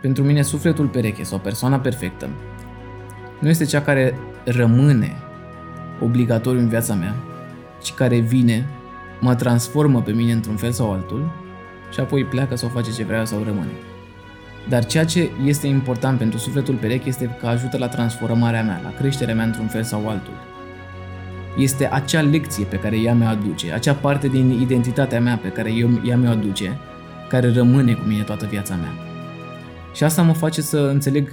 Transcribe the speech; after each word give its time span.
Pentru 0.00 0.22
mine, 0.22 0.42
sufletul 0.42 0.86
pereche 0.86 1.22
sau 1.22 1.38
persoana 1.38 1.78
perfectă 1.78 2.28
nu 3.40 3.48
este 3.48 3.64
cea 3.64 3.80
care 3.80 4.14
rămâne 4.44 5.16
obligatoriu 6.00 6.60
în 6.60 6.68
viața 6.68 6.94
mea, 6.94 7.14
ci 7.82 7.92
care 7.92 8.18
vine, 8.18 8.66
mă 9.20 9.34
transformă 9.34 10.02
pe 10.02 10.12
mine 10.12 10.32
într-un 10.32 10.56
fel 10.56 10.70
sau 10.70 10.92
altul 10.92 11.30
și 11.92 12.00
apoi 12.00 12.24
pleacă 12.24 12.56
sau 12.56 12.68
face 12.68 12.92
ce 12.92 13.04
vrea 13.04 13.24
sau 13.24 13.42
rămâne. 13.42 13.70
Dar 14.68 14.84
ceea 14.84 15.04
ce 15.04 15.30
este 15.44 15.66
important 15.66 16.18
pentru 16.18 16.38
sufletul 16.38 16.74
pereche 16.74 17.08
este 17.08 17.36
că 17.40 17.46
ajută 17.46 17.78
la 17.78 17.88
transformarea 17.88 18.62
mea, 18.62 18.80
la 18.84 18.94
creșterea 18.98 19.34
mea 19.34 19.44
într-un 19.44 19.66
fel 19.66 19.82
sau 19.82 20.08
altul. 20.08 20.34
Este 21.58 21.88
acea 21.92 22.20
lecție 22.20 22.64
pe 22.64 22.76
care 22.76 22.96
ea 22.96 23.14
mi-o 23.14 23.26
aduce, 23.26 23.72
acea 23.72 23.94
parte 23.94 24.28
din 24.28 24.50
identitatea 24.50 25.20
mea 25.20 25.36
pe 25.36 25.48
care 25.48 25.72
eu, 25.72 25.88
ea 26.04 26.16
mi-o 26.16 26.30
aduce, 26.30 26.78
care 27.28 27.52
rămâne 27.52 27.92
cu 27.92 28.04
mine 28.06 28.22
toată 28.22 28.46
viața 28.46 28.74
mea. 28.74 29.09
Și 29.94 30.04
asta 30.04 30.22
mă 30.22 30.32
face 30.32 30.60
să 30.60 30.78
înțeleg 30.78 31.32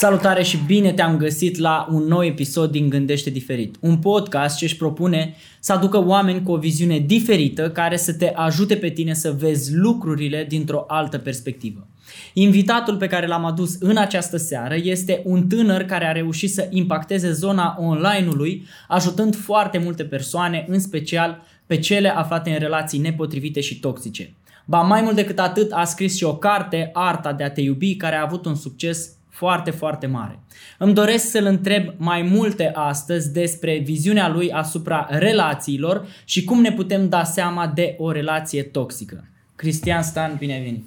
Salutare 0.00 0.42
și 0.42 0.58
bine 0.66 0.92
te-am 0.92 1.16
găsit 1.16 1.58
la 1.58 1.88
un 1.90 2.02
nou 2.02 2.24
episod 2.24 2.70
din 2.70 2.88
Gândește 2.88 3.30
Diferit, 3.30 3.76
un 3.80 3.96
podcast 3.96 4.56
ce 4.56 4.64
își 4.64 4.76
propune 4.76 5.34
să 5.60 5.72
aducă 5.72 6.04
oameni 6.04 6.42
cu 6.42 6.52
o 6.52 6.56
viziune 6.56 6.98
diferită 6.98 7.70
care 7.70 7.96
să 7.96 8.12
te 8.12 8.32
ajute 8.34 8.76
pe 8.76 8.88
tine 8.88 9.14
să 9.14 9.34
vezi 9.38 9.74
lucrurile 9.74 10.46
dintr-o 10.48 10.84
altă 10.88 11.18
perspectivă. 11.18 11.86
Invitatul 12.32 12.96
pe 12.96 13.06
care 13.06 13.26
l-am 13.26 13.44
adus 13.44 13.76
în 13.80 13.96
această 13.96 14.36
seară 14.36 14.74
este 14.82 15.22
un 15.24 15.46
tânăr 15.46 15.82
care 15.82 16.06
a 16.06 16.12
reușit 16.12 16.52
să 16.52 16.66
impacteze 16.70 17.32
zona 17.32 17.76
online-ului, 17.80 18.66
ajutând 18.88 19.36
foarte 19.36 19.78
multe 19.78 20.04
persoane, 20.04 20.64
în 20.68 20.80
special 20.80 21.42
pe 21.70 21.78
cele 21.78 22.08
aflate 22.08 22.50
în 22.50 22.58
relații 22.58 22.98
nepotrivite 22.98 23.60
și 23.60 23.80
toxice. 23.80 24.34
Ba 24.64 24.80
mai 24.80 25.02
mult 25.02 25.14
decât 25.14 25.38
atât, 25.38 25.72
a 25.72 25.84
scris 25.84 26.16
și 26.16 26.24
o 26.24 26.36
carte, 26.36 26.90
Arta 26.92 27.32
de 27.32 27.44
a 27.44 27.50
te 27.50 27.60
iubi, 27.60 27.96
care 27.96 28.16
a 28.16 28.22
avut 28.22 28.44
un 28.44 28.54
succes 28.54 29.10
foarte, 29.28 29.70
foarte 29.70 30.06
mare. 30.06 30.38
Îmi 30.78 30.94
doresc 30.94 31.30
să-l 31.30 31.44
întreb 31.44 31.94
mai 31.96 32.22
multe 32.22 32.70
astăzi 32.74 33.32
despre 33.32 33.78
viziunea 33.78 34.28
lui 34.28 34.52
asupra 34.52 35.06
relațiilor 35.10 36.06
și 36.24 36.44
cum 36.44 36.60
ne 36.60 36.72
putem 36.72 37.08
da 37.08 37.24
seama 37.24 37.66
de 37.74 37.94
o 37.98 38.10
relație 38.10 38.62
toxică. 38.62 39.28
Cristian 39.56 40.02
Stan, 40.02 40.36
bine 40.38 40.52
ai 40.52 40.62
venit! 40.62 40.84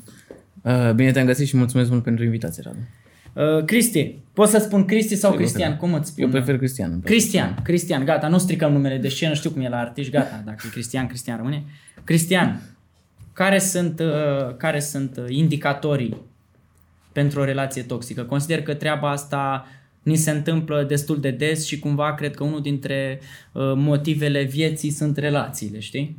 Uh, 0.61 0.93
bine 0.93 1.11
te-am 1.11 1.25
găsit 1.25 1.47
și 1.47 1.57
mulțumesc 1.57 1.89
mult 1.89 2.03
pentru 2.03 2.23
invitație, 2.23 2.63
Radu. 2.65 2.77
Uh, 3.33 3.63
Cristi, 3.65 4.15
poți 4.33 4.51
să 4.51 4.57
spun 4.57 4.85
Cristi 4.85 5.15
sau 5.15 5.33
Cristian? 5.33 5.77
Cum 5.77 5.93
îți 5.93 6.09
spun? 6.09 6.23
Eu 6.23 6.29
prefer 6.29 6.57
Cristian. 6.57 7.01
Cristian, 7.01 7.59
Cristian, 7.63 8.05
gata, 8.05 8.27
nu 8.27 8.37
stricăm 8.37 8.71
numele 8.71 8.97
de 8.97 9.09
scenă, 9.09 9.33
știu 9.33 9.49
cum 9.49 9.61
e 9.61 9.69
la 9.69 9.77
artiști, 9.77 10.11
gata, 10.11 10.41
dacă 10.45 10.63
e 10.65 10.69
Cristian, 10.69 11.07
Cristian 11.07 11.37
rămâne. 11.37 11.63
Cristian, 12.03 12.61
care 13.33 13.59
sunt, 13.59 13.99
uh, 13.99 14.55
care 14.57 14.79
sunt 14.79 15.17
uh, 15.17 15.25
indicatorii 15.27 16.17
pentru 17.11 17.39
o 17.39 17.43
relație 17.43 17.81
toxică. 17.81 18.23
Consider 18.23 18.61
că 18.61 18.73
treaba 18.73 19.09
asta 19.09 19.67
ni 20.03 20.15
se 20.15 20.31
întâmplă 20.31 20.83
destul 20.83 21.19
de 21.19 21.31
des 21.31 21.65
și 21.65 21.79
cumva 21.79 22.13
cred 22.13 22.35
că 22.35 22.43
unul 22.43 22.61
dintre 22.61 23.19
uh, 23.51 23.73
motivele 23.75 24.43
vieții 24.43 24.89
sunt 24.89 25.17
relațiile, 25.17 25.79
știi? 25.79 26.17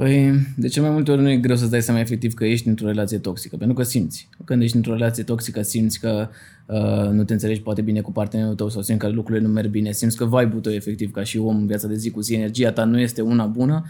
Păi, 0.00 0.32
de 0.56 0.68
ce 0.68 0.80
mai 0.80 0.90
multe 0.90 1.10
ori 1.10 1.20
nu 1.20 1.30
e 1.30 1.36
greu 1.36 1.56
să-ți 1.56 1.70
dai 1.70 1.82
seama 1.82 2.00
efectiv 2.00 2.34
că 2.34 2.44
ești 2.44 2.68
într-o 2.68 2.86
relație 2.86 3.18
toxică, 3.18 3.56
pentru 3.56 3.76
că 3.76 3.82
simți. 3.82 4.28
Când 4.44 4.62
ești 4.62 4.76
într-o 4.76 4.92
relație 4.92 5.22
toxică, 5.22 5.62
simți 5.62 6.00
că 6.00 6.28
uh, 6.66 7.10
nu 7.10 7.24
te 7.24 7.32
înțelegi 7.32 7.60
poate 7.60 7.80
bine 7.80 8.00
cu 8.00 8.12
partenerul 8.12 8.54
tău 8.54 8.68
sau 8.68 8.82
simți 8.82 9.00
că 9.00 9.08
lucrurile 9.08 9.46
nu 9.46 9.52
merg 9.52 9.70
bine, 9.70 9.92
simți 9.92 10.16
că 10.16 10.24
vibe-ul 10.24 10.60
tău 10.60 10.72
efectiv 10.72 11.10
ca 11.10 11.22
și 11.22 11.38
om 11.38 11.56
în 11.56 11.66
viața 11.66 11.86
de 11.86 11.94
zi 11.94 12.10
cu 12.10 12.20
zi, 12.20 12.34
energia 12.34 12.72
ta 12.72 12.84
nu 12.84 13.00
este 13.00 13.20
una 13.20 13.46
bună 13.46 13.84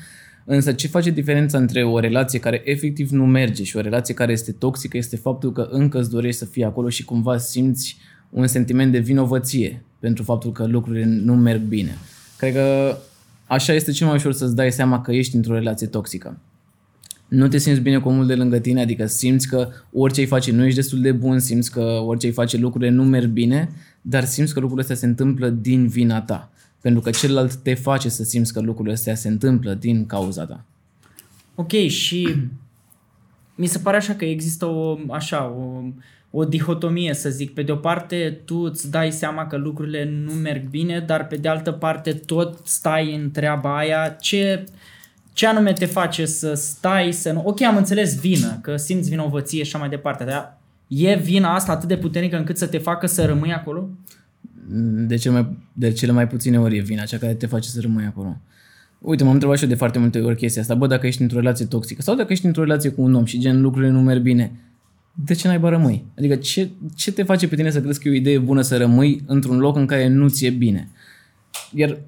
Însă 0.45 0.73
ce 0.73 0.89
face 0.89 1.11
diferența 1.11 1.59
între 1.59 1.85
o 1.85 1.99
relație 1.99 2.39
care 2.39 2.63
efectiv 2.65 3.11
nu 3.11 3.27
merge 3.27 3.65
și 3.65 3.77
o 3.77 3.81
relație 3.81 4.15
care 4.15 4.33
este 4.33 4.53
toxică 4.53 4.97
este 4.97 5.17
faptul 5.17 5.53
că 5.53 5.69
încă 5.71 5.99
îți 5.99 6.11
dorești 6.11 6.39
să 6.39 6.45
fii 6.45 6.65
acolo 6.65 6.89
și 6.89 7.05
cumva 7.05 7.39
simți 7.39 7.97
un 8.31 8.47
sentiment 8.47 8.93
de 8.93 8.99
vinovăție 8.99 9.83
pentru 9.99 10.23
faptul 10.23 10.53
că 10.53 10.67
lucrurile 10.67 11.05
nu 11.05 11.35
merg 11.35 11.61
bine. 11.61 11.97
Cred 12.37 12.53
că 12.53 12.97
așa 13.51 13.73
este 13.73 13.91
cel 13.91 14.07
mai 14.07 14.17
ușor 14.17 14.33
să-ți 14.33 14.55
dai 14.55 14.73
seama 14.73 15.01
că 15.01 15.13
ești 15.13 15.37
într-o 15.37 15.55
relație 15.55 15.87
toxică. 15.87 16.39
Nu 17.29 17.49
te 17.49 17.59
simți 17.59 17.81
bine 17.81 17.99
cu 17.99 18.09
omul 18.09 18.27
de 18.27 18.35
lângă 18.35 18.59
tine, 18.59 18.81
adică 18.81 19.07
simți 19.07 19.49
că 19.49 19.69
orice 19.93 20.21
îi 20.21 20.27
face 20.27 20.53
nu 20.53 20.65
ești 20.65 20.77
destul 20.77 21.01
de 21.01 21.13
bun, 21.13 21.39
simți 21.39 21.71
că 21.71 21.81
orice 21.81 22.27
îi 22.27 22.33
face 22.33 22.57
lucrurile 22.57 22.91
nu 22.91 23.05
merg 23.05 23.29
bine, 23.31 23.71
dar 24.03 24.25
simți 24.25 24.53
că 24.53 24.61
lucrurile 24.61 24.83
astea 24.83 24.97
se 24.97 25.07
întâmplă 25.07 25.49
din 25.49 25.87
vina 25.87 26.23
ta. 26.23 26.51
Pentru 26.81 27.01
că 27.01 27.11
celălalt 27.11 27.55
te 27.55 27.75
face 27.75 28.09
să 28.09 28.25
simți 28.25 28.53
că 28.53 28.61
lucrurile 28.61 28.95
astea 28.95 29.15
se 29.15 29.29
întâmplă 29.29 29.75
din 29.75 30.07
cauza 30.07 30.45
ta. 30.45 30.65
Ok, 31.55 31.73
și 31.73 32.37
mi 33.55 33.67
se 33.67 33.79
pare 33.79 33.97
așa 33.97 34.15
că 34.15 34.25
există 34.25 34.67
o, 34.67 34.99
așa, 35.11 35.45
o, 35.45 35.83
o 36.31 36.45
dihotomie, 36.45 37.15
să 37.15 37.31
zic. 37.31 37.55
Pe 37.55 37.63
de 37.63 37.73
o 37.73 37.77
parte, 37.77 38.41
tu 38.45 38.57
îți 38.57 38.91
dai 38.91 39.13
seama 39.13 39.47
că 39.47 39.57
lucrurile 39.57 40.11
nu 40.25 40.33
merg 40.33 40.69
bine, 40.69 41.05
dar 41.07 41.27
pe 41.27 41.37
de 41.37 41.49
altă 41.49 41.73
parte 41.73 42.13
tot 42.13 42.59
stai 42.65 43.15
în 43.15 43.31
treaba 43.31 43.77
aia. 43.77 44.17
Ce, 44.21 44.65
ce 45.33 45.47
anume 45.47 45.73
te 45.73 45.85
face 45.85 46.27
să 46.27 46.55
stai, 46.55 47.13
să 47.13 47.33
nu... 47.33 47.43
Ok, 47.47 47.63
am 47.63 47.77
înțeles 47.77 48.21
vină, 48.21 48.59
că 48.63 48.77
simți 48.77 49.11
vinovăție 49.11 49.63
și 49.63 49.71
așa 49.75 49.79
mai 49.79 49.89
departe, 49.89 50.25
dar 50.25 50.59
e 50.87 51.15
vina 51.15 51.55
asta 51.55 51.73
atât 51.73 51.89
de 51.89 51.97
puternică 51.97 52.37
încât 52.37 52.59
să 52.59 52.67
te 52.67 52.79
facă 52.79 53.07
să 53.07 53.25
rămâi 53.25 53.53
acolo? 53.53 53.89
de, 55.07 55.17
cel 55.17 55.33
mai, 55.33 55.57
de 55.73 55.93
cele 55.93 56.13
mai 56.13 56.29
puține 56.29 56.59
ori 56.59 56.77
e 56.77 56.81
vina, 56.81 57.03
cea 57.03 57.19
care 57.19 57.35
te 57.35 57.47
face 57.47 57.69
să 57.69 57.81
rămâi 57.81 58.05
acolo. 58.05 58.41
Uite, 58.99 59.25
m-am 59.25 59.33
întrebat 59.33 59.57
și 59.57 59.63
eu 59.63 59.69
de 59.69 59.75
foarte 59.75 59.99
multe 59.99 60.21
ori 60.21 60.37
chestia 60.37 60.63
asta. 60.63 60.75
Bă, 60.75 60.87
dacă 60.87 61.07
ești 61.07 61.23
într-o 61.23 61.39
relație 61.39 61.67
toxică 61.67 62.03
sau 62.03 62.15
dacă 62.15 62.33
ești 62.33 62.47
într-o 62.47 62.63
relație 62.63 62.91
cu 62.91 63.03
un 63.03 63.15
om 63.15 63.25
și 63.25 63.39
gen 63.39 63.61
lucrurile 63.61 63.93
nu 63.93 64.01
merg 64.01 64.23
bine, 64.23 64.53
de 65.13 65.35
ce 65.35 65.49
n-ai 65.49 65.61
rămâi? 65.63 66.05
Adică 66.19 66.35
ce, 66.35 66.71
ce 66.95 67.13
te 67.13 67.23
face 67.23 67.49
pe 67.49 67.57
tine 67.57 67.71
să 67.71 67.81
crezi 67.81 68.01
că 68.01 68.09
e 68.09 68.11
o 68.11 68.15
idee 68.15 68.39
bună 68.39 68.61
să 68.61 68.77
rămâi 68.77 69.23
într-un 69.27 69.59
loc 69.59 69.77
în 69.77 69.87
care 69.87 70.09
nu 70.09 70.29
ți-e 70.29 70.51
bine? 70.51 70.89
Iar 71.73 71.99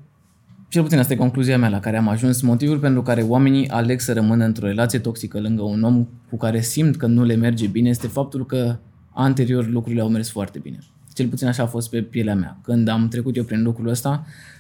cel 0.69 0.83
puțin 0.83 0.99
asta 0.99 1.13
e 1.13 1.17
concluzia 1.17 1.59
mea 1.59 1.69
la 1.69 1.81
care 1.81 1.97
am 1.97 2.09
ajuns. 2.09 2.41
Motivul 2.41 2.79
pentru 2.79 3.03
care 3.03 3.23
oamenii 3.23 3.69
aleg 3.69 4.01
să 4.01 4.13
rămână 4.13 4.45
într-o 4.45 4.67
relație 4.67 4.99
toxică 4.99 5.41
lângă 5.41 5.63
un 5.63 5.83
om 5.83 6.09
cu 6.31 6.37
care 6.37 6.61
simt 6.61 6.97
că 6.97 7.07
nu 7.07 7.25
le 7.25 7.35
merge 7.35 7.67
bine 7.67 7.89
este 7.89 8.07
faptul 8.07 8.47
că 8.47 8.77
anterior 9.13 9.69
lucrurile 9.69 10.03
au 10.03 10.09
mers 10.09 10.31
foarte 10.31 10.59
bine. 10.59 10.79
Cel 11.15 11.29
puțin 11.29 11.47
așa 11.47 11.63
a 11.63 11.67
fost 11.67 11.91
pe 11.91 12.03
pielea 12.03 12.35
mea. 12.35 12.59
Când 12.63 12.89
am 12.89 13.09
trecut 13.09 13.37
eu 13.37 13.45
prin 13.45 13.63
lucrul 13.63 13.89
ăsta, 13.89 14.27
uh, 14.27 14.52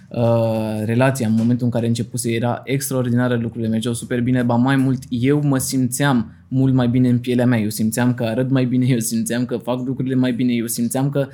relația 0.85 1.27
în 1.27 1.35
momentul 1.35 1.65
în 1.65 1.71
care 1.73 1.87
începuse 1.87 2.31
era 2.31 2.61
extraordinară, 2.65 3.37
lucrurile 3.37 3.69
mergeau 3.69 3.95
super 3.95 4.21
bine, 4.21 4.43
ba 4.43 4.55
mai 4.55 4.77
mult 4.77 5.03
eu 5.09 5.43
mă 5.43 5.59
simțeam 5.59 6.33
mult 6.49 6.75
mai 6.75 6.89
bine 6.89 7.09
în 7.09 7.19
pielea 7.19 7.47
mea, 7.47 7.59
eu 7.59 7.69
simțeam 7.69 8.15
că 8.15 8.25
arăt 8.25 8.51
mai 8.51 8.65
bine, 8.65 8.87
eu 8.87 8.99
simțeam 8.99 9.45
că 9.45 9.57
fac 9.57 9.87
lucrurile 9.87 10.15
mai 10.15 10.33
bine, 10.33 10.53
eu 10.53 10.67
simțeam 10.67 11.11
că 11.11 11.29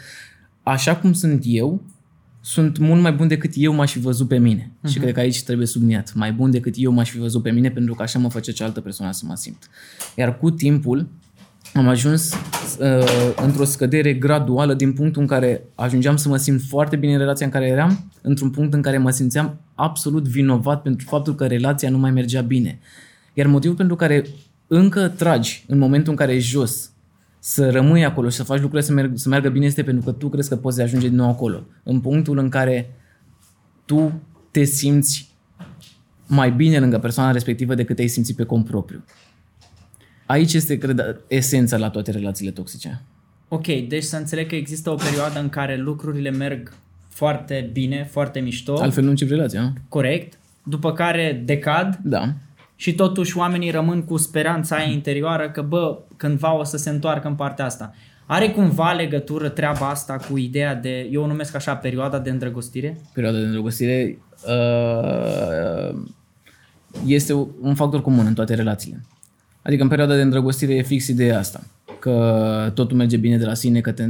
așa 0.63 0.97
cum 0.97 1.13
sunt 1.13 1.43
eu, 1.47 1.83
sunt 2.41 2.79
mult 2.79 3.01
mai 3.01 3.13
bun 3.13 3.29
decât 3.29 3.53
eu 3.55 3.75
m-aș 3.75 3.93
fi 3.93 3.99
văzut 3.99 4.29
pe 4.29 4.39
mine. 4.39 4.73
Uh-huh. 4.73 4.89
Și 4.89 4.95
mhm. 4.95 5.01
cred 5.01 5.15
că 5.15 5.21
aici 5.21 5.43
trebuie 5.43 5.67
subliniat. 5.67 6.15
Mai 6.15 6.33
bun 6.33 6.51
decât 6.51 6.75
eu 6.77 6.93
m-aș 6.93 7.11
fi 7.11 7.19
văzut 7.19 7.43
pe 7.43 7.51
mine 7.51 7.71
pentru 7.71 7.95
că 7.95 8.03
așa 8.03 8.19
mă 8.19 8.31
face 8.31 8.53
cealaltă 8.53 8.81
persoană 8.81 9.13
să 9.13 9.25
mă 9.27 9.35
simt. 9.37 9.71
Iar 10.17 10.39
cu 10.39 10.51
timpul, 10.51 11.09
am 11.75 11.89
ajuns 11.89 12.33
uh, 12.33 13.35
într-o 13.37 13.65
scădere 13.65 14.13
graduală 14.13 14.75
din 14.75 14.93
punctul 14.93 15.23
în 15.23 15.29
care 15.29 15.63
ajungeam 15.75 16.17
să 16.17 16.29
mă 16.29 16.37
simt 16.37 16.61
foarte 16.69 16.97
bine 16.97 17.13
în 17.13 17.19
relația 17.19 17.47
în 17.47 17.53
care 17.53 17.67
eram, 17.67 18.11
într-un 18.23 18.51
punct 18.51 18.75
în 18.75 18.83
care 18.83 18.99
mă 18.99 19.11
simțeam 19.11 19.61
absolut 19.75 20.29
vinovat 20.29 20.83
pentru 20.83 21.07
faptul 21.09 21.35
că 21.35 21.47
relația 21.47 21.91
nu 21.91 21.99
mai 21.99 22.11
mergea 22.11 22.41
bine. 22.41 22.79
Iar 23.35 23.47
motivul 23.47 23.77
pentru 23.77 23.97
care 23.97 24.25
încă 24.67 25.09
tragi 25.09 25.65
în 25.67 25.79
momentul 25.79 26.11
în 26.11 26.17
care 26.17 26.35
ești 26.35 26.51
jos, 26.51 26.91
să 27.39 27.71
rămâi 27.71 28.05
acolo 28.05 28.29
și 28.29 28.37
să 28.37 28.45
faci 28.45 28.61
lucrurile 28.61 28.87
să, 28.87 28.93
merg, 28.93 29.13
să 29.15 29.29
meargă 29.29 29.49
bine 29.49 29.67
este 29.67 29.83
pentru 29.83 30.05
că 30.05 30.13
tu 30.13 30.29
crezi 30.29 30.49
că 30.49 30.57
poți 30.57 30.83
ajunge 30.83 31.09
din 31.09 31.17
nou 31.17 31.29
acolo. 31.29 31.67
În 31.83 32.01
punctul 32.01 32.39
în 32.39 32.49
care 32.49 32.95
tu 33.85 34.21
te 34.51 34.65
simți 34.65 35.35
mai 36.27 36.51
bine 36.51 36.79
lângă 36.79 36.99
persoana 36.99 37.31
respectivă 37.31 37.75
decât 37.75 37.97
te-ai 37.97 38.09
simțit 38.09 38.37
pe 38.37 38.45
cont 38.45 38.65
propriu. 38.65 39.05
Aici 40.29 40.53
este, 40.53 40.79
cred, 40.79 41.21
esența 41.29 41.77
la 41.77 41.91
toate 41.91 42.11
relațiile 42.11 42.51
toxice. 42.51 43.03
Ok, 43.49 43.67
deci 43.67 44.03
să 44.03 44.17
înțeleg 44.17 44.49
că 44.49 44.55
există 44.55 44.91
o 44.91 44.95
perioadă 44.95 45.41
în 45.41 45.49
care 45.49 45.77
lucrurile 45.77 46.31
merg 46.31 46.73
foarte 47.09 47.71
bine, 47.73 48.09
foarte 48.11 48.41
mișto. 48.41 48.81
Altfel 48.81 49.05
nu 49.05 49.11
încep 49.11 49.29
relația, 49.29 49.61
nu? 49.61 49.73
Corect. 49.89 50.39
După 50.63 50.93
care 50.93 51.43
decad. 51.45 51.99
Da. 52.03 52.33
Și 52.77 52.95
totuși 52.95 53.37
oamenii 53.37 53.71
rămân 53.71 54.03
cu 54.03 54.17
speranța 54.17 54.77
aia 54.77 54.91
interioară 54.91 55.51
că, 55.51 55.63
bă, 55.63 55.99
cândva 56.17 56.55
o 56.55 56.65
să 56.65 56.77
se 56.77 56.91
întoarcă 56.91 57.29
în 57.29 57.35
partea 57.35 57.65
asta. 57.65 57.95
Are 58.27 58.51
cumva 58.51 58.93
legătură 58.93 59.49
treaba 59.49 59.89
asta 59.89 60.17
cu 60.31 60.37
ideea 60.37 60.75
de, 60.75 61.09
eu 61.11 61.23
o 61.23 61.27
numesc 61.27 61.55
așa, 61.55 61.77
perioada 61.77 62.19
de 62.19 62.31
îndrăgostire? 62.31 63.01
Perioada 63.13 63.39
de 63.39 63.45
îndrăgostire 63.45 64.19
uh, 64.47 66.01
este 67.07 67.33
un 67.61 67.75
factor 67.75 68.03
comun 68.03 68.27
în 68.27 68.35
toate 68.35 68.55
relațiile. 68.55 69.01
Adică 69.63 69.83
în 69.83 69.89
perioada 69.89 70.15
de 70.15 70.23
îndrăgostire 70.23 70.75
e 70.75 70.83
fix 70.83 71.07
ideea 71.07 71.39
asta. 71.39 71.65
Că 71.99 72.73
totul 72.75 72.97
merge 72.97 73.17
bine 73.17 73.37
de 73.37 73.45
la 73.45 73.55
sine, 73.55 73.81
că 73.81 73.93
te, 73.93 74.03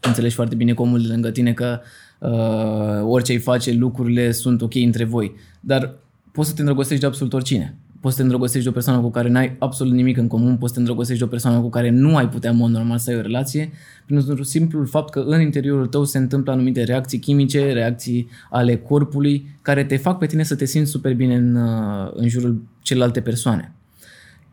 te 0.00 0.08
înțelegi 0.08 0.34
foarte 0.34 0.54
bine 0.54 0.72
cu 0.72 0.82
omul 0.82 1.02
de 1.02 1.08
lângă 1.08 1.30
tine, 1.30 1.52
că 1.52 1.80
uh, 2.18 3.02
orice 3.04 3.32
îi 3.32 3.38
face, 3.38 3.72
lucrurile 3.72 4.32
sunt 4.32 4.62
ok 4.62 4.74
între 4.74 5.04
voi. 5.04 5.34
Dar 5.60 5.94
poți 6.32 6.48
să 6.48 6.54
te 6.54 6.60
îndrăgostești 6.60 7.00
de 7.00 7.08
absolut 7.08 7.32
oricine. 7.32 7.74
poți 8.00 8.14
să 8.14 8.20
te 8.20 8.22
îndrăgostești 8.22 8.64
de 8.64 8.70
o 8.70 8.72
persoană 8.72 9.00
cu 9.00 9.10
care 9.10 9.28
n-ai 9.28 9.56
absolut 9.58 9.92
nimic 9.92 10.16
în 10.16 10.26
comun, 10.26 10.56
poți 10.56 10.68
să 10.68 10.74
te 10.74 10.78
îndrăgostești 10.78 11.22
de 11.22 11.28
o 11.28 11.30
persoană 11.30 11.60
cu 11.60 11.68
care 11.68 11.90
nu 11.90 12.16
ai 12.16 12.28
putea 12.28 12.50
în 12.50 12.56
mod 12.56 12.70
normal 12.70 12.98
să 12.98 13.10
ai 13.10 13.16
o 13.16 13.20
relație, 13.20 13.70
pentru 14.06 14.42
simplul 14.42 14.86
fapt 14.86 15.10
că 15.10 15.20
în 15.20 15.40
interiorul 15.40 15.86
tău 15.86 16.04
se 16.04 16.18
întâmplă 16.18 16.52
anumite 16.52 16.82
reacții 16.82 17.18
chimice, 17.18 17.72
reacții 17.72 18.28
ale 18.50 18.76
corpului, 18.76 19.46
care 19.62 19.84
te 19.84 19.96
fac 19.96 20.18
pe 20.18 20.26
tine 20.26 20.42
să 20.42 20.54
te 20.54 20.64
simți 20.64 20.90
super 20.90 21.14
bine 21.14 21.34
în, 21.34 21.54
uh, 21.54 22.10
în 22.14 22.28
jurul 22.28 22.62
celelalte 22.82 23.20
persoane. 23.20 23.72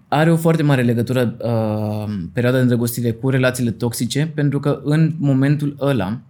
Are 0.08 0.32
o 0.32 0.38
foarte 0.38 0.64
mare 0.64 0.82
legătură 0.82 1.36
uh, 1.40 2.14
perioada 2.34 2.58
de 2.58 2.64
îndrăgostire 2.64 3.12
cu 3.12 3.30
relațiile 3.30 3.72
toxice, 3.72 4.32
pentru 4.36 4.60
că 4.60 4.82
în 4.84 5.14
momentul 5.20 5.76
ăla 5.80 6.22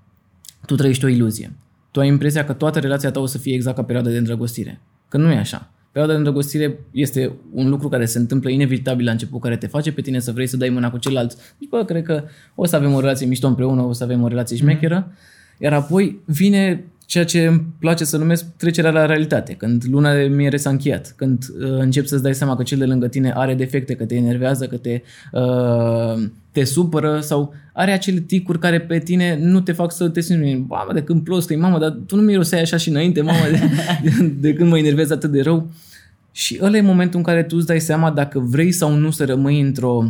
tu 0.66 0.76
trăiești 0.76 1.06
o 1.06 1.08
iluzie. 1.08 1.54
Tu 1.92 2.00
ai 2.00 2.08
impresia 2.08 2.46
că 2.46 2.54
toată 2.54 2.80
relația 2.80 3.12
ta 3.12 3.20
o 3.20 3.26
să 3.26 3.38
fie 3.38 3.54
exact 3.54 3.76
ca 3.76 3.84
perioada 3.84 4.10
de 4.10 4.18
îndrăgostire. 4.18 4.82
Că 5.10 5.18
nu 5.18 5.32
e 5.32 5.38
așa. 5.38 5.70
Perioada 5.92 6.14
de 6.14 6.18
îndrăgostire 6.18 6.80
este 6.92 7.32
un 7.54 7.70
lucru 7.70 7.90
care 7.90 8.06
se 8.06 8.18
întâmplă 8.18 8.50
inevitabil 8.50 9.06
la 9.06 9.12
început, 9.12 9.42
care 9.42 9.58
te 9.58 9.68
face 9.68 9.92
pe 9.92 10.02
tine 10.02 10.20
să 10.20 10.32
vrei 10.32 10.48
să 10.48 10.58
dai 10.58 10.70
mâna 10.70 10.92
cu 10.92 10.98
celălalt. 10.98 11.36
Deci, 11.60 11.70
bă, 11.70 11.84
cred 11.84 12.04
că 12.04 12.24
o 12.56 12.66
să 12.66 12.76
avem 12.76 12.94
o 12.94 13.00
relație 13.00 13.26
mișto 13.26 13.48
împreună, 13.48 13.82
o 13.82 13.94
să 13.94 14.04
avem 14.04 14.24
o 14.24 14.28
relație 14.28 14.58
șmecheră. 14.58 15.08
Mm-hmm. 15.08 15.58
Iar 15.58 15.74
apoi 15.74 16.20
vine 16.26 16.86
ceea 17.06 17.26
ce 17.26 17.46
îmi 17.46 17.66
place 17.80 18.04
să 18.04 18.18
numesc 18.18 18.46
trecerea 18.58 18.92
la 18.92 19.06
realitate, 19.06 19.54
când 19.54 19.84
luna 19.90 20.14
de 20.14 20.22
miere 20.22 20.58
s-a 20.58 20.70
încheiat, 20.70 21.14
când 21.16 21.46
uh, 21.60 21.78
începi 21.78 22.08
să-ți 22.08 22.24
dai 22.24 22.36
seama 22.36 22.56
că 22.56 22.64
cel 22.64 22.78
de 22.78 22.86
lângă 22.86 23.08
tine 23.08 23.34
are 23.36 23.54
defecte, 23.54 23.96
că 23.96 24.06
te 24.06 24.16
enervează, 24.16 24.68
că 24.68 24.78
te, 24.78 25.02
uh, 25.32 26.24
te 26.52 26.64
supără 26.64 27.20
sau 27.20 27.54
are 27.74 27.92
acele 27.92 28.20
ticuri 28.20 28.60
care 28.60 28.80
pe 28.82 29.00
tine 29.00 29.38
nu 29.42 29.62
te 29.62 29.72
fac 29.72 29.92
să 29.92 30.10
te 30.10 30.22
simți, 30.22 30.66
mamă, 30.68 30.94
de 30.94 31.02
când 31.04 31.24
ploscă 31.24 31.56
mamă, 31.56 31.80
dar 31.80 31.98
tu 32.06 32.16
nu 32.16 32.22
miroseai 32.22 32.62
așa 32.62 32.78
și 32.78 32.90
înainte, 32.90 33.22
mamă, 33.22 33.46
de, 33.52 33.60
de, 34.04 34.26
de 34.50 34.54
când 34.54 34.70
mă 34.70 34.78
enervezi 34.78 35.14
atât 35.14 35.32
de 35.32 35.42
rău. 35.42 35.70
Și 36.32 36.60
ăla 36.62 36.78
e 36.78 36.82
momentul 36.82 37.18
în 37.18 37.26
care 37.26 37.44
tu 37.44 37.56
îți 37.58 37.66
dai 37.66 37.80
seama 37.80 38.12
dacă 38.12 38.40
vrei 38.40 38.72
sau 38.72 38.94
nu 38.94 39.12
să 39.12 39.26
rămâi 39.26 39.62
într-o, 39.62 40.04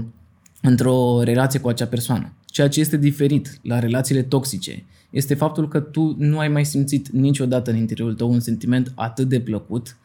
într-o 0.62 1.22
relație 1.24 1.60
cu 1.60 1.68
acea 1.68 1.86
persoană. 1.86 2.34
Ceea 2.56 2.68
ce 2.68 2.80
este 2.80 2.98
diferit 2.98 3.60
la 3.62 3.80
relațiile 3.80 4.22
toxice 4.22 4.84
este 5.10 5.34
faptul 5.34 5.68
că 5.68 5.80
tu 5.80 6.16
nu 6.18 6.40
ai 6.40 6.48
mai 6.48 6.66
simțit 6.66 7.10
niciodată 7.10 7.72
în 7.72 7.78
interiorul 7.78 8.16
tău 8.16 8.32
un 8.32 8.40
sentiment 8.40 8.92
atât 8.96 9.30
de 9.30 9.40
plăcut 9.40 9.98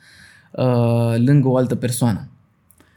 uh, 0.52 1.14
lângă 1.16 1.48
o 1.48 1.56
altă 1.56 1.74
persoană. 1.74 2.28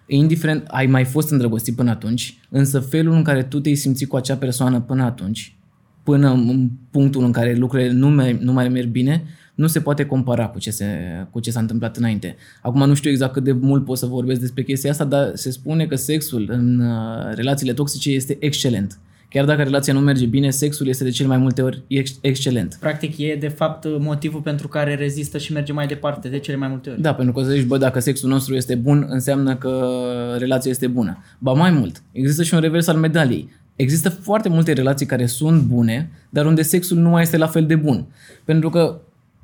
Indiferent, 0.08 0.68
ai 0.68 0.86
mai 0.86 1.06
fost 1.06 1.30
îndrăgostit 1.30 1.76
până 1.76 1.90
atunci, 1.90 2.38
însă 2.50 2.80
felul 2.80 3.14
în 3.14 3.24
care 3.24 3.44
tu 3.44 3.60
te-ai 3.60 3.76
simțit 3.76 4.08
cu 4.08 4.16
acea 4.16 4.36
persoană 4.36 4.82
până 4.82 5.04
atunci, 5.04 5.56
până 6.04 6.32
în 6.32 6.70
punctul 6.92 7.24
în 7.24 7.32
care 7.32 7.56
lucrurile 7.56 7.92
nu 7.92 8.10
mai, 8.10 8.38
nu 8.42 8.54
mai 8.54 8.70
merg 8.70 8.88
bine, 8.88 9.24
nu 9.56 9.68
se 9.68 9.82
poate 9.82 10.06
compara 10.06 10.48
cu 10.48 10.60
ce, 10.60 10.72
se, 10.72 10.86
cu 11.30 11.40
ce 11.40 11.52
s-a 11.52 11.60
întâmplat 11.60 11.98
înainte. 11.98 12.36
Acum 12.62 12.88
nu 12.88 12.94
știu 12.94 13.10
exact 13.10 13.34
cât 13.34 13.44
de 13.44 13.52
mult 13.52 13.86
pot 13.86 13.98
să 13.98 14.06
vorbesc 14.06 14.40
despre 14.40 14.64
chestia 14.64 14.92
asta, 14.92 15.06
dar 15.06 15.32
se 15.34 15.52
spune 15.52 15.86
că 15.86 15.96
sexul 15.96 16.48
în 16.52 16.80
uh, 16.80 17.34
relațiile 17.36 17.74
toxice 17.74 18.12
este 18.12 18.38
excelent. 18.40 19.00
Chiar 19.34 19.46
dacă 19.46 19.64
relația 19.64 19.94
nu 19.94 20.00
merge 20.00 20.26
bine, 20.26 20.50
sexul 20.50 20.88
este 20.88 21.04
de 21.04 21.10
cel 21.10 21.28
mai 21.28 21.38
multe 21.38 21.62
ori 21.62 21.82
ex- 21.88 22.18
excelent. 22.22 22.78
Practic 22.80 23.18
e 23.18 23.38
de 23.40 23.48
fapt 23.48 23.86
motivul 24.00 24.42
pentru 24.42 24.68
care 24.68 24.96
rezistă 24.96 25.38
și 25.38 25.52
merge 25.52 25.74
mai 25.74 25.88
departe 25.88 26.30
de 26.30 26.40
cele 26.40 26.58
mai 26.58 26.68
multe 26.68 26.90
ori. 26.90 27.02
Da, 27.02 27.14
pentru 27.14 27.34
că 27.34 27.44
să 27.44 27.50
zici, 27.50 27.66
bă, 27.66 27.78
dacă 27.78 28.00
sexul 28.00 28.30
nostru 28.30 28.56
este 28.56 28.76
bun, 28.76 29.06
înseamnă 29.10 29.56
că 29.56 29.90
relația 30.38 30.72
este 30.72 30.88
bună. 30.88 31.24
Ba 31.40 31.52
mai 31.52 31.72
mult, 31.72 32.04
există 32.12 32.44
și 32.44 32.54
un 32.54 32.60
revers 32.60 32.88
al 32.88 32.98
medaliei. 32.98 33.50
Există 33.76 34.10
foarte 34.10 34.50
multe 34.50 34.74
relații 34.74 35.06
care 35.06 35.26
sunt 35.26 35.62
bune, 35.62 36.12
dar 36.30 36.46
unde 36.46 36.62
sexul 36.62 36.98
nu 36.98 37.10
mai 37.10 37.22
este 37.22 37.38
la 37.38 37.48
fel 37.48 37.66
de 37.66 37.76
bun. 37.76 38.06
Pentru 38.44 38.70
că 38.70 39.02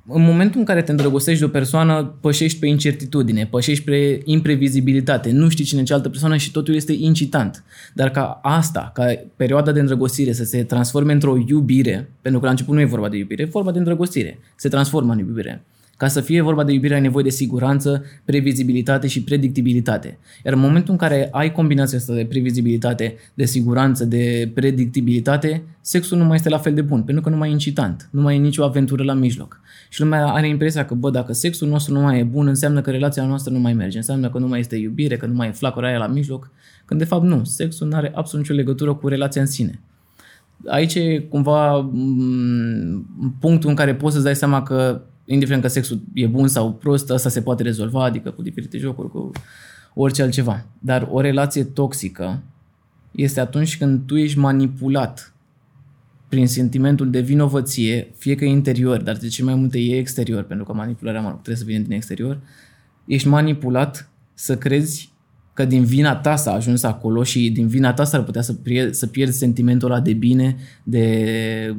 în 0.10 0.22
momentul 0.22 0.60
în 0.60 0.66
care 0.66 0.82
te 0.82 0.92
îndrăgostești 0.92 1.40
de 1.40 1.46
o 1.46 1.50
persoană, 1.50 2.16
pășești 2.22 2.60
pe 2.60 2.68
incertitudine, 2.68 3.46
pășești 3.46 3.84
pe 3.84 4.22
imprevizibilitate, 4.24 5.32
nu 5.32 5.50
știi 5.50 5.66
cine 5.66 5.82
e 5.82 5.84
cealaltă 5.84 6.10
persoană 6.10 6.38
și 6.38 6.52
totul 6.52 6.76
este 6.76 6.94
incitant. 6.94 7.64
Dar 7.94 8.10
ca 8.10 8.40
asta, 8.44 8.92
ca 8.94 9.06
perioada 9.36 9.72
de 9.72 9.80
îndrăgostire 9.80 10.34
să 10.34 10.44
se 10.44 10.64
transforme 10.64 11.14
într-o 11.14 11.38
iubire, 11.48 12.10
pentru 12.22 12.40
că 12.40 12.46
la 12.46 12.52
început 12.52 12.74
nu 12.74 12.82
e 12.82 12.86
vorba 12.86 13.10
de 13.10 13.18
iubire, 13.18 13.44
e 13.44 13.46
vorba 13.46 13.72
de 13.72 13.78
îndrăgostire, 13.78 14.40
se 14.56 14.70
transformă 14.70 15.14
în 15.14 15.20
iubire. 15.20 15.64
Ca 16.00 16.08
să 16.08 16.22
fie 16.22 16.42
vorba 16.42 16.64
de 16.64 16.72
iubire 16.72 16.94
ai 16.94 17.02
nevoie 17.02 17.24
de 17.24 17.30
siguranță, 17.30 18.04
previzibilitate 18.26 19.08
și 19.08 19.24
predictibilitate. 19.24 20.18
Iar 20.46 20.54
în 20.54 20.60
momentul 20.60 20.92
în 20.92 20.98
care 20.98 21.28
ai 21.32 21.52
combinația 21.52 21.98
asta 21.98 22.14
de 22.14 22.26
previzibilitate, 22.26 23.16
de 23.34 23.46
siguranță, 23.46 24.06
de 24.06 24.52
predictibilitate, 24.54 25.64
sexul 25.82 26.18
nu 26.18 26.24
mai 26.24 26.36
este 26.36 26.50
la 26.50 26.58
fel 26.58 26.74
de 26.74 26.82
bun, 26.82 27.02
pentru 27.04 27.24
că 27.24 27.30
nu 27.30 27.38
mai 27.38 27.50
e 27.50 27.52
incitant, 27.52 28.10
nu 28.12 28.22
mai 28.22 28.36
e 28.36 28.40
nicio 28.40 28.64
aventură 28.64 29.04
la 29.04 29.14
mijloc. 29.14 29.62
Și 29.90 30.02
lumea 30.02 30.28
are 30.28 30.48
impresia 30.48 30.86
că, 30.86 30.94
bă, 30.94 31.10
dacă 31.10 31.34
sexul 31.34 31.68
nostru 31.68 31.94
nu 31.94 32.00
mai 32.00 32.20
e 32.20 32.24
bun, 32.24 32.48
înseamnă 32.48 32.82
că 32.82 32.92
relația 32.92 33.26
noastră 33.26 33.54
nu 33.54 33.60
mai 33.60 33.74
merge, 33.74 33.98
înseamnă 33.98 34.30
că 34.30 34.38
nu 34.38 34.48
mai 34.48 34.60
este 34.60 34.76
iubire, 34.76 35.18
că 35.18 35.26
nu 35.26 35.34
mai 35.34 35.48
e 35.48 35.52
flacăra 35.52 35.88
aia 35.88 35.98
la 35.98 36.08
mijloc, 36.08 36.52
când 36.86 37.00
de 37.00 37.06
fapt 37.06 37.24
nu, 37.24 37.44
sexul 37.44 37.88
nu 37.88 37.96
are 37.96 38.12
absolut 38.16 38.48
nicio 38.48 38.60
legătură 38.60 38.94
cu 38.94 39.08
relația 39.08 39.42
în 39.42 39.48
sine. 39.48 39.80
Aici 40.68 40.96
e 40.96 41.26
cumva 41.30 41.90
m- 41.92 43.40
punctul 43.40 43.70
în 43.70 43.76
care 43.76 43.96
poți 43.96 44.14
să-ți 44.14 44.26
dai 44.26 44.36
seama 44.36 44.64
că 44.64 45.02
indiferent 45.34 45.64
că 45.64 45.70
sexul 45.70 46.02
e 46.14 46.28
bun 46.28 46.48
sau 46.48 46.74
prost, 46.74 47.12
asta 47.12 47.30
se 47.30 47.42
poate 47.42 47.64
rezolva, 47.64 48.04
adică 48.04 48.30
cu 48.30 48.42
diferite 48.42 48.78
jocuri, 48.78 49.10
cu 49.10 49.32
orice 49.94 50.22
altceva. 50.22 50.66
Dar 50.80 51.08
o 51.12 51.22
relație 51.22 51.64
toxică 51.64 52.44
este 53.12 53.40
atunci 53.40 53.78
când 53.78 54.06
tu 54.06 54.18
ești 54.18 54.38
manipulat 54.38 55.34
prin 56.30 56.48
sentimentul 56.48 57.10
de 57.10 57.20
vinovăție, 57.20 58.12
fie 58.18 58.36
că 58.36 58.46
e 58.46 58.50
interior, 58.50 59.02
dar 59.02 59.18
de 59.18 59.28
ce 59.28 59.44
mai 59.44 59.56
multe 59.56 59.80
e 59.80 59.98
exterior, 59.98 60.44
pentru 60.44 60.66
că 60.66 60.74
manipularea, 60.74 61.22
mă 61.22 61.28
rog, 61.28 61.42
trebuie 61.42 61.56
să 61.56 61.64
vină 61.66 61.84
din 61.84 61.92
exterior, 61.92 62.40
ești 63.06 63.28
manipulat 63.28 64.10
să 64.34 64.58
crezi 64.58 65.12
că 65.54 65.66
din 65.66 65.84
vina 65.84 66.16
ta 66.16 66.36
s-a 66.36 66.54
ajuns 66.54 66.84
acolo 66.84 67.24
și 67.24 67.50
din 67.50 67.68
vina 67.68 67.94
ta 67.94 68.04
s-ar 68.04 68.24
putea 68.24 68.42
să, 68.42 68.54
pierzi, 68.54 69.00
să 69.00 69.08
pierzi 69.08 69.38
sentimentul 69.38 69.92
ăla 69.92 70.00
de 70.00 70.14
bine, 70.14 70.56
de 70.84 71.70
uh, 71.72 71.78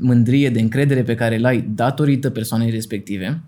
mândrie, 0.00 0.50
de 0.50 0.60
încredere 0.60 1.02
pe 1.02 1.14
care 1.14 1.38
l-ai 1.38 1.60
datorită 1.74 2.30
persoanei 2.30 2.70
respective 2.70 3.40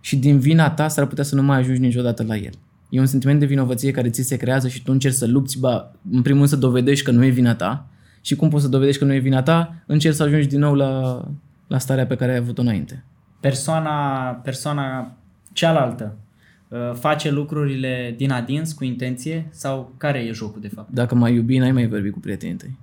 și 0.00 0.16
din 0.16 0.38
vina 0.38 0.70
ta 0.70 0.88
s-ar 0.88 1.06
putea 1.06 1.24
să 1.24 1.34
nu 1.34 1.42
mai 1.42 1.58
ajungi 1.58 1.80
niciodată 1.80 2.24
la 2.26 2.36
el. 2.36 2.52
E 2.88 3.00
un 3.00 3.06
sentiment 3.06 3.40
de 3.40 3.46
vinovăție 3.46 3.90
care 3.90 4.10
ți 4.10 4.22
se 4.22 4.36
creează 4.36 4.68
și 4.68 4.82
tu 4.82 4.92
încerci 4.92 5.14
să 5.14 5.26
lupți, 5.26 5.58
ba, 5.58 5.92
în 6.10 6.22
primul 6.22 6.38
rând 6.38 6.48
să 6.50 6.56
dovedești 6.56 7.04
că 7.04 7.10
nu 7.10 7.24
e 7.24 7.28
vina 7.28 7.54
ta 7.54 7.86
și 8.20 8.36
cum 8.36 8.48
poți 8.48 8.62
să 8.62 8.68
dovedești 8.68 8.98
că 8.98 9.04
nu 9.06 9.14
e 9.14 9.18
vina 9.18 9.42
ta, 9.42 9.74
încerci 9.86 10.14
să 10.14 10.22
ajungi 10.22 10.48
din 10.48 10.58
nou 10.58 10.74
la, 10.74 11.22
la 11.66 11.78
starea 11.78 12.06
pe 12.06 12.14
care 12.14 12.32
ai 12.32 12.38
avut-o 12.38 12.60
înainte. 12.60 13.04
Persoana, 13.40 13.90
persoana 14.44 15.16
cealaltă 15.52 16.16
uh, 16.68 16.78
face 16.94 17.30
lucrurile 17.30 18.14
din 18.16 18.30
adins 18.30 18.72
cu 18.72 18.84
intenție 18.84 19.48
sau 19.50 19.94
care 19.96 20.18
e 20.18 20.32
jocul 20.32 20.60
de 20.60 20.68
fapt? 20.68 20.90
Dacă 20.92 21.14
mai 21.14 21.34
iubi, 21.34 21.58
n-ai 21.58 21.72
mai 21.72 21.86
vorbi 21.86 22.10
cu 22.10 22.18
prietenii 22.18 22.56
tăi. 22.56 22.78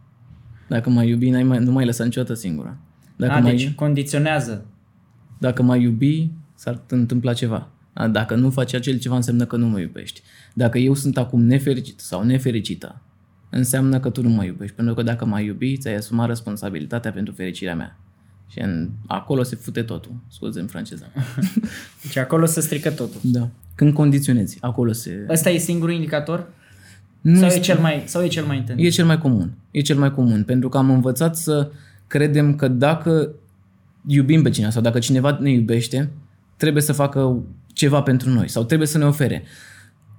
Dacă 0.72 0.90
mai 0.90 1.10
iubi, 1.10 1.30
n-ai 1.30 1.44
mai, 1.44 1.60
nu 1.60 1.72
mai 1.72 1.86
lăsa 1.86 2.04
niciodată 2.04 2.34
singura. 2.34 2.78
Dacă 3.16 3.34
A, 3.34 3.40
mai, 3.40 3.56
deci 3.56 3.72
condiționează. 3.72 4.66
dacă 5.40 5.62
mai 5.62 5.82
iubi, 5.82 6.30
s-ar 6.56 6.82
întâmpla 6.88 7.34
ceva. 7.34 7.70
A, 7.94 8.08
Dacă 8.08 8.36
nu 8.36 8.50
faci 8.50 8.74
acel 8.74 9.00
ceva, 9.00 9.16
înseamnă 9.16 9.46
că 9.46 9.56
nu 9.56 9.68
mă 9.68 9.80
iubești. 9.80 10.22
Dacă 10.54 10.78
eu 10.78 10.94
sunt 10.94 11.18
acum 11.18 11.42
nefericit 11.42 12.00
sau 12.00 12.24
nefericită, 12.24 13.02
înseamnă 13.50 14.00
că 14.00 14.10
tu 14.10 14.22
nu 14.22 14.30
mă 14.30 14.44
iubești. 14.44 14.76
Pentru 14.76 14.94
că 14.94 15.04
dacă 15.04 15.26
m-ai 15.26 15.46
iubi, 15.46 15.78
ți-ai 15.78 15.96
asumat 15.96 16.28
responsabilitatea 16.28 17.12
pentru 17.12 17.34
fericirea 17.34 17.76
mea. 17.76 18.00
Și 18.48 18.60
în, 18.60 18.90
acolo 19.08 19.44
se 19.44 19.56
fute 19.56 19.82
totul. 19.84 20.12
Scuze 20.28 20.60
în 20.60 20.68
franceză. 20.68 21.06
Deci 22.04 22.18
acolo 22.18 22.46
se 22.46 22.62
strică 22.62 22.92
totul. 22.92 23.20
Da. 23.24 23.50
Când 23.76 23.94
condiționezi, 23.94 24.58
acolo 24.62 24.92
se... 24.92 25.26
Ăsta 25.30 25.50
e 25.50 25.58
singurul 25.58 25.94
indicator? 25.94 26.48
Nu 27.22 27.36
sau, 27.36 27.46
este- 27.46 27.60
e 27.60 27.62
cel 27.62 27.80
mai, 27.80 28.04
sau 28.06 28.24
e 28.24 28.28
cel 28.28 28.44
mai 28.44 28.58
intens? 28.58 28.80
E 28.82 28.90
cel 28.90 29.06
mai 29.06 29.18
comun. 29.18 29.54
E 29.72 29.82
cel 29.82 29.98
mai 29.98 30.14
comun. 30.14 30.44
Pentru 30.44 30.70
că 30.70 30.78
am 30.78 30.90
învățat 30.90 31.38
să 31.38 31.72
credem 32.08 32.56
că 32.56 32.68
dacă 32.68 33.30
iubim 34.08 34.42
pe 34.42 34.50
cineva 34.50 34.72
sau 34.72 34.82
dacă 34.82 35.00
cineva 35.00 35.38
ne 35.42 35.52
iubește, 35.52 36.10
trebuie 36.58 36.84
să 36.84 36.94
facă 36.94 37.44
ceva 37.74 38.02
pentru 38.02 38.30
noi 38.30 38.50
sau 38.50 38.64
trebuie 38.64 38.88
să 38.88 38.98
ne 38.98 39.06
ofere. 39.06 39.44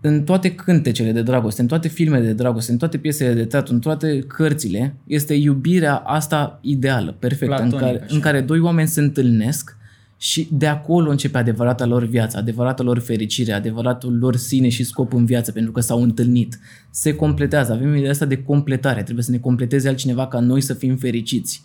În 0.01 0.25
toate 0.25 0.55
cântecele 0.55 1.13
de 1.13 1.23
dragoste, 1.23 1.61
în 1.61 1.67
toate 1.67 1.89
filmele 1.89 2.25
de 2.25 2.33
dragoste, 2.33 2.73
în 2.73 2.79
toate 2.79 2.99
piesele 2.99 3.33
de 3.33 3.45
teatru, 3.45 3.75
în 3.75 3.81
toate 3.81 4.19
cărțile, 4.19 4.95
este 5.07 5.35
iubirea 5.35 5.97
asta 5.97 6.59
ideală, 6.63 7.17
perfectă, 7.19 7.63
în 7.63 7.69
Platonică, 7.69 7.85
care, 7.85 8.05
așa. 8.05 8.15
în 8.15 8.21
care 8.21 8.41
doi 8.41 8.59
oameni 8.59 8.89
se 8.89 9.01
întâlnesc 9.01 9.77
și 10.23 10.49
de 10.51 10.67
acolo 10.67 11.11
începe 11.11 11.39
adevărata 11.39 11.87
lor 11.87 12.05
viață, 12.05 12.37
adevărata 12.37 12.83
lor 12.83 12.99
fericire, 12.99 13.53
adevăratul 13.53 14.19
lor 14.19 14.37
sine 14.37 14.69
și 14.69 14.85
scop 14.85 15.13
în 15.13 15.25
viață, 15.25 15.53
pentru 15.53 15.73
că 15.73 15.81
s-au 15.81 16.03
întâlnit. 16.03 16.59
Se 16.91 17.15
completează, 17.15 17.73
avem 17.73 17.95
ideea 17.95 18.11
asta 18.11 18.25
de 18.25 18.43
completare, 18.43 19.03
trebuie 19.03 19.25
să 19.25 19.31
ne 19.31 19.39
completeze 19.39 19.89
altcineva 19.89 20.27
ca 20.27 20.41
noi 20.41 20.61
să 20.61 20.75
fim 20.75 20.97
fericiți. 20.97 21.63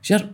Și 0.00 0.10
iar 0.10 0.32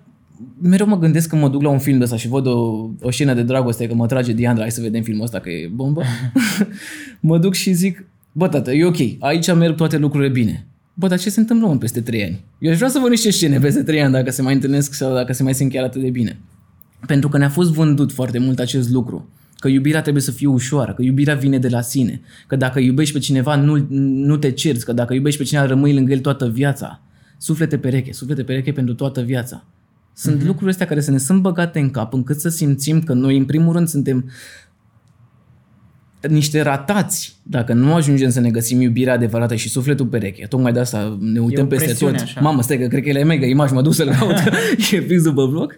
mereu 0.60 0.86
mă 0.86 0.98
gândesc 0.98 1.28
când 1.28 1.42
mă 1.42 1.48
duc 1.48 1.62
la 1.62 1.68
un 1.68 1.78
film 1.78 1.98
de 1.98 2.04
ăsta 2.04 2.16
și 2.16 2.28
văd 2.28 2.46
o, 2.46 2.88
o 3.00 3.10
scenă 3.10 3.34
de 3.34 3.42
dragoste, 3.42 3.86
că 3.86 3.94
mă 3.94 4.06
trage 4.06 4.32
Diandra, 4.32 4.62
hai 4.62 4.72
să 4.72 4.80
vedem 4.80 5.02
filmul 5.02 5.24
ăsta 5.24 5.38
că 5.38 5.50
e 5.50 5.70
bombă. 5.74 6.02
mă 7.20 7.38
duc 7.38 7.54
și 7.54 7.72
zic, 7.72 8.04
bă 8.32 8.48
tată, 8.48 8.72
e 8.72 8.84
ok, 8.84 8.98
aici 9.18 9.54
merg 9.54 9.76
toate 9.76 9.96
lucrurile 9.96 10.30
bine. 10.30 10.66
Bă, 10.94 11.08
dar 11.08 11.18
ce 11.18 11.30
se 11.30 11.40
întâmplă 11.40 11.66
mă, 11.66 11.76
peste 11.76 12.00
3 12.00 12.24
ani? 12.24 12.44
Eu 12.58 12.70
aș 12.70 12.76
vrea 12.76 12.88
să 12.88 12.98
văd 12.98 13.10
niște 13.10 13.30
scene 13.30 13.58
peste 13.58 13.82
3 13.82 14.02
ani 14.02 14.12
dacă 14.12 14.30
se 14.30 14.42
mai 14.42 14.54
întâlnesc 14.54 14.94
sau 14.94 15.14
dacă 15.14 15.32
se 15.32 15.42
mai 15.42 15.54
simt 15.54 15.72
chiar 15.72 15.84
atât 15.84 16.02
de 16.02 16.10
bine. 16.10 16.38
Pentru 17.06 17.28
că 17.28 17.38
ne-a 17.38 17.48
fost 17.48 17.72
vândut 17.72 18.12
foarte 18.12 18.38
mult 18.38 18.58
acest 18.58 18.90
lucru. 18.90 19.28
Că 19.58 19.68
iubirea 19.68 20.00
trebuie 20.02 20.22
să 20.22 20.30
fie 20.30 20.46
ușoară, 20.46 20.92
că 20.92 21.02
iubirea 21.02 21.34
vine 21.34 21.58
de 21.58 21.68
la 21.68 21.80
sine, 21.80 22.20
că 22.46 22.56
dacă 22.56 22.78
iubești 22.78 23.12
pe 23.12 23.18
cineva 23.18 23.56
nu, 23.56 23.86
nu 23.98 24.36
te 24.36 24.50
cerți, 24.50 24.84
că 24.84 24.92
dacă 24.92 25.14
iubești 25.14 25.38
pe 25.38 25.44
cineva 25.44 25.66
rămâi 25.66 25.94
lângă 25.94 26.12
el 26.12 26.18
toată 26.18 26.48
viața. 26.48 27.00
Suflete 27.38 27.78
pereche, 27.78 28.12
suflete 28.12 28.42
pereche 28.42 28.72
pentru 28.72 28.94
toată 28.94 29.20
viața. 29.20 29.64
Sunt 30.14 30.42
uh-huh. 30.42 30.46
lucruri 30.46 30.70
astea 30.70 30.86
care 30.86 31.00
să 31.00 31.10
ne 31.10 31.18
sunt 31.18 31.40
băgate 31.42 31.78
în 31.78 31.90
cap 31.90 32.12
încât 32.12 32.40
să 32.40 32.48
simțim 32.48 33.02
că 33.02 33.12
noi 33.12 33.36
în 33.36 33.44
primul 33.44 33.72
rând 33.72 33.88
suntem 33.88 34.30
niște 36.28 36.60
ratați 36.60 37.36
dacă 37.42 37.72
nu 37.72 37.94
ajungem 37.94 38.30
să 38.30 38.40
ne 38.40 38.50
găsim 38.50 38.80
iubirea 38.80 39.12
adevărată 39.12 39.54
și 39.54 39.68
sufletul 39.68 40.06
pereche. 40.06 40.46
Tocmai 40.46 40.72
de 40.72 40.78
asta 40.78 41.18
ne 41.20 41.40
uităm 41.40 41.66
peste 41.66 41.92
tot. 41.92 42.14
Așa. 42.14 42.40
Mamă, 42.40 42.62
stai 42.62 42.78
că 42.78 42.86
cred 42.86 43.02
că 43.02 43.08
e 43.08 43.24
mega 43.24 43.46
imagine, 43.46 43.76
mă 43.76 43.82
duc 43.82 43.94
să-l 43.94 44.08
caut, 44.18 44.36
e 44.92 45.00
fix 45.00 45.22
după 45.22 45.46
bloc. 45.46 45.76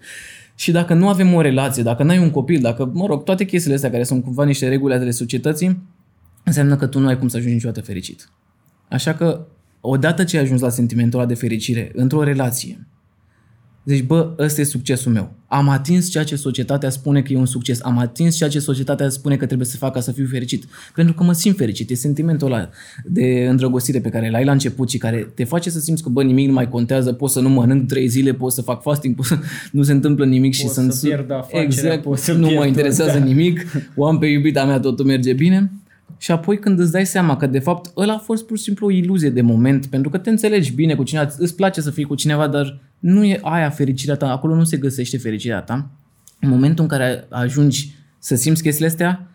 Și 0.54 0.72
dacă 0.72 0.94
nu 0.94 1.08
avem 1.08 1.34
o 1.34 1.40
relație, 1.40 1.82
dacă 1.82 2.02
n-ai 2.02 2.18
un 2.18 2.30
copil, 2.30 2.60
dacă, 2.60 2.90
mă 2.92 3.06
rog, 3.06 3.22
toate 3.22 3.44
chestiile 3.44 3.74
astea 3.74 3.90
care 3.90 4.02
sunt 4.02 4.24
cumva 4.24 4.44
niște 4.44 4.68
reguli 4.68 4.94
ale 4.94 5.10
societății, 5.10 5.82
înseamnă 6.44 6.76
că 6.76 6.86
tu 6.86 6.98
nu 6.98 7.06
ai 7.06 7.18
cum 7.18 7.28
să 7.28 7.36
ajungi 7.36 7.54
niciodată 7.54 7.80
fericit. 7.80 8.28
Așa 8.88 9.14
că, 9.14 9.46
odată 9.80 10.24
ce 10.24 10.36
ai 10.36 10.42
ajuns 10.42 10.60
la 10.60 10.68
sentimentul 10.68 11.18
ăla 11.18 11.28
de 11.28 11.34
fericire 11.34 11.90
într-o 11.94 12.22
relație, 12.22 12.86
deci, 13.86 14.02
bă, 14.02 14.34
ăsta 14.38 14.60
e 14.60 14.64
succesul 14.64 15.12
meu. 15.12 15.32
Am 15.46 15.68
atins 15.68 16.10
ceea 16.10 16.24
ce 16.24 16.36
societatea 16.36 16.90
spune 16.90 17.22
că 17.22 17.32
e 17.32 17.36
un 17.36 17.46
succes. 17.46 17.82
Am 17.82 17.98
atins 17.98 18.36
ceea 18.36 18.48
ce 18.48 18.58
societatea 18.58 19.08
spune 19.08 19.36
că 19.36 19.46
trebuie 19.46 19.66
să 19.66 19.76
fac 19.76 19.92
ca 19.92 20.00
să 20.00 20.12
fiu 20.12 20.26
fericit. 20.30 20.64
Pentru 20.94 21.14
că 21.14 21.22
mă 21.22 21.32
simt 21.32 21.56
fericit. 21.56 21.90
E 21.90 21.94
sentimentul 21.94 22.46
ăla 22.46 22.68
de 23.04 23.46
îndrăgostire 23.48 24.00
pe 24.00 24.08
care 24.08 24.30
l-ai 24.30 24.44
la 24.44 24.52
început 24.52 24.90
și 24.90 24.98
care 24.98 25.32
te 25.34 25.44
face 25.44 25.70
să 25.70 25.80
simți 25.80 26.02
că, 26.02 26.08
bă, 26.08 26.22
nimic 26.22 26.46
nu 26.46 26.52
mai 26.52 26.68
contează, 26.68 27.12
pot 27.12 27.30
să 27.30 27.40
nu 27.40 27.48
mănânc 27.48 27.88
trei 27.88 28.08
zile, 28.08 28.32
pot 28.32 28.52
să 28.52 28.62
fac 28.62 28.82
fasting, 28.82 29.14
pot 29.14 29.24
să 29.24 29.38
nu 29.72 29.82
se 29.82 29.92
întâmplă 29.92 30.24
nimic 30.24 30.54
și 30.54 30.62
Pot 30.62 30.72
sunt... 30.72 30.92
să 30.92 31.06
pierd 31.06 31.30
afacerea, 31.30 31.62
exact, 31.62 32.02
pot 32.02 32.18
să 32.18 32.32
nu 32.32 32.46
mă 32.46 32.48
pierd 32.48 32.66
interesează 32.66 33.12
tot, 33.12 33.20
da. 33.20 33.26
nimic, 33.26 33.66
o 33.96 34.06
am 34.06 34.18
pe 34.18 34.26
iubita 34.26 34.64
mea, 34.64 34.80
totul 34.80 35.04
merge 35.04 35.32
bine. 35.32 35.72
Și 36.18 36.30
apoi 36.30 36.58
când 36.58 36.78
îți 36.78 36.92
dai 36.92 37.06
seama 37.06 37.36
că 37.36 37.46
de 37.46 37.58
fapt 37.58 37.92
ăla 37.96 38.12
a 38.12 38.18
fost 38.18 38.46
pur 38.46 38.56
și 38.56 38.62
simplu 38.62 38.86
o 38.86 38.90
iluzie 38.90 39.30
de 39.30 39.40
moment, 39.40 39.86
pentru 39.86 40.10
că 40.10 40.18
te 40.18 40.30
înțelegi 40.30 40.72
bine 40.72 40.94
cu 40.94 41.02
cineva, 41.02 41.30
îți 41.38 41.56
place 41.56 41.80
să 41.80 41.90
fii 41.90 42.04
cu 42.04 42.14
cineva, 42.14 42.48
dar 42.48 42.80
nu 42.98 43.24
e 43.24 43.38
aia 43.42 43.70
fericirea 43.70 44.16
ta, 44.16 44.30
acolo 44.30 44.54
nu 44.54 44.64
se 44.64 44.76
găsește 44.76 45.18
fericirea 45.18 45.60
ta. 45.60 45.90
În 46.40 46.48
momentul 46.48 46.84
în 46.84 46.90
care 46.90 47.24
ajungi 47.28 47.94
să 48.18 48.34
simți 48.34 48.62
chestiile 48.62 48.88
astea, 48.88 49.28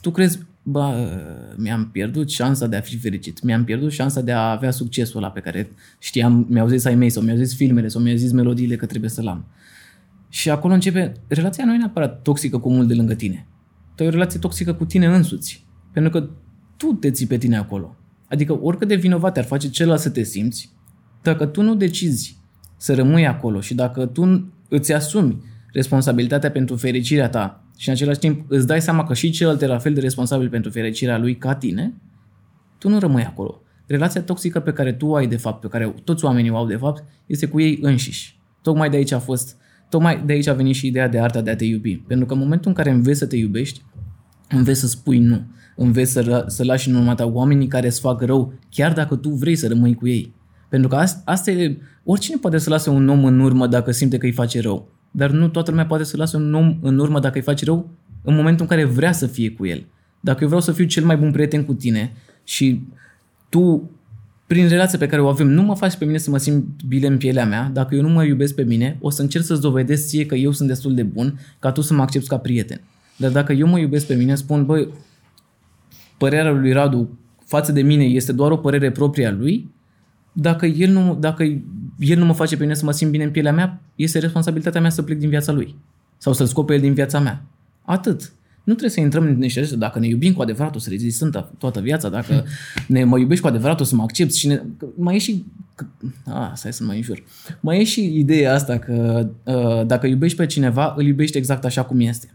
tu 0.00 0.10
crezi, 0.10 0.38
bă, 0.62 1.08
mi-am 1.56 1.88
pierdut 1.92 2.30
șansa 2.30 2.66
de 2.66 2.76
a 2.76 2.80
fi 2.80 2.98
fericit, 2.98 3.42
mi-am 3.42 3.64
pierdut 3.64 3.92
șansa 3.92 4.20
de 4.20 4.32
a 4.32 4.50
avea 4.50 4.70
succesul 4.70 5.16
ăla 5.16 5.30
pe 5.30 5.40
care 5.40 5.70
știam, 5.98 6.46
mi-au 6.48 6.68
zis 6.68 6.84
ai 6.84 6.94
mei 6.94 7.10
sau 7.10 7.22
mi-au 7.22 7.36
zis 7.36 7.54
filmele 7.54 7.88
sau 7.88 8.00
mi-au 8.00 8.16
zis 8.16 8.32
melodiile 8.32 8.76
că 8.76 8.86
trebuie 8.86 9.10
să-l 9.10 9.26
am. 9.26 9.44
Și 10.28 10.50
acolo 10.50 10.74
începe, 10.74 11.12
relația 11.26 11.64
nu 11.64 11.74
e 11.74 11.76
neapărat 11.76 12.22
toxică 12.22 12.58
cu 12.58 12.68
omul 12.68 12.86
de 12.86 12.94
lângă 12.94 13.14
tine. 13.14 13.46
Tu 13.94 14.02
ai 14.02 14.08
o 14.08 14.12
relație 14.12 14.38
toxică 14.38 14.74
cu 14.74 14.84
tine 14.84 15.06
însuți. 15.06 15.66
Pentru 15.98 16.20
că 16.20 16.28
tu 16.76 16.86
te 16.86 17.10
ții 17.10 17.26
pe 17.26 17.38
tine 17.38 17.56
acolo. 17.56 17.96
Adică 18.28 18.58
oricât 18.62 18.88
de 18.88 18.94
vinovat 18.94 19.36
ar 19.36 19.44
face 19.44 19.70
celălalt 19.70 20.00
să 20.00 20.10
te 20.10 20.22
simți, 20.22 20.70
dacă 21.22 21.46
tu 21.46 21.62
nu 21.62 21.74
decizi 21.74 22.38
să 22.76 22.94
rămâi 22.94 23.26
acolo 23.26 23.60
și 23.60 23.74
dacă 23.74 24.06
tu 24.06 24.52
îți 24.68 24.92
asumi 24.92 25.42
responsabilitatea 25.72 26.50
pentru 26.50 26.76
fericirea 26.76 27.28
ta 27.28 27.64
și 27.76 27.88
în 27.88 27.94
același 27.94 28.18
timp 28.18 28.50
îți 28.50 28.66
dai 28.66 28.80
seama 28.80 29.04
că 29.04 29.14
și 29.14 29.30
celălalt 29.30 29.62
era 29.62 29.72
la 29.72 29.78
fel 29.78 29.94
de 29.94 30.00
responsabil 30.00 30.48
pentru 30.48 30.70
fericirea 30.70 31.18
lui 31.18 31.36
ca 31.36 31.54
tine, 31.54 31.94
tu 32.78 32.88
nu 32.88 32.98
rămâi 32.98 33.24
acolo. 33.24 33.62
Relația 33.86 34.22
toxică 34.22 34.60
pe 34.60 34.72
care 34.72 34.92
tu 34.92 35.06
o 35.06 35.14
ai 35.14 35.26
de 35.26 35.36
fapt, 35.36 35.60
pe 35.60 35.68
care 35.68 35.94
toți 36.04 36.24
oamenii 36.24 36.50
o 36.50 36.56
au 36.56 36.66
de 36.66 36.76
fapt, 36.76 37.04
este 37.26 37.46
cu 37.46 37.60
ei 37.60 37.78
înșiși. 37.82 38.38
Tocmai 38.62 38.90
de 38.90 38.96
aici 38.96 39.12
a 39.12 39.18
fost, 39.18 39.56
tocmai 39.88 40.22
de 40.26 40.32
aici 40.32 40.46
a 40.46 40.54
venit 40.54 40.74
și 40.74 40.86
ideea 40.86 41.08
de 41.08 41.20
arta 41.20 41.40
de 41.40 41.50
a 41.50 41.56
te 41.56 41.64
iubi. 41.64 41.96
Pentru 41.96 42.26
că 42.26 42.32
în 42.32 42.38
momentul 42.38 42.68
în 42.68 42.76
care 42.76 42.90
înveți 42.90 43.18
să 43.18 43.26
te 43.26 43.36
iubești, 43.36 43.82
înveți 44.48 44.80
să 44.80 44.86
spui 44.86 45.18
nu. 45.18 45.42
Înveți 45.80 46.12
să, 46.12 46.44
să 46.46 46.64
lași 46.64 46.88
în 46.88 46.94
urma 46.94 47.14
ta 47.14 47.26
oamenii 47.26 47.66
care 47.66 47.86
îți 47.86 48.00
fac 48.00 48.22
rău, 48.22 48.52
chiar 48.70 48.92
dacă 48.92 49.16
tu 49.16 49.28
vrei 49.28 49.56
să 49.56 49.68
rămâi 49.68 49.94
cu 49.94 50.08
ei. 50.08 50.34
Pentru 50.68 50.88
că 50.88 50.96
asta, 50.96 51.22
asta 51.24 51.50
e, 51.50 51.76
oricine 52.04 52.36
poate 52.36 52.58
să 52.58 52.70
lase 52.70 52.90
un 52.90 53.08
om 53.08 53.24
în 53.24 53.40
urmă 53.40 53.66
dacă 53.66 53.90
simte 53.90 54.18
că 54.18 54.26
îi 54.26 54.32
face 54.32 54.60
rău. 54.60 54.88
Dar 55.10 55.30
nu 55.30 55.48
toată 55.48 55.70
lumea 55.70 55.86
poate 55.86 56.04
să 56.04 56.16
lase 56.16 56.36
un 56.36 56.54
om 56.54 56.78
în 56.82 56.98
urmă 56.98 57.20
dacă 57.20 57.36
îi 57.36 57.44
face 57.44 57.64
rău 57.64 57.90
în 58.22 58.34
momentul 58.34 58.66
în 58.68 58.76
care 58.76 58.84
vrea 58.84 59.12
să 59.12 59.26
fie 59.26 59.50
cu 59.50 59.66
el. 59.66 59.84
Dacă 60.20 60.38
eu 60.40 60.46
vreau 60.46 60.62
să 60.62 60.72
fiu 60.72 60.84
cel 60.84 61.04
mai 61.04 61.16
bun 61.16 61.30
prieten 61.30 61.64
cu 61.64 61.74
tine 61.74 62.12
și 62.44 62.82
tu, 63.48 63.90
prin 64.46 64.68
relația 64.68 64.98
pe 64.98 65.06
care 65.06 65.22
o 65.22 65.28
avem, 65.28 65.48
nu 65.48 65.62
mă 65.62 65.74
faci 65.74 65.96
pe 65.96 66.04
mine 66.04 66.18
să 66.18 66.30
mă 66.30 66.38
simt 66.38 66.82
bine 66.88 67.06
în 67.06 67.16
pielea 67.16 67.46
mea, 67.46 67.70
dacă 67.72 67.94
eu 67.94 68.02
nu 68.02 68.08
mă 68.08 68.24
iubesc 68.24 68.54
pe 68.54 68.62
mine, 68.62 68.96
o 69.00 69.10
să 69.10 69.22
încerc 69.22 69.44
să-ți 69.44 69.60
dovedesc 69.60 70.06
ție 70.06 70.26
că 70.26 70.34
eu 70.34 70.52
sunt 70.52 70.68
destul 70.68 70.94
de 70.94 71.02
bun 71.02 71.40
ca 71.58 71.72
tu 71.72 71.80
să 71.80 71.94
mă 71.94 72.02
accepti 72.02 72.28
ca 72.28 72.38
prieten. 72.38 72.80
Dar 73.16 73.30
dacă 73.30 73.52
eu 73.52 73.66
mă 73.66 73.78
iubesc 73.78 74.06
pe 74.06 74.14
mine, 74.14 74.34
spun, 74.34 74.64
băi, 74.64 74.88
părerea 76.18 76.50
lui 76.50 76.72
Radu 76.72 77.18
față 77.44 77.72
de 77.72 77.82
mine 77.82 78.04
este 78.04 78.32
doar 78.32 78.50
o 78.50 78.56
părere 78.56 78.90
proprie 78.90 79.26
a 79.26 79.30
lui, 79.30 79.70
dacă 80.32 80.66
el 80.66 80.90
nu, 80.90 81.16
dacă 81.20 81.42
el 81.98 82.18
nu 82.18 82.24
mă 82.24 82.32
face 82.32 82.56
pe 82.56 82.62
mine 82.62 82.74
să 82.74 82.84
mă 82.84 82.92
simt 82.92 83.10
bine 83.10 83.24
în 83.24 83.30
pielea 83.30 83.52
mea, 83.52 83.80
este 83.94 84.18
responsabilitatea 84.18 84.80
mea 84.80 84.90
să 84.90 85.02
plec 85.02 85.18
din 85.18 85.28
viața 85.28 85.52
lui. 85.52 85.74
Sau 86.18 86.32
să-l 86.32 86.46
scop 86.46 86.66
pe 86.66 86.74
el 86.74 86.80
din 86.80 86.94
viața 86.94 87.20
mea. 87.20 87.44
Atât. 87.84 88.32
Nu 88.64 88.74
trebuie 88.74 88.90
să 88.90 89.00
intrăm 89.00 89.24
în 89.24 89.38
niște 89.38 89.60
astea. 89.60 89.76
Dacă 89.76 89.98
ne 89.98 90.06
iubim 90.06 90.32
cu 90.32 90.42
adevărat, 90.42 90.74
o 90.74 90.78
să 90.78 90.90
rezistăm 90.90 91.50
toată 91.58 91.80
viața. 91.80 92.08
Dacă 92.08 92.44
ne 92.86 93.04
mă 93.04 93.18
iubești 93.18 93.42
cu 93.42 93.48
adevărat, 93.48 93.80
o 93.80 93.84
să 93.84 93.94
mă 93.94 94.02
accepti. 94.02 94.38
Și 94.38 94.46
ne, 94.46 94.62
că 94.78 94.86
mai 94.96 95.14
e 95.14 95.18
și... 95.18 95.44
Că, 95.74 95.86
a, 96.24 96.52
stai 96.54 96.72
să 96.72 96.84
mă 96.84 96.92
înjur. 96.92 97.22
Mai 97.60 97.80
e 97.80 97.84
și 97.84 98.18
ideea 98.18 98.54
asta 98.54 98.78
că 98.78 99.28
uh, 99.44 99.86
dacă 99.86 100.06
iubești 100.06 100.36
pe 100.36 100.46
cineva, 100.46 100.94
îl 100.96 101.06
iubești 101.06 101.36
exact 101.36 101.64
așa 101.64 101.84
cum 101.84 102.00
este. 102.00 102.28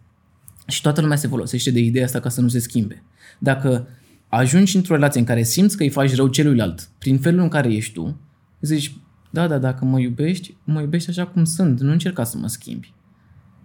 Și 0.67 0.81
toată 0.81 1.01
lumea 1.01 1.17
se 1.17 1.27
folosește 1.27 1.71
de 1.71 1.79
ideea 1.79 2.05
asta 2.05 2.19
ca 2.19 2.29
să 2.29 2.41
nu 2.41 2.47
se 2.47 2.59
schimbe. 2.59 3.03
Dacă 3.39 3.87
ajungi 4.27 4.75
într-o 4.75 4.93
relație 4.93 5.19
în 5.19 5.25
care 5.25 5.43
simți 5.43 5.77
că 5.77 5.83
îi 5.83 5.89
faci 5.89 6.15
rău 6.15 6.27
celuilalt 6.27 6.89
prin 6.97 7.19
felul 7.19 7.41
în 7.41 7.47
care 7.47 7.73
ești 7.73 7.93
tu, 7.93 8.19
zici, 8.61 8.95
da, 9.29 9.47
da, 9.47 9.57
dacă 9.57 9.85
mă 9.85 9.99
iubești, 9.99 10.57
mă 10.63 10.81
iubești 10.81 11.09
așa 11.09 11.25
cum 11.25 11.43
sunt, 11.43 11.79
nu 11.79 11.91
încerca 11.91 12.23
să 12.23 12.37
mă 12.37 12.47
schimbi. 12.47 12.93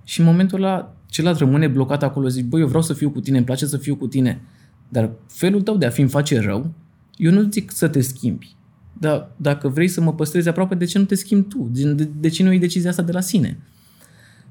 Și 0.05 0.21
în 0.21 0.27
momentul 0.27 0.63
ăla, 0.63 0.97
celălalt 1.07 1.39
rămâne 1.39 1.67
blocat 1.67 2.03
acolo, 2.03 2.29
zic, 2.29 2.45
băi, 2.45 2.61
eu 2.61 2.67
vreau 2.67 2.83
să 2.83 2.93
fiu 2.93 3.11
cu 3.11 3.21
tine, 3.21 3.37
îmi 3.37 3.47
place 3.47 3.67
să 3.67 3.77
fiu 3.77 3.97
cu 3.97 4.07
tine, 4.07 4.41
dar 4.89 5.11
felul 5.27 5.63
tău 5.63 5.77
de 5.77 5.87
a 5.87 5.91
fi 5.91 6.01
îmi 6.01 6.11
face 6.11 6.41
rău, 6.41 6.73
eu 7.17 7.33
nu 7.33 7.49
zic 7.51 7.71
să 7.71 7.89
te 7.89 8.01
schimbi. 8.01 8.57
Dar 8.93 9.31
dacă 9.37 9.69
vrei 9.69 9.89
să 9.89 10.01
mă 10.01 10.15
păstrezi 10.15 10.49
aproape, 10.49 10.75
de 10.75 10.85
ce 10.85 10.99
nu 10.99 11.05
te 11.05 11.15
schimbi 11.15 11.49
tu? 11.49 11.69
De, 11.73 11.93
de, 11.93 12.09
de 12.21 12.29
ce 12.29 12.43
nu 12.43 12.51
iei 12.51 12.59
decizia 12.59 12.91
asta 12.91 13.03
de 13.03 13.13
la 13.13 13.21
sine? 13.21 13.59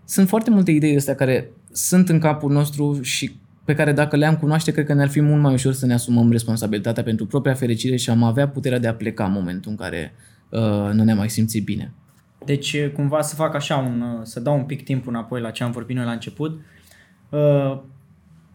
Sunt 0.05 0.27
foarte 0.27 0.49
multe 0.49 0.71
idei 0.71 0.95
astea 0.95 1.15
care 1.15 1.51
sunt 1.77 2.09
în 2.09 2.19
capul 2.19 2.51
nostru 2.51 3.01
și 3.01 3.35
pe 3.65 3.75
care 3.75 3.91
dacă 3.91 4.15
le-am 4.15 4.37
cunoaște, 4.37 4.71
cred 4.71 4.85
că 4.85 4.93
ne-ar 4.93 5.09
fi 5.09 5.21
mult 5.21 5.41
mai 5.41 5.53
ușor 5.53 5.73
să 5.73 5.85
ne 5.85 5.93
asumăm 5.93 6.31
responsabilitatea 6.31 7.03
pentru 7.03 7.25
propria 7.25 7.53
fericire 7.53 7.95
și 7.95 8.09
am 8.09 8.23
avea 8.23 8.47
puterea 8.47 8.79
de 8.79 8.87
a 8.87 8.93
pleca 8.93 9.25
în 9.25 9.31
momentul 9.31 9.71
în 9.71 9.77
care 9.77 10.13
uh, 10.49 10.89
nu 10.93 11.03
ne 11.03 11.13
mai 11.13 11.29
simțit 11.29 11.63
bine. 11.63 11.93
Deci, 12.45 12.87
cumva 12.87 13.21
să 13.21 13.35
fac 13.35 13.55
așa, 13.55 13.75
un, 13.75 14.03
să 14.23 14.39
dau 14.39 14.57
un 14.57 14.63
pic 14.63 14.83
timp 14.83 15.07
înapoi 15.07 15.41
la 15.41 15.49
ce 15.49 15.63
am 15.63 15.71
vorbit 15.71 15.95
noi 15.95 16.05
la 16.05 16.11
început. 16.11 16.59
Uh, 17.29 17.81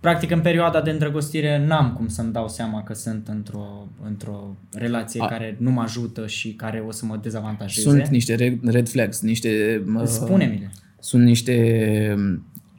practic, 0.01 0.31
în 0.31 0.41
perioada 0.41 0.81
de 0.81 0.91
îndrăgostire 0.91 1.67
n-am 1.67 1.93
cum 1.93 2.09
să-mi 2.09 2.33
dau 2.33 2.49
seama 2.49 2.83
că 2.83 2.95
sunt 2.95 3.29
într-o, 3.29 3.89
într-o 4.07 4.57
relație 4.73 5.21
A. 5.23 5.27
care 5.27 5.57
nu 5.59 5.71
mă 5.71 5.81
ajută 5.81 6.27
și 6.27 6.53
care 6.53 6.85
o 6.87 6.91
să 6.91 7.07
mă 7.07 7.19
dezavantajeze. 7.23 7.89
Sunt 7.89 8.07
niște 8.07 8.59
red 8.65 8.89
flags, 8.89 9.21
niște... 9.21 9.83
Uh, 9.95 10.03
Spune-mi-le. 10.05 10.71
Sunt 10.99 11.23
niște... 11.23 12.17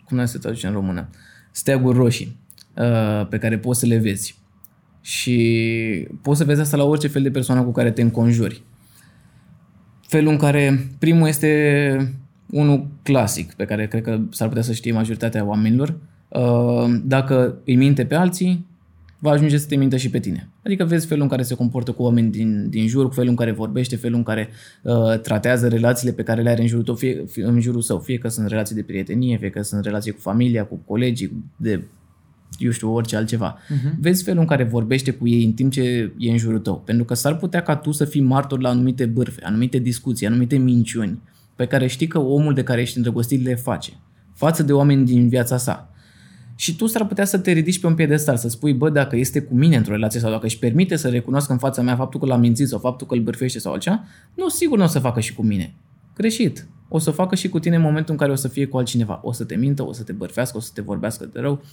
Cum 0.04 0.26
se 0.26 0.38
traduce 0.38 0.68
în 0.68 0.74
română? 0.74 1.10
Steaguri 1.52 1.98
roșii 1.98 2.38
uh, 2.76 3.28
pe 3.28 3.38
care 3.38 3.58
poți 3.58 3.80
să 3.80 3.86
le 3.86 3.98
vezi. 3.98 4.42
Și 5.02 6.08
poți 6.22 6.38
să 6.38 6.46
vezi 6.46 6.62
asta 6.62 6.78
la 6.78 6.84
orice 6.84 7.08
fel 7.08 7.22
de 7.22 7.32
persoană 7.32 7.62
cu 7.62 7.72
care 7.72 7.92
te 7.92 8.02
înconjuri 8.02 8.64
felul 10.14 10.32
în 10.32 10.38
care 10.38 10.88
primul 11.00 11.28
este 11.28 12.14
unul 12.50 12.88
clasic, 13.04 13.54
pe 13.54 13.66
care 13.66 13.88
cred 13.88 14.04
că 14.04 14.20
s-ar 14.30 14.48
putea 14.48 14.64
să 14.64 14.74
știe 14.74 14.94
majoritatea 14.94 15.46
oamenilor. 15.46 15.96
Uh, 16.28 17.00
dacă 17.04 17.58
îi 17.66 17.76
minte 17.76 18.06
pe 18.06 18.16
alții, 18.16 18.66
va 19.24 19.32
ajunge 19.32 19.58
să 19.58 19.68
te 19.68 19.76
mintă 19.76 19.98
și 19.98 20.10
pe 20.10 20.20
tine. 20.20 20.50
Adică 20.66 20.84
vezi 20.86 21.08
felul 21.08 21.24
în 21.24 21.30
care 21.30 21.44
se 21.44 21.56
comportă 21.56 21.92
cu 21.92 22.04
oameni 22.04 22.32
din, 22.32 22.70
din 22.70 22.88
jur, 22.88 23.14
felul 23.14 23.30
în 23.30 23.36
care 23.36 23.52
vorbește, 23.52 23.96
felul 23.96 24.18
în 24.18 24.24
care 24.24 24.50
uh, 24.82 25.20
tratează 25.20 25.68
relațiile 25.68 26.14
pe 26.14 26.24
care 26.24 26.42
le 26.42 26.50
are 26.50 26.62
în 26.62 26.68
jurul, 26.68 26.84
tău, 26.84 26.96
fie, 26.96 27.24
fie, 27.26 27.44
în 27.44 27.60
jurul 27.60 27.82
său, 27.82 28.00
fie 28.00 28.18
că 28.18 28.28
sunt 28.28 28.48
relații 28.48 28.76
de 28.76 28.82
prietenie, 28.82 29.38
fie 29.38 29.50
că 29.50 29.62
sunt 29.62 29.84
relații 29.86 30.12
cu 30.12 30.20
familia, 30.20 30.66
cu 30.66 30.80
colegii, 30.86 31.44
de 31.56 31.84
eu 32.58 32.72
știu, 32.72 32.94
orice 32.94 33.16
altceva. 33.16 33.58
Uh-huh. 33.58 34.00
Vezi 34.00 34.24
felul 34.24 34.40
în 34.40 34.48
care 34.48 34.64
vorbește 34.64 35.12
cu 35.12 35.28
ei 35.28 35.44
în 35.44 35.52
timp 35.52 35.72
ce 35.72 36.12
e 36.18 36.32
în 36.32 36.38
jurul 36.38 36.60
tău. 36.60 36.82
Pentru 36.86 37.06
că 37.06 37.14
s-ar 37.14 37.38
putea 37.38 37.62
ca 37.62 37.76
tu 37.76 37.92
să 37.92 38.06
fii 38.06 38.22
martor 38.22 38.62
la 38.62 38.70
anumite 38.70 39.06
bârfe, 39.06 39.42
anumite 39.44 39.78
discuții, 39.78 40.28
anumite 40.28 40.58
minciuni 40.58 41.22
pe 41.56 41.66
care 41.66 41.88
știi 41.88 42.08
că 42.08 42.20
omul 42.20 42.54
de 42.54 42.64
care 42.64 42.82
ești 42.82 42.98
îndrăgostit 42.98 43.44
le 43.44 43.56
face 43.56 43.94
față 44.34 44.64
de 44.64 44.74
oameni 44.74 45.06
din 45.06 45.30
viața 45.30 45.58
sa. 45.58 45.93
Și 46.56 46.76
tu 46.76 46.86
s-ar 46.86 47.06
putea 47.06 47.26
să 47.26 47.38
te 47.38 47.52
ridici 47.52 47.80
pe 47.80 47.88
un 47.88 47.96
piedestal, 47.96 48.38
să 48.38 48.50
spui, 48.50 48.74
bă, 48.74 48.90
dacă 48.90 49.16
este 49.16 49.42
cu 49.42 49.56
mine 49.56 49.76
într-o 49.76 49.94
relație 49.94 50.20
sau 50.20 50.32
dacă 50.32 50.46
își 50.46 50.60
permite 50.60 50.96
să 50.96 51.10
recunoască 51.10 51.52
în 51.52 51.58
fața 51.58 51.82
mea 51.82 51.96
faptul 51.96 52.20
că 52.20 52.26
l-a 52.26 52.38
mințit 52.38 52.68
sau 52.68 52.80
faptul 52.80 53.08
că 53.08 53.14
îl 53.14 53.22
bârfește 53.22 53.60
sau 53.60 53.72
altceva, 53.72 54.04
nu, 54.34 54.50
sigur 54.50 54.78
nu 54.78 54.84
o 54.84 54.88
să 54.88 55.00
facă 55.00 55.20
și 55.20 55.34
cu 55.34 55.44
mine. 55.44 55.74
Greșit. 56.16 56.68
O 56.88 57.00
să 57.00 57.12
facă 57.12 57.36
și 57.36 57.50
cu 57.50 57.60
tine 57.60 57.76
în 57.76 57.82
momentul 57.82 58.12
în 58.12 58.20
care 58.20 58.32
o 58.32 58.36
să 58.36 58.48
fie 58.48 58.66
cu 58.66 58.78
altcineva. 58.78 59.20
O 59.24 59.32
să 59.32 59.44
te 59.44 59.56
mintă, 59.56 59.88
o 59.88 59.94
să 59.94 60.04
te 60.04 60.12
bărfească, 60.12 60.58
o 60.58 60.60
să 60.60 60.72
te 60.74 60.82
vorbească 60.82 61.30
de 61.34 61.40
rău, 61.40 61.64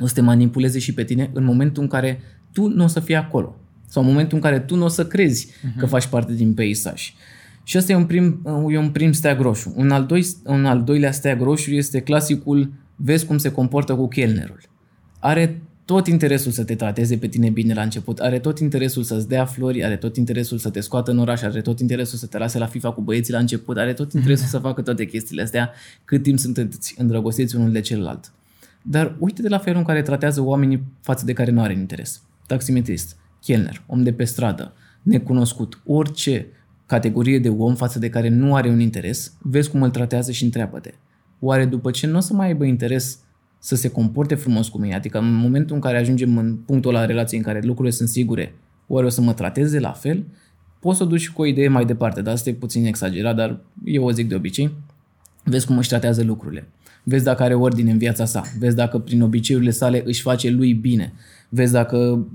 o 0.00 0.06
să 0.06 0.14
te 0.14 0.20
manipuleze 0.20 0.78
și 0.78 0.94
pe 0.94 1.04
tine 1.04 1.30
în 1.32 1.44
momentul 1.44 1.82
în 1.82 1.88
care 1.88 2.20
tu 2.52 2.68
nu 2.68 2.84
o 2.84 2.86
să 2.86 3.00
fii 3.00 3.14
acolo. 3.14 3.56
Sau 3.88 4.02
în 4.02 4.08
momentul 4.08 4.36
în 4.36 4.42
care 4.42 4.60
tu 4.60 4.76
nu 4.76 4.84
o 4.84 4.88
să 4.88 5.06
crezi 5.06 5.46
uh-huh. 5.46 5.78
că 5.78 5.86
faci 5.86 6.06
parte 6.06 6.34
din 6.34 6.54
peisaj. 6.54 7.14
Și 7.62 7.78
ăsta 7.78 7.92
e 7.92 7.96
un 7.96 8.06
prim, 8.06 8.42
e 8.70 8.78
un 8.78 8.90
prim 8.90 9.12
steag 9.12 9.40
roșu. 9.40 9.72
Un 9.76 9.90
al, 9.90 10.06
doi, 10.06 10.26
un 10.44 10.64
al 10.64 10.82
doilea 10.82 11.12
steag 11.12 11.40
roșu 11.42 11.70
este 11.70 12.00
clasicul 12.00 12.72
vezi 12.96 13.26
cum 13.26 13.38
se 13.38 13.50
comportă 13.50 13.94
cu 13.94 14.08
chelnerul. 14.08 14.60
Are 15.20 15.62
tot 15.84 16.06
interesul 16.06 16.52
să 16.52 16.64
te 16.64 16.74
trateze 16.74 17.16
pe 17.16 17.26
tine 17.26 17.50
bine 17.50 17.74
la 17.74 17.82
început, 17.82 18.18
are 18.18 18.38
tot 18.38 18.58
interesul 18.58 19.02
să-ți 19.02 19.28
dea 19.28 19.44
flori, 19.44 19.84
are 19.84 19.96
tot 19.96 20.16
interesul 20.16 20.58
să 20.58 20.70
te 20.70 20.80
scoată 20.80 21.10
în 21.10 21.18
oraș, 21.18 21.42
are 21.42 21.60
tot 21.60 21.80
interesul 21.80 22.18
să 22.18 22.26
te 22.26 22.38
lase 22.38 22.58
la 22.58 22.66
FIFA 22.66 22.92
cu 22.92 23.00
băieții 23.00 23.32
la 23.32 23.38
început, 23.38 23.76
are 23.78 23.92
tot 23.92 24.12
interesul 24.12 24.46
să 24.46 24.58
facă 24.58 24.82
toate 24.82 25.04
chestiile 25.04 25.42
astea 25.42 25.72
cât 26.04 26.22
timp 26.22 26.38
sunteți 26.38 26.94
îndrăgostiți 26.98 27.56
unul 27.56 27.72
de 27.72 27.80
celălalt. 27.80 28.32
Dar 28.82 29.16
uite 29.18 29.42
de 29.42 29.48
la 29.48 29.58
felul 29.58 29.78
în 29.78 29.84
care 29.84 30.02
tratează 30.02 30.40
oamenii 30.40 30.82
față 31.00 31.24
de 31.24 31.32
care 31.32 31.50
nu 31.50 31.62
are 31.62 31.72
interes. 31.72 32.22
Taximetrist, 32.46 33.16
chelner, 33.40 33.82
om 33.86 34.02
de 34.02 34.12
pe 34.12 34.24
stradă, 34.24 34.72
necunoscut, 35.02 35.80
orice 35.84 36.46
categorie 36.86 37.38
de 37.38 37.48
om 37.48 37.74
față 37.74 37.98
de 37.98 38.08
care 38.08 38.28
nu 38.28 38.54
are 38.54 38.68
un 38.68 38.80
interes, 38.80 39.32
vezi 39.38 39.70
cum 39.70 39.82
îl 39.82 39.90
tratează 39.90 40.32
și 40.32 40.44
întreabă-te. 40.44 40.94
Oare 41.40 41.64
după 41.64 41.90
ce 41.90 42.06
nu 42.06 42.16
o 42.16 42.20
să 42.20 42.34
mai 42.34 42.46
aibă 42.46 42.64
interes 42.64 43.18
să 43.58 43.74
se 43.74 43.88
comporte 43.88 44.34
frumos 44.34 44.68
cu 44.68 44.78
mine, 44.78 44.94
adică 44.94 45.18
în 45.18 45.34
momentul 45.34 45.74
în 45.74 45.80
care 45.80 45.98
ajungem 45.98 46.36
în 46.36 46.56
punctul 46.56 46.92
la 46.92 47.04
relației 47.04 47.38
în 47.38 47.46
care 47.46 47.60
lucrurile 47.62 47.94
sunt 47.94 48.08
sigure, 48.08 48.54
oare 48.86 49.06
o 49.06 49.08
să 49.08 49.20
mă 49.20 49.32
trateze 49.32 49.80
la 49.80 49.92
fel? 49.92 50.24
Poți 50.80 50.98
să 50.98 51.04
o 51.04 51.06
duci 51.06 51.30
cu 51.30 51.42
o 51.42 51.46
idee 51.46 51.68
mai 51.68 51.84
departe, 51.84 52.22
dar 52.22 52.34
asta 52.34 52.50
e 52.50 52.54
puțin 52.54 52.84
exagerat, 52.84 53.36
dar 53.36 53.60
eu 53.84 54.04
o 54.04 54.10
zic 54.10 54.28
de 54.28 54.34
obicei. 54.34 54.74
Vezi 55.44 55.66
cum 55.66 55.78
își 55.78 55.88
tratează 55.88 56.22
lucrurile. 56.22 56.68
Vezi 57.02 57.24
dacă 57.24 57.42
are 57.42 57.54
ordine 57.54 57.90
în 57.90 57.98
viața 57.98 58.24
sa. 58.24 58.42
Vezi 58.58 58.76
dacă 58.76 58.98
prin 58.98 59.22
obiceiurile 59.22 59.70
sale 59.70 60.02
își 60.04 60.22
face 60.22 60.50
lui 60.50 60.74
bine. 60.74 61.12
Vezi 61.48 61.72
dacă 61.72 62.26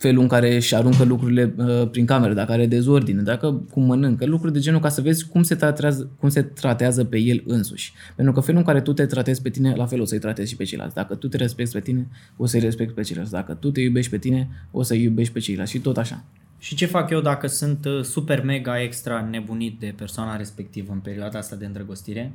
felul 0.00 0.22
în 0.22 0.28
care 0.28 0.54
își 0.54 0.74
aruncă 0.74 1.04
lucrurile 1.04 1.54
uh, 1.56 1.88
prin 1.90 2.06
cameră, 2.06 2.34
dacă 2.34 2.52
are 2.52 2.66
dezordine, 2.66 3.22
dacă 3.22 3.62
cum 3.70 3.82
mănâncă, 3.82 4.26
lucruri 4.26 4.52
de 4.52 4.58
genul 4.58 4.80
ca 4.80 4.88
să 4.88 5.00
vezi 5.00 5.28
cum 5.28 5.42
se, 5.42 5.54
tratează, 5.54 6.10
cum 6.18 6.28
se 6.28 6.42
tratează 6.42 7.04
pe 7.04 7.18
el 7.18 7.42
însuși. 7.46 7.92
Pentru 8.16 8.34
că 8.34 8.40
felul 8.40 8.60
în 8.60 8.66
care 8.66 8.80
tu 8.80 8.92
te 8.92 9.06
tratezi 9.06 9.42
pe 9.42 9.50
tine, 9.50 9.74
la 9.74 9.86
fel 9.86 10.00
o 10.00 10.04
să-i 10.04 10.18
tratezi 10.18 10.50
și 10.50 10.56
pe 10.56 10.64
ceilalți. 10.64 10.94
Dacă 10.94 11.14
tu 11.14 11.28
te 11.28 11.36
respecti 11.36 11.72
pe 11.72 11.80
tine, 11.80 12.08
o 12.36 12.46
să-i 12.46 12.60
respecti 12.60 12.94
pe 12.94 13.02
ceilalți. 13.02 13.32
Dacă 13.32 13.54
tu 13.54 13.70
te 13.70 13.80
iubești 13.80 14.10
pe 14.10 14.18
tine, 14.18 14.48
o 14.70 14.82
să-i 14.82 15.02
iubești 15.02 15.32
pe 15.32 15.38
ceilalți 15.38 15.72
și 15.72 15.78
tot 15.78 15.96
așa. 15.96 16.24
Și 16.58 16.74
ce 16.74 16.86
fac 16.86 17.10
eu 17.10 17.20
dacă 17.20 17.46
sunt 17.46 17.84
uh, 17.84 18.02
super 18.02 18.44
mega 18.44 18.82
extra 18.82 19.28
nebunit 19.30 19.78
de 19.78 19.94
persoana 19.96 20.36
respectivă 20.36 20.92
în 20.92 20.98
perioada 20.98 21.38
asta 21.38 21.56
de 21.56 21.66
îndrăgostire, 21.66 22.32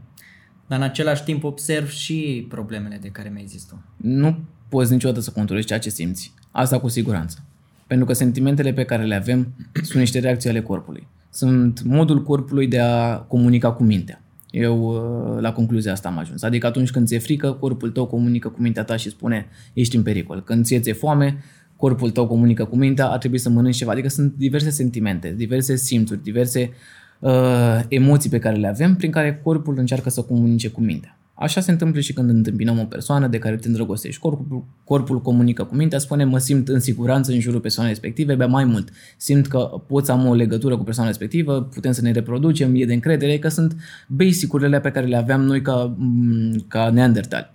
dar 0.68 0.78
în 0.78 0.84
același 0.84 1.24
timp 1.24 1.44
observ 1.44 1.90
și 1.90 2.46
problemele 2.50 2.98
de 3.02 3.08
care 3.08 3.30
mi-ai 3.30 3.46
zis 3.46 3.64
tu? 3.64 3.84
Nu 3.98 4.40
poți 4.70 4.92
niciodată 4.92 5.20
să 5.20 5.32
controlezi 5.32 5.68
ceea 5.68 5.80
ce 5.80 5.90
simți. 5.90 6.34
Asta 6.52 6.80
cu 6.80 6.88
siguranță. 6.88 7.44
Pentru 7.88 8.06
că 8.06 8.14
sentimentele 8.14 8.74
pe 8.74 8.84
care 8.84 9.04
le 9.04 9.16
avem 9.16 9.54
sunt 9.74 10.00
niște 10.00 10.20
reacții 10.20 10.50
ale 10.50 10.62
corpului. 10.62 11.08
Sunt 11.30 11.84
modul 11.84 12.24
corpului 12.24 12.68
de 12.68 12.80
a 12.80 13.18
comunica 13.18 13.72
cu 13.72 13.84
mintea. 13.84 14.22
Eu 14.52 14.82
uh, 14.82 15.42
la 15.42 15.52
concluzia 15.52 15.92
asta 15.92 16.10
am 16.10 16.18
ajuns. 16.18 16.44
Adică 16.44 16.68
atunci 16.68 16.92
când 16.92 17.08
ți-e 17.08 17.20
frică, 17.20 17.52
corpul 17.52 17.90
tău 17.92 18.06
comunică 18.06 18.50
cu 18.50 18.62
mintea 18.62 18.84
ta 18.84 18.96
și 18.96 19.10
spune 19.10 19.48
ești 19.74 19.96
în 19.96 20.04
pericol. 20.04 20.44
Când 20.44 20.66
ți-e 20.66 20.94
foame, 20.94 21.38
corpul 21.76 22.10
tău 22.12 22.28
comunică 22.28 22.66
cu 22.66 22.76
mintea, 22.76 23.08
ar 23.08 23.18
trebui 23.18 23.38
să 23.38 23.50
mănânci 23.50 23.76
ceva. 23.76 23.92
Adică 23.92 24.10
sunt 24.10 24.34
diverse 24.38 24.70
sentimente, 24.70 25.34
diverse 25.38 25.76
simțuri, 25.76 26.24
diverse 26.24 26.72
uh, 27.20 27.80
emoții 27.88 28.30
pe 28.30 28.40
care 28.40 28.56
le 28.56 28.68
avem 28.68 28.96
prin 28.96 29.12
care 29.12 29.40
corpul 29.44 29.78
încearcă 29.78 30.10
să 30.10 30.22
comunice 30.22 30.70
cu 30.70 30.82
mintea. 30.82 31.18
Așa 31.38 31.62
se 31.62 31.72
întâmplă 31.72 32.00
și 32.00 32.14
când 32.14 32.30
întâmpinăm 32.30 32.80
o 32.80 32.84
persoană 32.84 33.28
de 33.28 33.38
care 33.38 33.56
te 33.56 33.68
îndrăgostești. 33.68 34.20
Corpul, 34.22 34.66
corpul 34.84 35.22
comunică 35.22 35.64
cu 35.64 35.76
mintea, 35.76 36.00
spune 36.00 36.24
mă 36.24 36.38
simt 36.38 36.68
în 36.68 36.80
siguranță 36.80 37.32
în 37.32 37.40
jurul 37.40 37.60
persoanei 37.60 37.92
respective, 37.92 38.36
bea 38.36 38.48
mai 38.48 38.66
mult. 38.66 38.90
Simt 39.18 39.48
că 39.48 39.82
pot 39.88 40.06
să 40.06 40.12
am 40.12 40.26
o 40.26 40.34
legătură 40.34 40.78
cu 40.78 40.84
persoana 40.84 41.10
respectivă, 41.10 41.62
putem 41.62 41.92
să 41.92 42.02
ne 42.02 42.12
reproducem, 42.12 42.76
e 42.76 42.86
de 42.86 42.94
încredere, 42.94 43.38
că 43.38 43.48
sunt 43.48 43.76
basic-urile 44.08 44.80
pe 44.80 44.92
care 44.92 45.06
le 45.06 45.16
aveam 45.16 45.42
noi 45.42 45.62
ca, 45.62 45.96
mm, 45.98 46.66
ca 46.68 46.90
neandertali. 46.90 47.54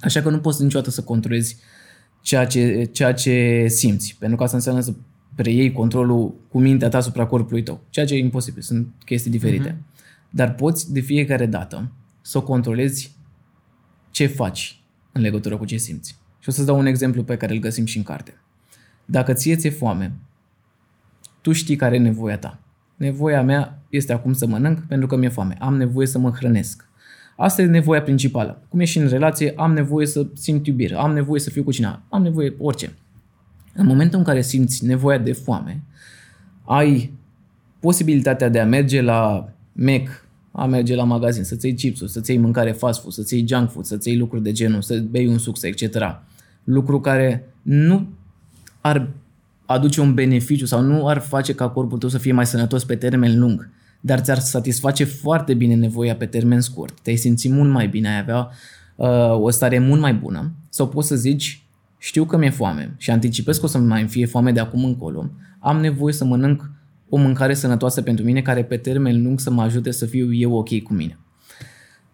Așa 0.00 0.22
că 0.22 0.30
nu 0.30 0.38
poți 0.38 0.62
niciodată 0.62 0.90
să 0.90 1.02
controlezi 1.02 1.56
ceea 2.20 2.46
ce, 2.46 2.88
ceea 2.92 3.12
ce 3.12 3.64
simți, 3.68 4.16
pentru 4.18 4.36
că 4.36 4.42
asta 4.42 4.56
înseamnă 4.56 4.80
să 4.80 4.92
preiei 5.34 5.72
controlul 5.72 6.34
cu 6.48 6.60
mintea 6.60 6.88
ta 6.88 6.96
asupra 6.96 7.26
corpului 7.26 7.62
tău, 7.62 7.80
ceea 7.90 8.06
ce 8.06 8.14
e 8.14 8.18
imposibil, 8.18 8.62
sunt 8.62 8.88
chestii 9.04 9.30
diferite. 9.30 9.70
Uh-huh. 9.70 9.90
Dar 10.30 10.54
poți 10.54 10.92
de 10.92 11.00
fiecare 11.00 11.46
dată 11.46 11.90
să 12.22 12.38
o 12.38 12.42
controlezi 12.42 13.16
ce 14.10 14.26
faci 14.26 14.82
în 15.12 15.20
legătură 15.20 15.56
cu 15.56 15.64
ce 15.64 15.76
simți. 15.76 16.18
Și 16.38 16.48
o 16.48 16.52
să-ți 16.52 16.66
dau 16.66 16.78
un 16.78 16.86
exemplu 16.86 17.24
pe 17.24 17.36
care 17.36 17.52
îl 17.52 17.58
găsim 17.58 17.84
și 17.84 17.96
în 17.96 18.02
carte. 18.02 18.40
Dacă 19.04 19.32
ție 19.32 19.56
ți-e 19.56 19.70
foame, 19.70 20.12
tu 21.40 21.52
știi 21.52 21.76
care 21.76 21.94
e 21.94 21.98
nevoia 21.98 22.38
ta. 22.38 22.58
Nevoia 22.96 23.42
mea 23.42 23.82
este 23.88 24.12
acum 24.12 24.32
să 24.32 24.46
mănânc 24.46 24.80
pentru 24.80 25.06
că 25.06 25.16
mi-e 25.16 25.28
foame. 25.28 25.56
Am 25.60 25.76
nevoie 25.76 26.06
să 26.06 26.18
mă 26.18 26.30
hrănesc. 26.30 26.88
Asta 27.36 27.62
e 27.62 27.66
nevoia 27.66 28.02
principală. 28.02 28.62
Cum 28.68 28.80
e 28.80 28.84
și 28.84 28.98
în 28.98 29.08
relație, 29.08 29.52
am 29.56 29.72
nevoie 29.72 30.06
să 30.06 30.26
simt 30.32 30.66
iubire, 30.66 30.94
am 30.94 31.12
nevoie 31.12 31.40
să 31.40 31.50
fiu 31.50 31.62
cu 31.62 31.72
cineva, 31.72 32.02
am 32.08 32.22
nevoie 32.22 32.54
orice. 32.58 32.92
În 33.74 33.86
momentul 33.86 34.18
în 34.18 34.24
care 34.24 34.42
simți 34.42 34.84
nevoia 34.84 35.18
de 35.18 35.32
foame, 35.32 35.82
ai 36.64 37.12
posibilitatea 37.80 38.48
de 38.48 38.60
a 38.60 38.64
merge 38.64 39.00
la 39.00 39.52
Mac 39.72 40.26
a 40.52 40.66
merge 40.66 40.94
la 40.94 41.04
magazin, 41.04 41.44
să-ți 41.44 41.66
iei 41.66 41.74
chipsuri, 41.74 42.10
să-ți 42.10 42.30
iei 42.30 42.40
mâncare 42.40 42.72
fast 42.72 43.00
food, 43.00 43.12
să-ți 43.12 43.34
iei 43.34 43.46
junk 43.48 43.70
food, 43.70 43.84
să-ți 43.84 44.08
iei 44.08 44.18
lucruri 44.18 44.42
de 44.42 44.52
genul, 44.52 44.82
să 44.82 45.00
bei 45.10 45.26
un 45.26 45.38
suc, 45.38 45.62
etc. 45.62 45.98
Lucru 46.64 47.00
care 47.00 47.54
nu 47.62 48.08
ar 48.80 49.10
aduce 49.66 50.00
un 50.00 50.14
beneficiu 50.14 50.66
sau 50.66 50.80
nu 50.80 51.08
ar 51.08 51.18
face 51.18 51.54
ca 51.54 51.68
corpul 51.68 51.98
tău 51.98 52.08
să 52.08 52.18
fie 52.18 52.32
mai 52.32 52.46
sănătos 52.46 52.84
pe 52.84 52.96
termen 52.96 53.38
lung, 53.38 53.70
dar 54.00 54.20
ți-ar 54.20 54.38
satisface 54.38 55.04
foarte 55.04 55.54
bine 55.54 55.74
nevoia 55.74 56.16
pe 56.16 56.26
termen 56.26 56.60
scurt. 56.60 57.00
Te-ai 57.00 57.16
simți 57.16 57.48
mult 57.48 57.70
mai 57.70 57.88
bine, 57.88 58.08
ai 58.08 58.18
avea 58.18 58.48
uh, 58.96 59.40
o 59.40 59.50
stare 59.50 59.78
mult 59.78 60.00
mai 60.00 60.14
bună 60.14 60.52
sau 60.68 60.88
poți 60.88 61.08
să 61.08 61.16
zici 61.16 61.62
știu 61.98 62.24
că 62.24 62.36
mi-e 62.36 62.50
foame 62.50 62.94
și 62.96 63.10
anticipez 63.10 63.58
că 63.58 63.64
o 63.64 63.68
să 63.68 63.78
mai 63.78 64.06
fie 64.06 64.26
foame 64.26 64.52
de 64.52 64.60
acum 64.60 64.84
încolo, 64.84 65.30
am 65.58 65.80
nevoie 65.80 66.12
să 66.12 66.24
mănânc 66.24 66.70
o 67.14 67.16
mâncare 67.16 67.54
sănătoasă 67.54 68.02
pentru 68.02 68.24
mine 68.24 68.42
care 68.42 68.64
pe 68.64 68.76
termen 68.76 69.22
lung 69.22 69.40
să 69.40 69.50
mă 69.50 69.62
ajute 69.62 69.90
să 69.90 70.06
fiu 70.06 70.34
eu 70.34 70.52
ok 70.52 70.82
cu 70.82 70.92
mine. 70.92 71.18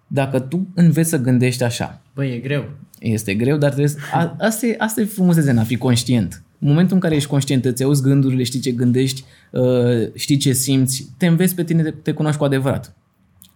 Dacă 0.07 0.41
tu 0.41 0.67
înveți 0.75 1.09
să 1.09 1.21
gândești 1.21 1.63
așa. 1.63 2.03
Băi, 2.15 2.33
e 2.33 2.39
greu. 2.39 2.69
Este 2.99 3.35
greu, 3.35 3.57
dar 3.57 3.69
trebuie 3.69 3.89
să, 3.89 3.99
a, 4.13 4.37
asta, 4.39 4.67
e, 4.67 4.75
asta 4.79 5.01
e 5.01 5.05
frumusețea 5.05 5.53
în 5.53 5.59
a 5.59 5.63
fi 5.63 5.77
conștient. 5.77 6.43
În 6.59 6.69
momentul 6.69 6.95
în 6.95 7.01
care 7.01 7.15
ești 7.15 7.29
conștient, 7.29 7.65
îți 7.65 7.83
auzi 7.83 8.03
gândurile, 8.03 8.43
știi 8.43 8.61
ce 8.61 8.71
gândești, 8.71 9.25
uh, 9.51 10.15
știi 10.15 10.37
ce 10.37 10.53
simți, 10.53 11.09
te 11.17 11.27
înveți 11.27 11.55
pe 11.55 11.65
tine, 11.65 11.83
te, 11.83 11.91
te 11.91 12.13
cunoști 12.13 12.39
cu 12.39 12.45
adevărat. 12.45 12.97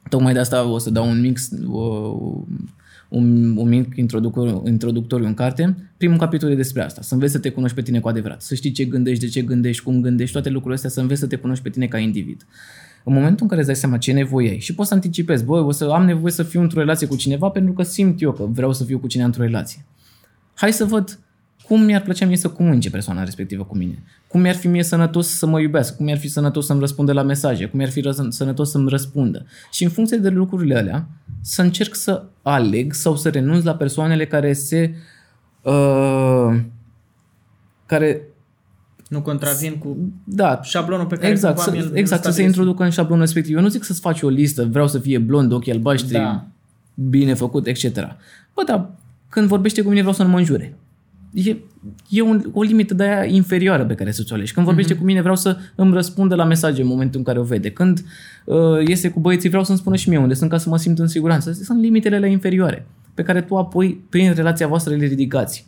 Tocmai 0.08 0.32
de 0.32 0.38
asta 0.38 0.64
o 0.64 0.78
să 0.78 0.90
dau 0.90 1.08
un 1.08 1.20
mix, 1.20 1.50
uh, 1.50 2.42
un, 3.12 3.56
un 3.56 3.68
mic 3.68 3.96
introductoriu, 3.96 4.62
introductoriu 4.66 5.26
în 5.26 5.34
carte. 5.34 5.76
Primul 5.96 6.18
capitol 6.18 6.50
e 6.50 6.54
despre 6.54 6.82
asta, 6.82 7.02
să 7.02 7.14
înveți 7.14 7.32
să 7.32 7.38
te 7.38 7.48
cunoști 7.48 7.76
pe 7.76 7.82
tine 7.82 8.00
cu 8.00 8.08
adevărat, 8.08 8.42
să 8.42 8.54
știi 8.54 8.70
ce 8.70 8.84
gândești, 8.84 9.24
de 9.24 9.30
ce 9.30 9.42
gândești, 9.42 9.82
cum 9.82 10.00
gândești, 10.00 10.32
toate 10.32 10.48
lucrurile 10.48 10.74
astea, 10.74 10.90
să 10.90 11.00
înveți 11.00 11.20
să 11.20 11.26
te 11.26 11.36
cunoști 11.36 11.62
pe 11.62 11.70
tine 11.70 11.86
ca 11.86 11.98
individ. 11.98 12.46
În 13.04 13.12
momentul 13.12 13.38
în 13.40 13.48
care 13.48 13.60
îți 13.60 13.68
dai 13.68 13.78
seama 13.78 13.98
ce 13.98 14.12
nevoie 14.12 14.50
ai 14.50 14.58
și 14.58 14.74
poți 14.74 14.88
să 14.88 14.94
anticipezi, 14.94 15.44
băi, 15.44 15.60
o 15.60 15.70
să 15.70 15.84
am 15.84 16.04
nevoie 16.04 16.32
să 16.32 16.42
fiu 16.42 16.60
într-o 16.60 16.80
relație 16.80 17.06
cu 17.06 17.16
cineva 17.16 17.48
pentru 17.48 17.72
că 17.72 17.82
simt 17.82 18.22
eu 18.22 18.32
că 18.32 18.44
vreau 18.44 18.72
să 18.72 18.84
fiu 18.84 18.98
cu 18.98 19.06
cineva 19.06 19.28
într-o 19.28 19.42
relație. 19.42 19.84
Hai 20.54 20.72
să 20.72 20.84
văd 20.84 21.18
cum 21.66 21.82
mi-ar 21.82 22.02
plăcea 22.02 22.26
mie 22.26 22.36
să 22.36 22.48
comunice 22.48 22.90
persoana 22.90 23.24
respectivă 23.24 23.64
cu 23.64 23.76
mine, 23.76 24.02
cum 24.26 24.40
mi-ar 24.40 24.54
fi 24.54 24.68
mie 24.68 24.82
sănătos 24.82 25.28
să 25.28 25.46
mă 25.46 25.60
iubească, 25.60 25.94
cum 25.96 26.04
mi-ar 26.04 26.18
fi 26.18 26.28
sănătos 26.28 26.66
să-mi 26.66 26.80
răspundă 26.80 27.12
la 27.12 27.22
mesaje, 27.22 27.66
cum 27.66 27.78
mi-ar 27.78 27.90
fi 27.90 28.08
sănătos 28.28 28.70
să-mi 28.70 28.88
răspundă. 28.88 29.46
Și 29.72 29.84
în 29.84 29.90
funcție 29.90 30.16
de 30.16 30.28
lucrurile 30.28 30.76
alea, 30.76 31.08
să 31.42 31.62
încerc 31.62 31.94
să 31.94 32.24
aleg 32.42 32.92
sau 32.92 33.16
să 33.16 33.28
renunț 33.28 33.64
la 33.64 33.74
persoanele 33.74 34.26
care 34.26 34.52
se... 34.52 34.94
Uh, 35.62 36.60
care 37.86 38.22
nu 39.08 39.22
contravin 39.22 39.78
cu 39.78 39.96
da, 40.24 40.62
șablonul 40.62 41.06
pe 41.06 41.16
care 41.16 41.28
exact, 41.28 41.58
să, 41.58 41.90
exact, 41.92 42.24
să 42.24 42.30
se 42.30 42.42
introducă 42.42 42.82
în 42.82 42.90
șablonul 42.90 43.24
respectiv. 43.24 43.56
Eu 43.56 43.62
nu 43.62 43.68
zic 43.68 43.84
să-ți 43.84 44.00
faci 44.00 44.22
o 44.22 44.28
listă, 44.28 44.64
vreau 44.64 44.88
să 44.88 44.98
fie 44.98 45.18
blond, 45.18 45.52
ochi 45.52 45.68
albaștri, 45.68 46.12
da. 46.12 46.46
bine 46.94 47.34
făcut, 47.34 47.66
etc. 47.66 47.94
Bă, 48.54 48.62
dar 48.66 48.90
când 49.28 49.48
vorbește 49.48 49.82
cu 49.82 49.88
mine 49.88 50.00
vreau 50.00 50.14
să 50.14 50.22
nu 50.22 50.28
mă 50.28 50.38
înjure 50.38 50.76
e, 51.32 51.56
e 52.08 52.22
un, 52.22 52.50
o 52.52 52.62
limită 52.62 52.94
de 52.94 53.02
aia 53.02 53.24
inferioară 53.24 53.84
pe 53.84 53.94
care 53.94 54.10
să 54.10 54.22
ți-o 54.22 54.34
alegi. 54.34 54.52
Când 54.52 54.66
vorbește 54.66 54.94
uh-huh. 54.94 54.98
cu 54.98 55.04
mine 55.04 55.20
vreau 55.20 55.36
să 55.36 55.56
îmi 55.74 55.92
răspundă 55.92 56.34
la 56.34 56.44
mesaje 56.44 56.82
în 56.82 56.88
momentul 56.88 57.18
în 57.18 57.24
care 57.24 57.38
o 57.38 57.42
vede. 57.42 57.70
Când 57.70 58.04
uh, 58.44 58.56
iese 58.86 59.10
cu 59.10 59.20
băieții 59.20 59.48
vreau 59.48 59.64
să-mi 59.64 59.78
spună 59.78 59.96
și 59.96 60.08
mie 60.08 60.18
unde 60.18 60.34
sunt 60.34 60.50
ca 60.50 60.58
să 60.58 60.68
mă 60.68 60.78
simt 60.78 60.98
în 60.98 61.06
siguranță. 61.06 61.50
Astea 61.50 61.64
sunt 61.64 61.80
limitele 61.80 62.18
la 62.18 62.26
inferioare 62.26 62.86
pe 63.14 63.22
care 63.22 63.40
tu 63.40 63.56
apoi 63.56 64.04
prin 64.08 64.32
relația 64.32 64.66
voastră 64.66 64.94
le 64.94 65.06
ridicați. 65.06 65.66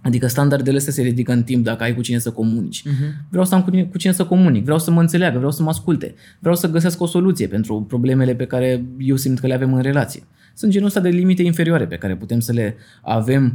Adică 0.00 0.26
standardele 0.26 0.76
astea 0.76 0.92
se 0.92 1.02
ridică 1.02 1.32
în 1.32 1.42
timp 1.42 1.64
dacă 1.64 1.82
ai 1.82 1.94
cu 1.94 2.00
cine 2.00 2.18
să 2.18 2.30
comunici. 2.30 2.82
Uh-huh. 2.82 3.26
Vreau 3.28 3.44
să 3.44 3.54
am 3.54 3.62
cu 3.62 3.70
cine, 3.70 3.84
cu 3.84 3.98
cine 3.98 4.12
să 4.12 4.24
comunic, 4.24 4.62
vreau 4.62 4.78
să 4.78 4.90
mă 4.90 5.00
înțeleagă, 5.00 5.36
vreau 5.36 5.52
să 5.52 5.62
mă 5.62 5.68
asculte, 5.68 6.14
vreau 6.38 6.54
să 6.54 6.70
găsesc 6.70 7.00
o 7.00 7.06
soluție 7.06 7.46
pentru 7.46 7.84
problemele 7.88 8.34
pe 8.34 8.44
care 8.44 8.84
eu 8.98 9.16
simt 9.16 9.38
că 9.38 9.46
le 9.46 9.54
avem 9.54 9.74
în 9.74 9.82
relație. 9.82 10.22
Sunt 10.58 10.72
genul 10.72 10.86
ăsta 10.86 11.00
de 11.00 11.08
limite 11.08 11.42
inferioare 11.42 11.86
pe 11.86 11.96
care 11.96 12.16
putem 12.16 12.40
să 12.40 12.52
le 12.52 12.76
avem 13.02 13.54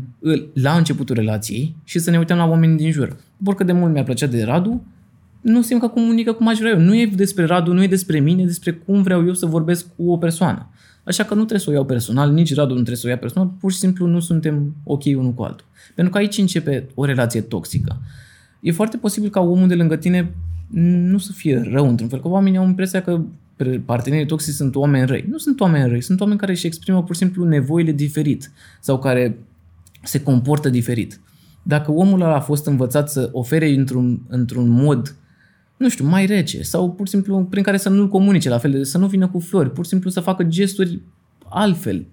la 0.53 0.71
începutul 0.71 1.15
relației 1.15 1.75
și 1.83 1.99
să 1.99 2.09
ne 2.09 2.17
uităm 2.17 2.37
la 2.37 2.45
oamenii 2.45 2.77
din 2.77 2.91
jur. 2.91 3.17
Oricât 3.45 3.65
de 3.65 3.71
mult 3.71 3.93
mi-a 3.93 4.03
plăcea 4.03 4.25
de 4.25 4.43
Radu, 4.43 4.83
nu 5.41 5.61
simt 5.61 5.79
că 5.79 5.87
comunică 5.87 6.31
cum 6.31 6.47
aș 6.47 6.57
vrea 6.57 6.71
eu. 6.71 6.79
Nu 6.79 6.95
e 6.95 7.05
despre 7.15 7.45
Radu, 7.45 7.73
nu 7.73 7.83
e 7.83 7.87
despre 7.87 8.19
mine, 8.19 8.41
e 8.41 8.45
despre 8.45 8.71
cum 8.71 9.01
vreau 9.01 9.25
eu 9.25 9.33
să 9.33 9.45
vorbesc 9.45 9.85
cu 9.95 10.11
o 10.11 10.17
persoană. 10.17 10.69
Așa 11.03 11.23
că 11.23 11.33
nu 11.33 11.39
trebuie 11.39 11.59
să 11.59 11.69
o 11.69 11.73
iau 11.73 11.85
personal, 11.85 12.31
nici 12.31 12.53
Radu 12.53 12.69
nu 12.69 12.73
trebuie 12.73 12.97
să 12.97 13.07
o 13.07 13.09
ia 13.09 13.17
personal, 13.17 13.51
pur 13.59 13.71
și 13.71 13.77
simplu 13.77 14.05
nu 14.05 14.19
suntem 14.19 14.75
ok 14.83 15.03
unul 15.05 15.33
cu 15.33 15.43
altul. 15.43 15.65
Pentru 15.95 16.13
că 16.13 16.19
aici 16.19 16.37
începe 16.37 16.87
o 16.93 17.05
relație 17.05 17.41
toxică. 17.41 18.01
E 18.59 18.71
foarte 18.71 18.97
posibil 18.97 19.29
ca 19.29 19.39
omul 19.39 19.67
de 19.67 19.75
lângă 19.75 19.95
tine 19.95 20.33
nu 21.11 21.17
să 21.17 21.31
fie 21.31 21.69
rău 21.71 21.89
într-un 21.89 22.07
fel, 22.07 22.21
că 22.21 22.27
oamenii 22.27 22.59
au 22.59 22.65
impresia 22.65 23.01
că 23.01 23.21
partenerii 23.85 24.25
toxici 24.25 24.53
sunt 24.53 24.75
oameni 24.75 25.05
răi. 25.05 25.25
Nu 25.29 25.37
sunt 25.37 25.59
oameni 25.59 25.89
răi, 25.89 26.01
sunt 26.01 26.19
oameni 26.19 26.39
care 26.39 26.51
își 26.51 26.65
exprimă 26.65 27.03
pur 27.03 27.15
și 27.15 27.21
simplu 27.21 27.45
nevoile 27.45 27.91
diferit 27.91 28.51
sau 28.79 28.99
care 28.99 29.37
se 30.03 30.23
comportă 30.23 30.69
diferit. 30.69 31.19
Dacă 31.63 31.91
omul 31.91 32.21
ăla 32.21 32.35
a 32.35 32.39
fost 32.39 32.65
învățat 32.65 33.09
să 33.09 33.29
ofere 33.31 33.69
într-un, 33.69 34.21
într-un 34.27 34.69
mod 34.69 35.15
nu 35.77 35.89
știu, 35.89 36.05
mai 36.05 36.25
rece 36.25 36.61
sau 36.61 36.91
pur 36.91 37.05
și 37.05 37.11
simplu 37.11 37.43
prin 37.49 37.63
care 37.63 37.77
să 37.77 37.89
nu-l 37.89 38.09
comunice 38.09 38.49
la 38.49 38.57
fel, 38.57 38.83
să 38.83 38.97
nu 38.97 39.07
vină 39.07 39.27
cu 39.27 39.39
flori, 39.39 39.71
pur 39.71 39.83
și 39.83 39.89
simplu 39.89 40.09
să 40.09 40.19
facă 40.19 40.43
gesturi 40.43 41.01
altfel. 41.49 42.05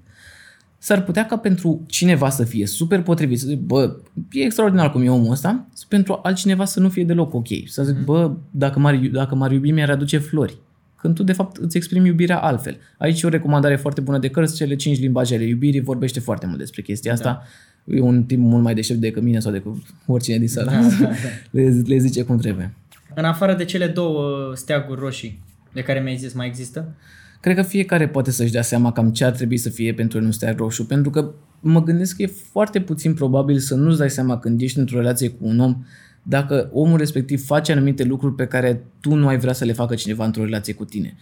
S-ar 0.78 1.02
putea 1.02 1.26
ca 1.26 1.36
pentru 1.36 1.84
cineva 1.86 2.28
să 2.28 2.44
fie 2.44 2.66
super 2.66 3.02
potrivit, 3.02 3.38
să 3.38 3.46
zic, 3.46 3.60
bă, 3.60 3.96
e 4.32 4.42
extraordinar 4.42 4.92
cum 4.92 5.02
e 5.02 5.10
omul 5.10 5.30
ăsta, 5.30 5.66
să 5.72 5.84
pentru 5.88 6.18
altcineva 6.22 6.64
să 6.64 6.80
nu 6.80 6.88
fie 6.88 7.04
deloc 7.04 7.34
ok. 7.34 7.46
Să 7.66 7.82
zic, 7.82 8.04
bă, 8.04 8.32
dacă 8.50 8.78
m-ar, 8.78 8.96
dacă 8.96 9.34
m-ar 9.34 9.52
iubi, 9.52 9.70
mi-ar 9.70 9.90
aduce 9.90 10.18
flori. 10.18 10.58
Când 11.00 11.14
tu, 11.14 11.22
de 11.22 11.32
fapt, 11.32 11.56
îți 11.56 11.76
exprimi 11.76 12.06
iubirea 12.06 12.38
altfel. 12.38 12.76
Aici 12.98 13.22
e 13.22 13.26
o 13.26 13.30
recomandare 13.30 13.76
foarte 13.76 14.00
bună 14.00 14.18
de 14.18 14.28
cărți, 14.28 14.56
cele 14.56 14.76
cinci 14.76 15.00
limbaje 15.00 15.34
ale 15.34 15.44
iubirii, 15.44 15.80
vorbește 15.80 16.20
foarte 16.20 16.46
mult 16.46 16.58
despre 16.58 16.82
chestia 16.82 17.12
asta. 17.12 17.42
Da. 17.84 17.94
E 17.94 18.00
un 18.00 18.24
timp 18.24 18.42
mult 18.42 18.62
mai 18.62 18.74
deștept 18.74 19.00
decât 19.00 19.22
mine 19.22 19.38
sau 19.38 19.52
decât 19.52 19.72
oricine 20.06 20.38
din 20.38 20.48
sala. 20.48 20.70
Da, 20.70 20.78
da, 20.78 21.04
da. 21.04 21.10
Le, 21.50 21.82
le 21.86 21.96
zice 21.96 22.22
cum 22.22 22.38
trebuie. 22.38 22.74
În 23.14 23.24
afară 23.24 23.54
de 23.54 23.64
cele 23.64 23.86
două 23.86 24.52
steaguri 24.54 25.00
roșii 25.00 25.42
de 25.72 25.82
care 25.82 26.00
mi-ai 26.00 26.16
zis, 26.16 26.32
mai 26.32 26.46
există? 26.46 26.94
Cred 27.40 27.56
că 27.56 27.62
fiecare 27.62 28.08
poate 28.08 28.30
să-și 28.30 28.52
dea 28.52 28.62
seama 28.62 28.92
cam 28.92 29.12
ce 29.12 29.24
ar 29.24 29.32
trebui 29.32 29.56
să 29.56 29.68
fie 29.68 29.94
pentru 29.94 30.18
un 30.18 30.32
steag 30.32 30.58
roșu, 30.58 30.86
pentru 30.86 31.10
că 31.10 31.30
mă 31.60 31.82
gândesc 31.82 32.16
că 32.16 32.22
e 32.22 32.26
foarte 32.26 32.80
puțin 32.80 33.14
probabil 33.14 33.58
să 33.58 33.74
nu-ți 33.74 33.98
dai 33.98 34.10
seama 34.10 34.38
când 34.38 34.60
ești 34.60 34.78
într-o 34.78 34.96
relație 34.96 35.28
cu 35.28 35.46
un 35.46 35.58
om 35.58 35.84
dacă 36.22 36.70
omul 36.72 36.98
respectiv 36.98 37.44
face 37.44 37.72
anumite 37.72 38.04
lucruri 38.04 38.34
pe 38.34 38.46
care 38.46 38.84
tu 39.00 39.14
nu 39.14 39.26
ai 39.26 39.38
vrea 39.38 39.52
să 39.52 39.64
le 39.64 39.72
facă 39.72 39.94
cineva 39.94 40.24
într-o 40.24 40.44
relație 40.44 40.74
cu 40.74 40.84
tine. 40.84 41.16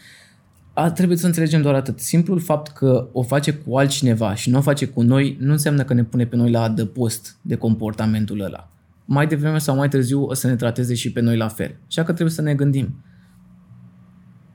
A, 0.73 0.91
trebuie 0.91 1.17
să 1.17 1.27
înțelegem 1.27 1.63
doar 1.63 1.75
atât. 1.75 1.99
Simplul 1.99 2.41
fapt 2.41 2.73
că 2.73 3.09
o 3.13 3.23
face 3.23 3.53
cu 3.53 3.77
altcineva 3.77 4.35
și 4.35 4.51
nu 4.51 4.59
o 4.59 4.61
face 4.61 4.87
cu 4.87 5.03
noi 5.03 5.37
nu 5.41 5.53
înseamnă 5.53 5.85
că 5.85 5.95
ne 5.95 6.05
pune 6.05 6.27
pe 6.27 6.37
noi 6.37 6.51
la 6.51 6.63
adăpost 6.63 7.37
de 7.43 7.55
comportamentul 7.55 8.41
ăla 8.41 8.71
mai 9.11 9.27
devreme 9.27 9.59
sau 9.59 9.77
mai 9.77 9.89
târziu 9.89 10.25
o 10.25 10.35
să 10.35 10.47
ne 10.47 10.57
trateze 10.57 10.95
și 10.95 11.13
pe 11.13 11.21
noi 11.21 11.37
la 11.37 11.49
fel. 11.49 11.77
Așa 11.87 12.03
că 12.03 12.13
trebuie 12.13 12.35
să 12.35 12.43
ne 12.43 12.55
gândim. 12.55 13.05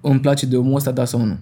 Îmi 0.02 0.20
place 0.20 0.46
de 0.46 0.58
omul 0.58 0.76
ăsta, 0.76 0.92
da 0.92 1.06
sau 1.06 1.26
nu? 1.26 1.40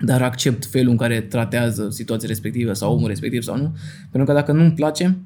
Dar 0.00 0.22
accept 0.22 0.66
felul 0.66 0.90
în 0.90 0.96
care 0.96 1.20
tratează 1.20 1.90
situația 1.90 2.28
respectivă 2.28 2.72
sau 2.72 2.92
omul 2.92 3.08
respectiv 3.08 3.42
sau 3.42 3.56
nu. 3.56 3.76
Pentru 4.10 4.28
că 4.28 4.38
dacă 4.38 4.52
nu-mi 4.52 4.72
place, 4.72 5.18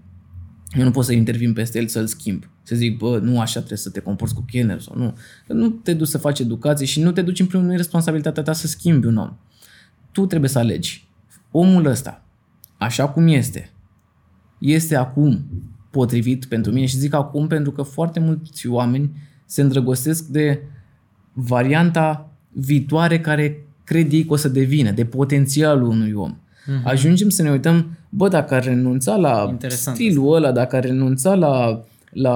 eu 0.78 0.85
nu 0.85 0.90
pot 0.90 1.04
să 1.04 1.12
intervin 1.12 1.52
peste 1.52 1.78
el 1.78 1.87
să-l 1.87 2.06
schimb. 2.06 2.50
Să 2.62 2.74
zic, 2.74 2.98
bă, 2.98 3.18
nu 3.18 3.40
așa 3.40 3.59
trebuie 3.59 3.78
să 3.78 3.90
te 3.90 4.00
comporți 4.00 4.35
cu 4.35 4.44
Kenner 4.46 4.80
sau 4.80 4.96
nu. 4.96 5.16
Că 5.46 5.52
nu 5.52 5.68
te 5.68 5.94
duci 5.94 6.09
să 6.09 6.18
faci 6.18 6.38
educație 6.38 6.87
și 6.87 7.00
nu 7.00 7.12
te 7.12 7.22
duci 7.22 7.40
în 7.40 7.46
primul 7.46 7.66
rând 7.66 7.78
responsabilitatea 7.78 8.42
ta 8.42 8.52
să 8.52 8.66
schimbi 8.66 9.06
un 9.06 9.16
om. 9.16 9.37
Tu 10.12 10.26
trebuie 10.26 10.50
să 10.50 10.59
alegi. 10.59 11.09
Omul 11.50 11.87
ăsta, 11.87 12.24
așa 12.78 13.09
cum 13.09 13.26
este, 13.26 13.70
este 14.59 14.96
acum 14.96 15.44
potrivit 15.90 16.44
pentru 16.44 16.72
mine 16.72 16.87
și 16.87 16.96
zic 16.96 17.14
acum 17.14 17.46
pentru 17.46 17.72
că 17.72 17.83
foarte 17.83 18.20
mulți 18.20 18.68
oameni 18.68 19.11
se 19.46 19.62
îndrăgostesc 19.62 20.24
de 20.24 20.62
varianta 21.33 22.33
viitoare 22.52 23.20
care 23.20 23.66
cred 23.85 24.12
ei 24.12 24.24
că 24.24 24.33
o 24.33 24.37
să 24.37 24.48
devină, 24.48 24.90
de 24.90 25.04
potențialul 25.04 25.88
unui 25.88 26.12
om. 26.12 26.37
Mm-hmm. 26.70 26.85
Ajungem 26.85 27.28
să 27.28 27.42
ne 27.42 27.50
uităm, 27.50 27.98
bă, 28.09 28.28
dacă 28.28 28.54
ar 28.54 28.64
renunța 28.64 29.16
la 29.16 29.46
Interesant 29.50 29.96
stilul 29.96 30.24
asta. 30.24 30.37
ăla, 30.37 30.52
dacă 30.52 30.76
ar 30.76 30.85
renunța 30.85 31.35
la, 31.35 31.85
la 32.11 32.35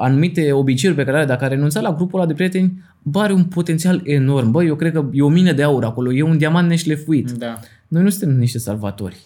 anumite 0.00 0.52
obiceiuri 0.52 0.98
pe 0.98 1.04
care 1.04 1.16
are, 1.16 1.26
dacă 1.26 1.44
ar 1.44 1.50
renunța 1.50 1.80
la 1.80 1.92
grupul 1.92 2.18
ăla 2.18 2.28
de 2.28 2.34
prieteni, 2.34 2.82
bă, 3.02 3.20
are 3.20 3.32
un 3.32 3.44
potențial 3.44 4.00
enorm. 4.04 4.50
Bă, 4.50 4.64
eu 4.64 4.74
cred 4.74 4.92
că 4.92 5.08
e 5.12 5.22
o 5.22 5.28
mină 5.28 5.52
de 5.52 5.62
aur 5.62 5.84
acolo, 5.84 6.12
e 6.12 6.22
un 6.22 6.38
diamant 6.38 6.68
neșlefuit. 6.68 7.30
Da. 7.30 7.58
Noi 7.88 8.02
nu 8.02 8.08
suntem 8.08 8.38
niște 8.38 8.58
salvatori. 8.58 9.16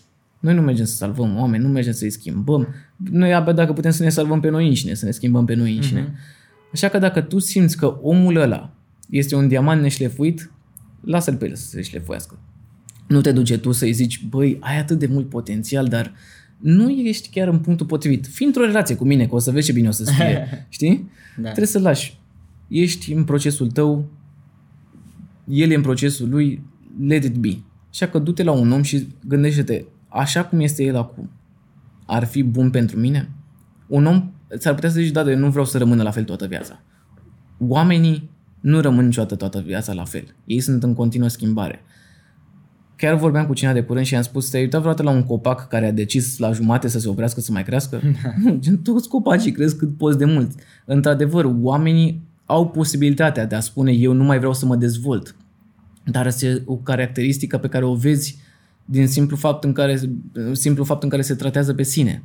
Noi 0.40 0.54
nu 0.54 0.60
mergem 0.60 0.84
să 0.84 0.94
salvăm 0.94 1.38
oameni, 1.38 1.62
nu 1.62 1.68
mergem 1.68 1.92
să-i 1.92 2.10
schimbăm. 2.10 2.68
Noi 3.10 3.34
abia 3.34 3.52
dacă 3.52 3.72
putem 3.72 3.90
să 3.90 4.02
ne 4.02 4.08
salvăm 4.08 4.40
pe 4.40 4.48
noi 4.48 4.66
înșine, 4.66 4.94
să 4.94 5.04
ne 5.04 5.10
schimbăm 5.10 5.44
pe 5.44 5.54
noi 5.54 5.74
înșine. 5.74 6.04
Uh-huh. 6.04 6.72
Așa 6.72 6.88
că 6.88 6.98
dacă 6.98 7.20
tu 7.20 7.38
simți 7.38 7.76
că 7.76 7.98
omul 8.02 8.36
ăla 8.36 8.70
este 9.10 9.34
un 9.34 9.48
diamant 9.48 9.82
neșlefuit, 9.82 10.50
lasă-l 11.04 11.34
pe 11.34 11.48
el 11.48 11.54
să 11.54 11.66
se 11.66 11.82
șlefuiască. 11.82 12.38
Nu 13.11 13.20
te 13.20 13.33
duce 13.33 13.59
tu 13.59 13.73
să-i 13.73 13.92
zici, 13.92 14.25
băi, 14.25 14.57
ai 14.61 14.79
atât 14.79 14.99
de 14.99 15.07
mult 15.07 15.29
potențial, 15.29 15.87
dar 15.87 16.12
nu 16.59 16.90
ești 16.90 17.29
chiar 17.29 17.49
în 17.49 17.59
punctul 17.59 17.87
potrivit. 17.87 18.27
Fii 18.27 18.46
într-o 18.46 18.64
relație 18.64 18.96
cu 18.96 19.05
mine, 19.05 19.27
că 19.27 19.35
o 19.35 19.38
să 19.38 19.51
vezi 19.51 19.66
ce 19.66 19.73
bine 19.73 19.88
o 19.88 19.90
să 19.90 20.05
fie. 20.05 20.46
Știi? 20.68 21.11
Da. 21.37 21.42
Trebuie 21.42 21.66
să 21.66 21.79
lași. 21.79 22.18
Ești 22.68 23.12
în 23.12 23.25
procesul 23.25 23.70
tău, 23.70 24.09
el 25.44 25.70
e 25.70 25.75
în 25.75 25.83
procesul 25.83 26.29
lui, 26.29 26.62
let 27.07 27.25
it 27.25 27.35
be. 27.35 27.59
Așa 27.90 28.09
că 28.09 28.18
du-te 28.18 28.42
la 28.42 28.53
un 28.53 28.73
om 28.73 28.83
și 28.83 29.07
gândește-te, 29.27 29.85
așa 30.09 30.44
cum 30.44 30.61
este 30.61 30.85
el 30.85 30.96
acum, 30.96 31.31
ar 32.07 32.25
fi 32.25 32.42
bun 32.42 32.70
pentru 32.70 32.99
mine? 32.99 33.31
Un 33.87 34.07
om 34.07 34.31
s-ar 34.59 34.75
putea 34.75 34.90
să 34.90 35.01
zici, 35.01 35.12
da, 35.12 35.23
de 35.23 35.35
nu 35.35 35.51
vreau 35.51 35.64
să 35.64 35.79
rămână 35.79 36.03
la 36.03 36.11
fel 36.11 36.25
toată 36.25 36.46
viața. 36.46 36.83
Oamenii 37.59 38.31
nu 38.61 38.81
rămân 38.81 39.05
niciodată 39.05 39.35
toată 39.35 39.61
viața 39.61 39.92
la 39.92 40.05
fel. 40.05 40.35
Ei 40.44 40.61
sunt 40.61 40.83
în 40.83 40.94
continuă 40.94 41.29
schimbare. 41.29 41.85
Chiar 43.00 43.14
vorbeam 43.14 43.46
cu 43.46 43.54
cineva 43.54 43.76
de 43.78 43.82
curând 43.82 44.06
și 44.06 44.12
i-am 44.12 44.22
spus, 44.22 44.50
te-ai 44.50 44.62
uitat 44.62 44.80
vreodată 44.80 45.08
la 45.08 45.10
un 45.10 45.24
copac 45.24 45.68
care 45.68 45.86
a 45.86 45.92
decis 45.92 46.38
la 46.38 46.52
jumate 46.52 46.88
să 46.88 46.98
se 46.98 47.08
oprească 47.08 47.40
să 47.40 47.52
mai 47.52 47.64
crească? 47.64 48.00
Nu, 48.42 48.56
gen, 48.62 48.76
toți 48.76 49.08
copacii 49.08 49.52
cresc 49.52 49.76
cât 49.76 49.96
poți 49.96 50.18
de 50.18 50.24
mult. 50.24 50.50
Într-adevăr, 50.84 51.50
oamenii 51.60 52.22
au 52.44 52.68
posibilitatea 52.68 53.46
de 53.46 53.54
a 53.54 53.60
spune 53.60 53.92
eu 53.92 54.12
nu 54.12 54.24
mai 54.24 54.38
vreau 54.38 54.52
să 54.52 54.66
mă 54.66 54.76
dezvolt. 54.76 55.36
Dar 56.04 56.26
este 56.26 56.62
o 56.64 56.76
caracteristică 56.76 57.58
pe 57.58 57.68
care 57.68 57.84
o 57.84 57.94
vezi 57.94 58.38
din 58.84 59.08
simplu 59.08 59.36
fapt 59.36 59.64
în 59.64 59.72
care, 59.72 60.00
simplu 60.52 60.84
fapt 60.84 61.02
în 61.02 61.08
care 61.08 61.22
se 61.22 61.34
tratează 61.34 61.74
pe 61.74 61.82
sine. 61.82 62.22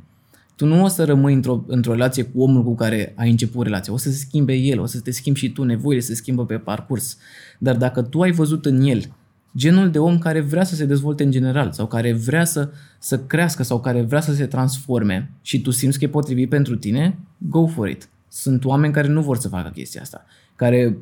Tu 0.56 0.66
nu 0.66 0.84
o 0.84 0.88
să 0.88 1.04
rămâi 1.04 1.34
într-o, 1.34 1.64
într-o 1.66 1.92
relație 1.92 2.22
cu 2.22 2.42
omul 2.42 2.64
cu 2.64 2.74
care 2.74 3.12
ai 3.16 3.30
început 3.30 3.64
relația. 3.64 3.92
O 3.92 3.96
să 3.96 4.10
se 4.10 4.16
schimbe 4.16 4.54
el, 4.54 4.80
o 4.80 4.86
să 4.86 5.00
te 5.00 5.10
schimbi 5.10 5.38
și 5.38 5.50
tu, 5.50 5.62
nevoile 5.62 6.00
se 6.00 6.14
schimbă 6.14 6.46
pe 6.46 6.56
parcurs. 6.56 7.16
Dar 7.58 7.76
dacă 7.76 8.02
tu 8.02 8.20
ai 8.20 8.30
văzut 8.30 8.66
în 8.66 8.80
el 8.80 9.02
genul 9.56 9.90
de 9.90 9.98
om 9.98 10.18
care 10.18 10.40
vrea 10.40 10.64
să 10.64 10.74
se 10.74 10.84
dezvolte 10.84 11.22
în 11.22 11.30
general 11.30 11.72
sau 11.72 11.86
care 11.86 12.12
vrea 12.12 12.44
să, 12.44 12.70
să 12.98 13.18
crească 13.18 13.62
sau 13.62 13.80
care 13.80 14.02
vrea 14.02 14.20
să 14.20 14.34
se 14.34 14.46
transforme 14.46 15.30
și 15.42 15.62
tu 15.62 15.70
simți 15.70 15.98
că 15.98 16.04
e 16.04 16.08
potrivit 16.08 16.48
pentru 16.48 16.76
tine, 16.76 17.18
go 17.38 17.66
for 17.66 17.88
it. 17.88 18.08
Sunt 18.28 18.64
oameni 18.64 18.92
care 18.92 19.08
nu 19.08 19.22
vor 19.22 19.36
să 19.36 19.48
facă 19.48 19.70
chestia 19.74 20.00
asta, 20.00 20.24
care 20.56 20.96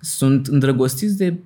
sunt 0.00 0.46
îndrăgostiți 0.46 1.16
de 1.16 1.38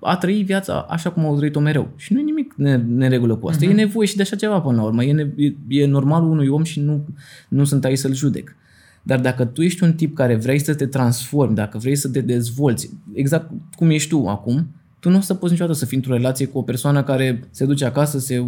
a 0.00 0.16
trăi 0.16 0.42
viața 0.42 0.86
așa 0.88 1.10
cum 1.10 1.24
au 1.24 1.36
trăit-o 1.36 1.60
mereu. 1.60 1.90
Și 1.96 2.12
nu 2.12 2.18
e 2.18 2.22
nimic 2.22 2.54
neregulă 2.86 3.36
cu 3.36 3.48
asta. 3.48 3.66
Uh-huh. 3.66 3.70
E 3.70 3.72
nevoie 3.72 4.06
și 4.06 4.16
de 4.16 4.22
așa 4.22 4.36
ceva 4.36 4.60
până 4.60 4.76
la 4.76 4.82
urmă. 4.82 5.04
E, 5.04 5.12
ne- 5.12 5.32
e 5.68 5.86
normalul 5.86 6.30
unui 6.30 6.48
om 6.48 6.62
și 6.62 6.80
nu, 6.80 7.06
nu 7.48 7.64
sunt 7.64 7.84
aici 7.84 7.98
să-l 7.98 8.14
judec. 8.14 8.54
Dar 9.02 9.20
dacă 9.20 9.44
tu 9.44 9.62
ești 9.62 9.82
un 9.82 9.92
tip 9.92 10.14
care 10.14 10.36
vrei 10.36 10.58
să 10.58 10.74
te 10.74 10.86
transformi, 10.86 11.54
dacă 11.54 11.78
vrei 11.78 11.96
să 11.96 12.08
te 12.08 12.20
dezvolți, 12.20 12.90
exact 13.12 13.50
cum 13.76 13.90
ești 13.90 14.08
tu 14.08 14.26
acum, 14.28 14.66
tu 15.00 15.10
nu 15.10 15.16
o 15.16 15.20
să 15.20 15.34
poți 15.34 15.52
niciodată 15.52 15.78
să 15.78 15.86
fii 15.86 15.96
într-o 15.96 16.12
relație 16.12 16.46
cu 16.46 16.58
o 16.58 16.62
persoană 16.62 17.02
care 17.02 17.44
se 17.50 17.64
duce 17.64 17.84
acasă, 17.84 18.18
se 18.18 18.44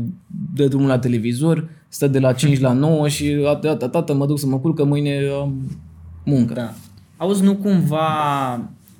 dă 0.54 0.66
drumul 0.66 0.88
la 0.88 0.98
televizor, 0.98 1.68
stă 1.88 2.06
de 2.06 2.18
la 2.18 2.32
5 2.42 2.60
la 2.60 2.72
9 2.72 3.08
și 3.08 3.38
tata, 3.62 3.88
tata, 3.88 4.12
mă 4.12 4.26
duc 4.26 4.38
să 4.38 4.46
mă 4.46 4.58
culcă, 4.58 4.84
mâine 4.84 5.28
am 5.40 5.70
muncă. 6.24 6.54
Da. 6.54 6.74
Auzi, 7.16 7.42
nu 7.42 7.54
cumva 7.56 8.08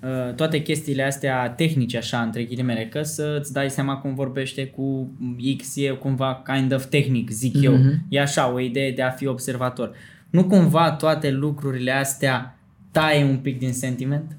Uh, 0.03 0.35
toate 0.35 0.63
chestiile 0.63 1.03
astea 1.03 1.51
tehnice, 1.51 1.97
așa, 1.97 2.21
între 2.21 2.45
ghilimele, 2.45 2.87
că 2.87 3.03
să-ți 3.03 3.53
dai 3.53 3.71
seama 3.71 3.97
cum 3.97 4.15
vorbește 4.15 4.67
cu 4.67 5.11
X, 5.57 5.77
e 5.77 5.89
cumva 5.89 6.43
kind 6.45 6.75
of 6.75 6.85
tehnic, 6.85 7.31
zic 7.31 7.59
mm-hmm. 7.59 7.65
eu. 7.65 7.73
Mhm. 7.73 8.05
E 8.09 8.21
așa, 8.21 8.53
o 8.53 8.61
idee 8.61 8.93
de 8.93 9.03
a 9.03 9.11
fi 9.11 9.27
observator. 9.27 9.91
Nu 10.31 10.45
cumva 10.45 10.91
toate 10.91 11.31
lucrurile 11.31 11.91
astea 11.91 12.59
taie 12.91 13.25
un 13.25 13.37
pic 13.37 13.59
din 13.59 13.73
sentiment? 13.73 14.37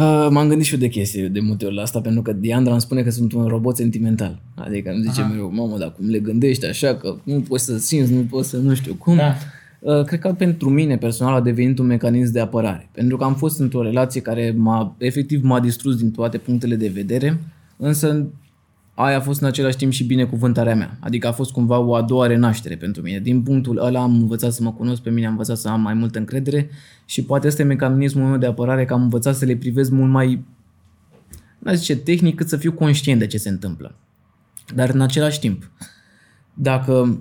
Uh, 0.00 0.28
m-am 0.30 0.48
gândit 0.48 0.66
și 0.66 0.72
eu 0.72 0.78
de 0.78 0.88
chestii 0.88 1.28
de 1.28 1.40
multe 1.40 1.66
ori 1.66 1.74
la 1.74 1.82
asta, 1.82 2.00
pentru 2.00 2.22
că 2.22 2.32
Diandra 2.32 2.72
îmi 2.72 2.80
spune 2.80 3.02
că 3.02 3.10
sunt 3.10 3.32
un 3.32 3.46
robot 3.46 3.76
sentimental. 3.76 4.40
Adică 4.54 4.90
îmi 4.90 5.02
zice 5.02 5.20
Aha. 5.20 5.30
mereu, 5.30 5.50
mamă, 5.54 5.78
dar 5.78 5.92
cum 5.92 6.08
le 6.08 6.18
gândești 6.18 6.66
așa, 6.66 6.94
că 6.94 7.16
nu 7.22 7.40
poți 7.40 7.64
să 7.64 7.78
simți, 7.78 8.12
nu 8.12 8.20
poți 8.30 8.48
să 8.48 8.56
nu 8.56 8.74
știu 8.74 8.94
cum. 8.94 9.16
Da. 9.16 9.34
Uh, 9.80 10.04
cred 10.04 10.20
că 10.20 10.32
pentru 10.32 10.70
mine 10.70 10.96
personal 10.96 11.34
a 11.34 11.40
devenit 11.40 11.78
un 11.78 11.86
mecanism 11.86 12.32
de 12.32 12.40
apărare. 12.40 12.88
Pentru 12.92 13.16
că 13.16 13.24
am 13.24 13.34
fost 13.34 13.60
într-o 13.60 13.82
relație 13.82 14.20
care 14.20 14.54
m-a, 14.56 14.94
efectiv 14.98 15.44
m-a 15.44 15.60
distrus 15.60 15.96
din 15.96 16.10
toate 16.10 16.38
punctele 16.38 16.76
de 16.76 16.90
vedere, 16.94 17.38
însă 17.76 18.26
aia 19.04 19.16
a 19.16 19.20
fost 19.20 19.40
în 19.40 19.46
același 19.46 19.76
timp 19.76 19.92
și 19.92 20.04
binecuvântarea 20.04 20.74
mea. 20.74 20.96
Adică 21.00 21.26
a 21.26 21.32
fost 21.32 21.50
cumva 21.52 21.78
o 21.78 21.94
a 21.94 22.02
doua 22.02 22.26
renaștere 22.26 22.76
pentru 22.76 23.02
mine. 23.02 23.20
Din 23.20 23.42
punctul 23.42 23.78
ăla 23.78 24.02
am 24.02 24.14
învățat 24.14 24.52
să 24.52 24.62
mă 24.62 24.72
cunosc 24.72 25.02
pe 25.02 25.10
mine, 25.10 25.26
am 25.26 25.32
învățat 25.32 25.56
să 25.56 25.68
am 25.68 25.80
mai 25.80 25.94
multă 25.94 26.18
încredere 26.18 26.70
și 27.04 27.24
poate 27.24 27.46
este 27.46 27.62
mecanismul 27.62 28.28
meu 28.28 28.38
de 28.38 28.46
apărare 28.46 28.84
că 28.84 28.92
am 28.92 29.02
învățat 29.02 29.36
să 29.36 29.44
le 29.44 29.56
privesc 29.56 29.90
mult 29.90 30.10
mai, 30.10 30.44
nu 31.58 31.74
zice 31.74 31.96
tehnic, 31.96 32.36
cât 32.36 32.48
să 32.48 32.56
fiu 32.56 32.72
conștient 32.72 33.18
de 33.18 33.26
ce 33.26 33.38
se 33.38 33.48
întâmplă. 33.48 33.94
Dar 34.74 34.90
în 34.90 35.00
același 35.00 35.40
timp, 35.40 35.70
dacă 36.54 37.20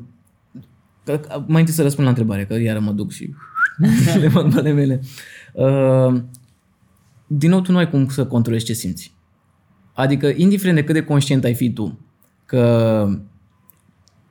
mai 1.45 1.59
întâi 1.59 1.73
să 1.73 1.81
răspund 1.81 2.03
la 2.03 2.09
întrebare, 2.09 2.45
că 2.45 2.53
iară 2.53 2.79
mă 2.79 2.91
duc 2.91 3.11
și 3.11 3.33
le 4.19 4.27
văd 4.27 4.57
ale 4.57 4.71
mele. 4.71 5.01
Uh, 5.53 6.21
din 7.27 7.49
nou, 7.49 7.61
tu 7.61 7.71
nu 7.71 7.77
ai 7.77 7.89
cum 7.89 8.07
să 8.07 8.25
controlezi 8.25 8.65
ce 8.65 8.73
simți. 8.73 9.13
Adică, 9.99 10.33
indiferent 10.35 10.77
de 10.77 10.83
cât 10.83 10.93
de 10.93 11.03
conștient 11.03 11.43
ai 11.43 11.53
fi 11.53 11.71
tu, 11.71 11.99
că 12.45 13.07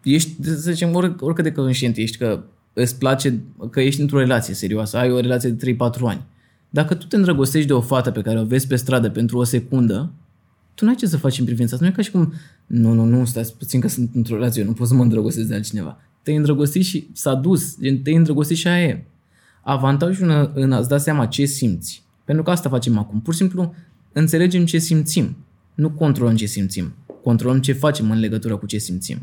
ești, 0.02 0.44
să 0.44 0.70
zicem, 0.70 0.94
oricât 1.20 1.44
de 1.44 1.52
conștient 1.52 1.96
ești 1.96 2.16
că 2.16 2.42
îți 2.72 2.98
place, 2.98 3.40
că 3.70 3.80
ești 3.80 4.00
într-o 4.00 4.18
relație 4.18 4.54
serioasă, 4.54 4.96
ai 4.96 5.10
o 5.10 5.20
relație 5.20 5.50
de 5.50 5.74
3-4 5.74 5.76
ani. 6.02 6.24
Dacă 6.70 6.94
tu 6.94 7.06
te 7.06 7.16
îndrăgostești 7.16 7.66
de 7.66 7.72
o 7.72 7.80
fată 7.80 8.10
pe 8.10 8.20
care 8.20 8.40
o 8.40 8.44
vezi 8.44 8.66
pe 8.66 8.76
stradă 8.76 9.10
pentru 9.10 9.38
o 9.38 9.44
secundă, 9.44 10.12
tu 10.74 10.84
nu 10.84 10.90
ai 10.90 10.96
ce 10.96 11.06
să 11.06 11.16
faci 11.16 11.38
în 11.38 11.44
privința 11.44 11.72
asta. 11.72 11.86
Nu 11.86 11.92
e 11.92 11.94
ca 11.96 12.02
și 12.02 12.10
cum, 12.10 12.32
nu, 12.66 12.92
nu, 12.92 13.04
nu, 13.04 13.24
stați 13.24 13.56
puțin 13.56 13.80
că 13.80 13.88
sunt 13.88 14.10
într-o 14.14 14.34
relație, 14.34 14.62
eu 14.62 14.68
nu 14.68 14.74
pot 14.74 14.86
să 14.86 14.94
mă 14.94 15.02
îndrăgostesc 15.02 15.48
de 15.48 15.54
altcineva 15.54 15.98
te-ai 16.28 16.40
îndrăgostit 16.40 16.84
și 16.84 17.08
s-a 17.12 17.34
dus, 17.34 17.74
te-ai 17.74 18.16
îndrăgostit 18.16 18.56
și 18.56 18.68
aia 18.68 18.84
e. 18.84 19.04
Avantajul 19.62 20.28
în, 20.28 20.50
în 20.54 20.72
a-ți 20.72 20.88
da 20.88 20.98
seama 20.98 21.26
ce 21.26 21.44
simți, 21.44 22.02
pentru 22.24 22.44
că 22.44 22.50
asta 22.50 22.68
facem 22.68 22.98
acum, 22.98 23.20
pur 23.20 23.32
și 23.32 23.38
simplu 23.38 23.74
înțelegem 24.12 24.64
ce 24.64 24.78
simțim, 24.78 25.36
nu 25.78 25.90
controlăm 25.90 26.36
ce 26.36 26.46
simțim, 26.46 26.94
controlăm 27.22 27.60
ce 27.60 27.72
facem 27.72 28.10
în 28.10 28.18
legătură 28.18 28.56
cu 28.56 28.66
ce 28.66 28.78
simțim. 28.78 29.18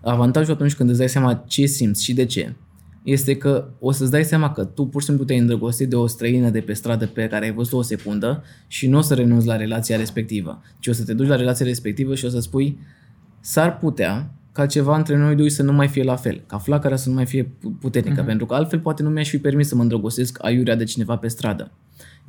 Avantajul 0.00 0.54
atunci 0.54 0.74
când 0.74 0.88
îți 0.88 0.98
dai 0.98 1.08
seama 1.08 1.34
ce 1.34 1.66
simți 1.66 2.04
și 2.04 2.14
de 2.14 2.24
ce, 2.24 2.54
este 3.02 3.36
că 3.36 3.68
o 3.78 3.92
să-ți 3.92 4.10
dai 4.10 4.24
seama 4.24 4.52
că 4.52 4.64
tu 4.64 4.86
pur 4.86 5.00
și 5.00 5.06
simplu 5.06 5.24
te-ai 5.24 5.38
îndrăgostit 5.38 5.88
de 5.88 5.96
o 5.96 6.06
străină 6.06 6.50
de 6.50 6.60
pe 6.60 6.72
stradă 6.72 7.06
pe 7.06 7.26
care 7.26 7.44
ai 7.44 7.52
văzut 7.52 7.72
o 7.72 7.82
secundă 7.82 8.42
și 8.66 8.88
nu 8.88 8.98
o 8.98 9.00
să 9.00 9.14
renunți 9.14 9.46
la 9.46 9.56
relația 9.56 9.96
respectivă, 9.96 10.62
ci 10.78 10.86
o 10.86 10.92
să 10.92 11.04
te 11.04 11.14
duci 11.14 11.28
la 11.28 11.36
relația 11.36 11.66
respectivă 11.66 12.14
și 12.14 12.24
o 12.24 12.28
să 12.28 12.40
spui 12.40 12.78
s-ar 13.40 13.78
putea 13.78 14.34
ca 14.52 14.66
ceva 14.66 14.96
între 14.96 15.16
noi 15.16 15.34
doi 15.34 15.50
să 15.50 15.62
nu 15.62 15.72
mai 15.72 15.88
fie 15.88 16.02
la 16.02 16.16
fel, 16.16 16.42
ca 16.46 16.58
flacăra 16.58 16.96
să 16.96 17.08
nu 17.08 17.14
mai 17.14 17.26
fie 17.26 17.52
puternică, 17.80 18.22
uh-huh. 18.22 18.26
pentru 18.26 18.46
că 18.46 18.54
altfel 18.54 18.78
poate 18.78 19.02
nu 19.02 19.08
mi-aș 19.08 19.28
fi 19.28 19.38
permis 19.38 19.68
să 19.68 19.74
mă 19.74 19.82
îndrăgostesc 19.82 20.44
aiurea 20.44 20.76
de 20.76 20.84
cineva 20.84 21.16
pe 21.16 21.28
stradă. 21.28 21.70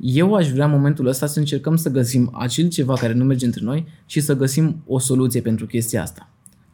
Eu 0.00 0.34
aș 0.34 0.50
vrea 0.50 0.64
în 0.64 0.70
momentul 0.70 1.06
ăsta 1.06 1.26
să 1.26 1.38
încercăm 1.38 1.76
să 1.76 1.90
găsim 1.90 2.30
acel 2.34 2.68
ceva 2.68 2.94
care 2.94 3.12
nu 3.12 3.24
merge 3.24 3.44
între 3.44 3.64
noi 3.64 3.86
și 4.06 4.20
să 4.20 4.36
găsim 4.36 4.82
o 4.86 4.98
soluție 4.98 5.40
pentru 5.40 5.66
chestia 5.66 6.02
asta. 6.02 6.30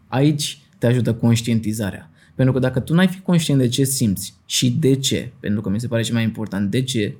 Aici 0.08 0.62
te 0.78 0.86
ajută 0.86 1.14
conștientizarea. 1.14 2.10
Pentru 2.34 2.54
că 2.54 2.60
dacă 2.60 2.80
tu 2.80 2.94
n-ai 2.94 3.08
fi 3.08 3.20
conștient 3.20 3.60
de 3.60 3.68
ce 3.68 3.84
simți 3.84 4.34
și 4.46 4.70
de 4.70 4.94
ce, 4.94 5.32
pentru 5.40 5.60
că 5.60 5.68
mi 5.68 5.80
se 5.80 5.86
pare 5.86 6.02
cel 6.02 6.14
mai 6.14 6.22
important, 6.22 6.70
de 6.70 6.82
ce, 6.82 7.14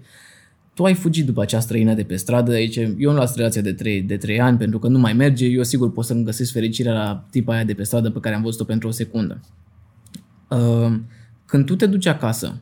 tu 0.75 0.85
ai 0.85 0.95
fugit 0.95 1.27
după 1.27 1.43
acea 1.43 1.61
străină 1.61 1.95
de 1.95 2.03
pe 2.03 2.17
stradă, 2.17 2.53
aici 2.53 2.77
eu 2.77 3.13
nu 3.13 3.15
las 3.17 3.37
relația 3.37 3.63
de 3.63 3.73
3, 3.73 4.03
de 4.03 4.17
3 4.17 4.41
ani 4.41 4.59
pentru 4.59 4.79
că 4.79 4.89
nu 4.89 4.99
mai 4.99 5.13
merge, 5.13 5.47
eu 5.47 5.63
sigur 5.63 5.93
pot 5.93 6.05
să-mi 6.05 6.25
găsesc 6.25 6.53
fericirea 6.53 6.93
la 6.93 7.27
tipa 7.31 7.53
aia 7.53 7.65
de 7.65 7.75
pe 7.75 7.83
stradă 7.83 8.11
pe 8.11 8.21
care 8.21 8.35
am 8.35 8.43
văzut-o 8.43 8.65
pentru 8.65 8.89
o 8.89 8.91
secundă. 8.91 9.41
Uh, 10.49 10.99
când 11.47 11.67
tu 11.67 11.77
te 11.77 11.87
duci 11.87 12.07
acasă, 12.07 12.61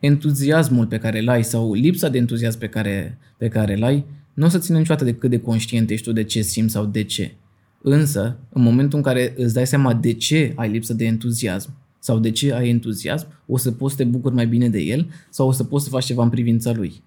entuziasmul 0.00 0.86
pe 0.86 0.98
care 0.98 1.18
îl 1.20 1.28
ai 1.28 1.44
sau 1.44 1.72
lipsa 1.72 2.08
de 2.08 2.18
entuziasm 2.18 2.58
pe 2.58 2.68
care, 2.68 3.18
pe 3.38 3.48
care 3.48 3.76
îl 3.76 3.84
ai, 3.84 4.04
nu 4.34 4.44
o 4.44 4.48
să 4.48 4.58
țină 4.58 4.78
niciodată 4.78 5.04
de 5.04 5.14
cât 5.14 5.30
de 5.30 5.38
conștient 5.38 5.90
ești 5.90 6.06
tu 6.06 6.12
de 6.12 6.22
ce 6.22 6.40
simți 6.40 6.72
sau 6.72 6.84
de 6.84 7.02
ce. 7.02 7.34
Însă, 7.82 8.38
în 8.52 8.62
momentul 8.62 8.98
în 8.98 9.04
care 9.04 9.34
îți 9.36 9.54
dai 9.54 9.66
seama 9.66 9.94
de 9.94 10.12
ce 10.12 10.52
ai 10.56 10.70
lipsă 10.70 10.94
de 10.94 11.04
entuziasm 11.04 11.70
sau 11.98 12.18
de 12.18 12.30
ce 12.30 12.52
ai 12.52 12.68
entuziasm, 12.68 13.26
o 13.46 13.56
să 13.56 13.70
poți 13.70 13.94
să 13.94 14.02
te 14.02 14.08
bucuri 14.08 14.34
mai 14.34 14.46
bine 14.46 14.68
de 14.68 14.80
el 14.80 15.08
sau 15.30 15.48
o 15.48 15.52
să 15.52 15.64
poți 15.64 15.84
să 15.84 15.90
faci 15.90 16.04
ceva 16.04 16.22
în 16.22 16.30
privința 16.30 16.72
lui 16.72 17.02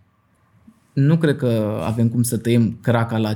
nu 0.99 1.17
cred 1.17 1.36
că 1.36 1.82
avem 1.84 2.10
cum 2.10 2.23
să 2.23 2.38
tăiem 2.38 2.78
craca 2.82 3.17
la 3.17 3.36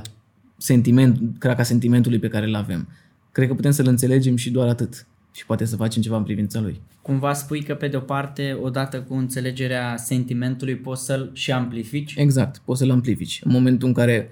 sentiment, 0.56 1.38
craca 1.38 1.62
sentimentului 1.62 2.18
pe 2.18 2.28
care 2.28 2.46
îl 2.46 2.54
avem. 2.54 2.88
Cred 3.32 3.48
că 3.48 3.54
putem 3.54 3.70
să-l 3.70 3.86
înțelegem 3.86 4.36
și 4.36 4.50
doar 4.50 4.68
atât. 4.68 5.06
Și 5.36 5.46
poate 5.46 5.64
să 5.64 5.76
facem 5.76 6.02
ceva 6.02 6.16
în 6.16 6.22
privința 6.22 6.60
lui. 6.60 6.80
Cumva 7.02 7.32
spui 7.32 7.62
că 7.62 7.74
pe 7.74 7.88
de 7.88 7.96
o 7.96 8.00
parte, 8.00 8.58
odată 8.62 9.00
cu 9.00 9.14
înțelegerea 9.14 9.96
sentimentului, 9.96 10.76
poți 10.76 11.04
să-l 11.04 11.30
și 11.32 11.52
amplifici? 11.52 12.14
Exact, 12.16 12.62
poți 12.64 12.78
să-l 12.78 12.90
amplifici. 12.90 13.40
În 13.44 13.52
momentul 13.52 13.88
în 13.88 13.94
care 13.94 14.30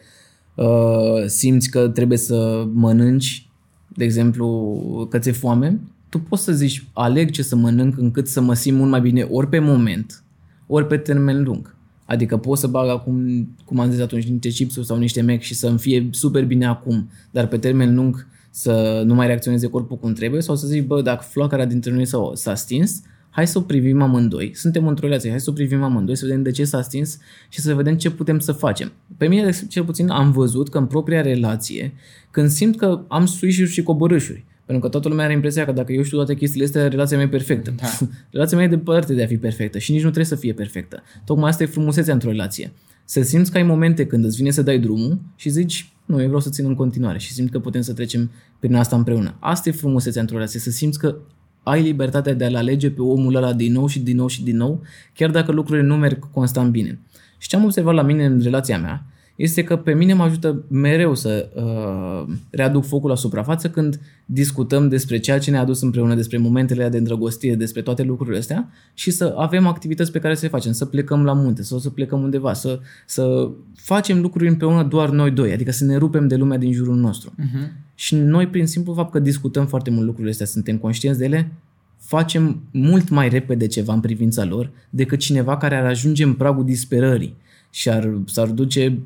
uh, 0.54 1.26
simți 1.26 1.70
că 1.70 1.88
trebuie 1.88 2.18
să 2.18 2.66
mănânci, 2.72 3.46
de 3.88 4.04
exemplu, 4.04 5.06
că 5.10 5.18
ți-e 5.18 5.32
foame, 5.32 5.80
tu 6.08 6.18
poți 6.18 6.42
să 6.42 6.52
zici, 6.52 6.84
aleg 6.92 7.30
ce 7.30 7.42
să 7.42 7.56
mănânc 7.56 7.98
încât 7.98 8.28
să 8.28 8.40
mă 8.40 8.54
simt 8.54 8.78
mult 8.78 8.90
mai 8.90 9.00
bine 9.00 9.22
ori 9.22 9.48
pe 9.48 9.58
moment, 9.58 10.22
ori 10.66 10.86
pe 10.86 10.96
termen 10.96 11.42
lung. 11.42 11.76
Adică 12.04 12.36
pot 12.36 12.58
să 12.58 12.66
bag 12.66 12.88
acum, 12.88 13.48
cum 13.64 13.78
am 13.78 13.90
zis 13.90 14.00
atunci, 14.00 14.24
niște 14.24 14.48
chipsuri 14.48 14.86
sau 14.86 14.98
niște 14.98 15.22
Mac 15.22 15.40
și 15.40 15.54
să-mi 15.54 15.78
fie 15.78 16.08
super 16.10 16.44
bine 16.44 16.66
acum, 16.66 17.10
dar 17.30 17.46
pe 17.46 17.58
termen 17.58 17.94
lung 17.94 18.26
să 18.54 19.02
nu 19.06 19.14
mai 19.14 19.26
reacționeze 19.26 19.66
corpul 19.66 19.96
cum 19.96 20.12
trebuie 20.12 20.42
sau 20.42 20.56
să 20.56 20.66
zic, 20.66 20.86
bă, 20.86 21.02
dacă 21.02 21.24
flacăra 21.30 21.64
dintre 21.64 21.92
noi 21.92 22.04
s-a, 22.04 22.30
s-a 22.34 22.54
stins, 22.54 23.02
hai 23.30 23.46
să 23.46 23.58
o 23.58 23.60
privim 23.60 24.02
amândoi, 24.02 24.52
suntem 24.54 24.86
într-o 24.86 25.06
relație, 25.06 25.30
hai 25.30 25.40
să 25.40 25.50
o 25.50 25.52
privim 25.52 25.82
amândoi, 25.82 26.16
să 26.16 26.26
vedem 26.26 26.42
de 26.42 26.50
ce 26.50 26.64
s-a 26.64 26.82
stins 26.82 27.18
și 27.48 27.60
să 27.60 27.74
vedem 27.74 27.96
ce 27.96 28.10
putem 28.10 28.38
să 28.38 28.52
facem. 28.52 28.92
Pe 29.16 29.28
mine, 29.28 29.50
cel 29.68 29.84
puțin, 29.84 30.08
am 30.08 30.32
văzut 30.32 30.68
că 30.68 30.78
în 30.78 30.86
propria 30.86 31.20
relație, 31.20 31.92
când 32.30 32.48
simt 32.48 32.76
că 32.76 33.00
am 33.08 33.26
suișuri 33.26 33.70
și 33.70 33.82
coborâșuri, 33.82 34.44
pentru 34.64 34.84
că 34.84 34.90
toată 34.90 35.08
lumea 35.08 35.24
are 35.24 35.34
impresia 35.34 35.64
că 35.64 35.72
dacă 35.72 35.92
eu 35.92 36.02
știu 36.02 36.16
toate 36.16 36.34
chestiile 36.34 36.66
astea, 36.66 36.88
relația 36.88 37.16
mea 37.16 37.26
e 37.26 37.28
perfectă. 37.28 37.74
Da. 37.76 37.86
relația 38.30 38.56
mea 38.56 38.66
e 38.66 38.70
departe 38.70 39.14
de 39.14 39.22
a 39.22 39.26
fi 39.26 39.36
perfectă 39.36 39.78
și 39.78 39.90
nici 39.90 40.02
nu 40.02 40.10
trebuie 40.10 40.24
să 40.24 40.36
fie 40.36 40.52
perfectă. 40.52 41.02
Tocmai 41.24 41.48
asta 41.48 41.62
e 41.62 41.66
frumusețea 41.66 42.12
într-o 42.12 42.30
relație. 42.30 42.72
Să 43.04 43.22
simți 43.22 43.50
că 43.50 43.56
ai 43.56 43.62
momente 43.62 44.06
când 44.06 44.24
îți 44.24 44.36
vine 44.36 44.50
să 44.50 44.62
dai 44.62 44.78
drumul 44.78 45.20
și 45.36 45.48
zici, 45.48 45.91
nu, 46.04 46.20
eu 46.20 46.26
vreau 46.26 46.40
să 46.40 46.50
țin 46.50 46.64
în 46.64 46.74
continuare 46.74 47.18
și 47.18 47.32
simt 47.32 47.50
că 47.50 47.58
putem 47.58 47.80
să 47.80 47.92
trecem 47.92 48.30
prin 48.58 48.74
asta 48.74 48.96
împreună. 48.96 49.34
Asta 49.38 49.68
e 49.68 49.72
frumusețea 49.72 50.20
într-o 50.20 50.36
relație, 50.36 50.60
să 50.60 50.70
simți 50.70 50.98
că 50.98 51.16
ai 51.62 51.82
libertatea 51.82 52.34
de 52.34 52.44
a-l 52.44 52.56
alege 52.56 52.90
pe 52.90 53.02
omul 53.02 53.34
ăla 53.34 53.52
din 53.52 53.72
nou 53.72 53.86
și 53.86 54.00
din 54.00 54.16
nou 54.16 54.26
și 54.26 54.42
din 54.42 54.56
nou, 54.56 54.82
chiar 55.14 55.30
dacă 55.30 55.52
lucrurile 55.52 55.86
nu 55.86 55.96
merg 55.96 56.30
constant 56.30 56.70
bine. 56.70 56.98
Și 57.38 57.48
ce 57.48 57.56
am 57.56 57.64
observat 57.64 57.94
la 57.94 58.02
mine 58.02 58.24
în 58.24 58.40
relația 58.40 58.78
mea 58.78 59.06
este 59.42 59.64
că 59.64 59.76
pe 59.76 59.94
mine 59.94 60.12
mă 60.12 60.22
ajută 60.22 60.64
mereu 60.68 61.14
să 61.14 61.48
uh, 61.54 62.34
readuc 62.50 62.84
focul 62.84 63.08
la 63.08 63.16
suprafață 63.16 63.70
când 63.70 64.00
discutăm 64.26 64.88
despre 64.88 65.18
ceea 65.18 65.38
ce 65.38 65.50
ne-a 65.50 65.60
adus 65.60 65.80
împreună, 65.80 66.14
despre 66.14 66.38
momentele 66.38 66.88
de 66.88 66.96
îndrăgostire, 66.96 67.54
despre 67.54 67.82
toate 67.82 68.02
lucrurile 68.02 68.38
astea 68.38 68.70
și 68.94 69.10
să 69.10 69.34
avem 69.36 69.66
activități 69.66 70.12
pe 70.12 70.18
care 70.18 70.34
să 70.34 70.40
le 70.42 70.48
facem, 70.48 70.72
să 70.72 70.84
plecăm 70.84 71.24
la 71.24 71.32
munte 71.32 71.62
sau 71.62 71.78
să 71.78 71.90
plecăm 71.90 72.22
undeva, 72.22 72.52
să, 72.52 72.80
să 73.06 73.50
facem 73.74 74.20
lucruri 74.20 74.48
împreună 74.48 74.82
doar 74.82 75.10
noi 75.10 75.30
doi, 75.30 75.52
adică 75.52 75.70
să 75.70 75.84
ne 75.84 75.96
rupem 75.96 76.28
de 76.28 76.36
lumea 76.36 76.58
din 76.58 76.72
jurul 76.72 76.96
nostru. 76.96 77.34
Uh-huh. 77.38 77.68
Și 77.94 78.14
noi, 78.14 78.46
prin 78.46 78.66
simplu 78.66 78.94
fapt 78.94 79.12
că 79.12 79.18
discutăm 79.18 79.66
foarte 79.66 79.90
mult 79.90 80.04
lucrurile 80.04 80.30
astea, 80.30 80.46
suntem 80.46 80.76
conștienți 80.76 81.18
de 81.18 81.24
ele, 81.24 81.52
facem 81.98 82.60
mult 82.70 83.08
mai 83.08 83.28
repede 83.28 83.66
ceva 83.66 83.92
în 83.92 84.00
privința 84.00 84.44
lor 84.44 84.70
decât 84.90 85.18
cineva 85.18 85.56
care 85.56 85.76
ar 85.76 85.84
ajunge 85.84 86.24
în 86.24 86.34
pragul 86.34 86.64
disperării 86.64 87.34
și 87.70 87.90
ar, 87.90 88.18
s-ar 88.26 88.48
duce 88.48 88.98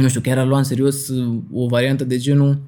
nu 0.00 0.08
știu, 0.08 0.20
chiar 0.20 0.38
a 0.38 0.44
luat 0.44 0.58
în 0.58 0.64
serios 0.64 1.08
uh, 1.08 1.38
o 1.52 1.66
variantă 1.66 2.04
de 2.04 2.16
genul 2.16 2.58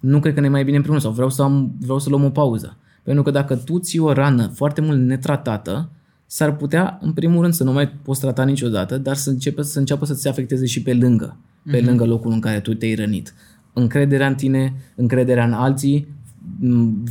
nu 0.00 0.20
cred 0.20 0.34
că 0.34 0.40
ne 0.40 0.48
mai 0.48 0.64
bine 0.64 0.76
împreună 0.76 1.00
sau 1.00 1.10
vreau 1.10 1.30
să, 1.30 1.42
am, 1.42 1.74
vreau 1.80 1.98
să 1.98 2.08
luăm 2.08 2.24
o 2.24 2.30
pauză. 2.30 2.76
Pentru 3.02 3.22
că 3.22 3.30
dacă 3.30 3.56
tu 3.56 3.78
ții 3.78 3.98
o 3.98 4.12
rană 4.12 4.46
foarte 4.54 4.80
mult 4.80 4.98
netratată, 4.98 5.90
s-ar 6.26 6.56
putea, 6.56 6.98
în 7.00 7.12
primul 7.12 7.40
rând, 7.40 7.54
să 7.54 7.64
nu 7.64 7.72
mai 7.72 7.88
poți 7.88 8.20
trata 8.20 8.44
niciodată, 8.44 8.98
dar 8.98 9.16
să, 9.16 9.30
începe, 9.30 9.62
să 9.62 9.78
înceapă 9.78 10.04
să 10.04 10.14
ți 10.14 10.28
afecteze 10.28 10.66
și 10.66 10.82
pe 10.82 10.94
lângă, 10.94 11.36
mm-hmm. 11.36 11.70
pe 11.70 11.76
mhm. 11.76 11.86
lângă 11.86 12.04
locul 12.04 12.32
în 12.32 12.40
care 12.40 12.60
tu 12.60 12.74
te-ai 12.74 12.94
rănit. 12.94 13.34
Încrederea 13.72 14.26
în 14.26 14.34
tine, 14.34 14.74
încrederea 14.94 15.44
în 15.44 15.52
alții, 15.52 16.08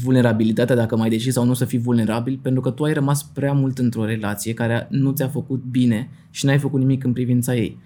vulnerabilitatea, 0.04 0.76
dacă 0.76 0.98
mai 0.98 1.10
decis 1.10 1.34
sau 1.34 1.46
nu 1.46 1.54
să 1.54 1.66
fii 1.66 1.78
vulnerabil, 1.78 2.40
pentru 2.42 2.62
că 2.62 2.70
tu 2.70 2.84
ai 2.84 2.94
rămas 2.94 3.24
prea 3.24 3.54
mult 3.54 3.78
într-o 3.78 4.06
relație 4.06 4.54
care 4.54 4.88
nu 4.90 5.12
ți-a 5.12 5.28
făcut 5.28 5.64
bine 5.72 6.10
și 6.30 6.46
n-ai 6.46 6.58
făcut 6.58 6.80
nimic 6.80 7.04
în 7.04 7.14
privința 7.14 7.56
ei. 7.56 7.78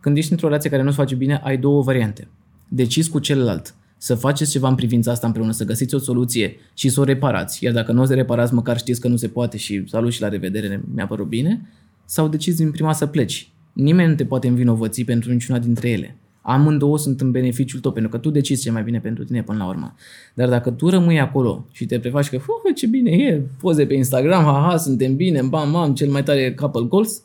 Când 0.00 0.16
ești 0.16 0.32
într-o 0.32 0.46
relație 0.46 0.70
care 0.70 0.82
nu-ți 0.82 0.96
face 0.96 1.14
bine, 1.14 1.40
ai 1.44 1.58
două 1.58 1.82
variante. 1.82 2.28
Decizi 2.68 3.10
cu 3.10 3.18
celălalt 3.18 3.74
să 3.96 4.14
faceți 4.14 4.50
ceva 4.50 4.68
în 4.68 4.74
privința 4.74 5.10
asta 5.10 5.26
împreună, 5.26 5.52
să 5.52 5.64
găsiți 5.64 5.94
o 5.94 5.98
soluție 5.98 6.56
și 6.74 6.88
să 6.88 7.00
o 7.00 7.04
reparați. 7.04 7.64
Iar 7.64 7.72
dacă 7.72 7.92
nu 7.92 8.02
o 8.02 8.04
să 8.04 8.14
reparați, 8.14 8.54
măcar 8.54 8.78
știți 8.78 9.00
că 9.00 9.08
nu 9.08 9.16
se 9.16 9.28
poate 9.28 9.56
și 9.56 9.84
salut 9.86 10.12
și 10.12 10.20
la 10.20 10.28
revedere, 10.28 10.82
mi-a 10.94 11.06
părut 11.06 11.26
bine. 11.26 11.68
Sau 12.04 12.28
decizi 12.28 12.56
din 12.56 12.70
prima 12.70 12.92
să 12.92 13.06
pleci. 13.06 13.50
Nimeni 13.72 14.08
nu 14.08 14.14
te 14.14 14.24
poate 14.24 14.48
învinovăți 14.48 15.02
pentru 15.02 15.32
niciuna 15.32 15.58
dintre 15.58 15.90
ele. 15.90 16.16
Amândouă 16.42 16.98
sunt 16.98 17.20
în 17.20 17.30
beneficiul 17.30 17.80
tău, 17.80 17.92
pentru 17.92 18.10
că 18.10 18.18
tu 18.18 18.30
decizi 18.30 18.62
ce 18.62 18.70
mai 18.70 18.82
bine 18.82 19.00
pentru 19.00 19.24
tine 19.24 19.42
până 19.42 19.58
la 19.58 19.66
urmă. 19.68 19.94
Dar 20.34 20.48
dacă 20.48 20.70
tu 20.70 20.88
rămâi 20.88 21.20
acolo 21.20 21.66
și 21.70 21.86
te 21.86 21.98
prefaci 21.98 22.28
că, 22.28 22.38
"Fu, 22.38 22.52
ce 22.74 22.86
bine 22.86 23.10
e, 23.10 23.42
poze 23.58 23.86
pe 23.86 23.94
Instagram, 23.94 24.44
haha, 24.44 24.76
suntem 24.76 25.16
bine, 25.16 25.42
bam, 25.42 25.72
bam, 25.72 25.94
cel 25.94 26.10
mai 26.10 26.22
tare 26.22 26.54
couple 26.54 26.86
goals, 26.88 27.22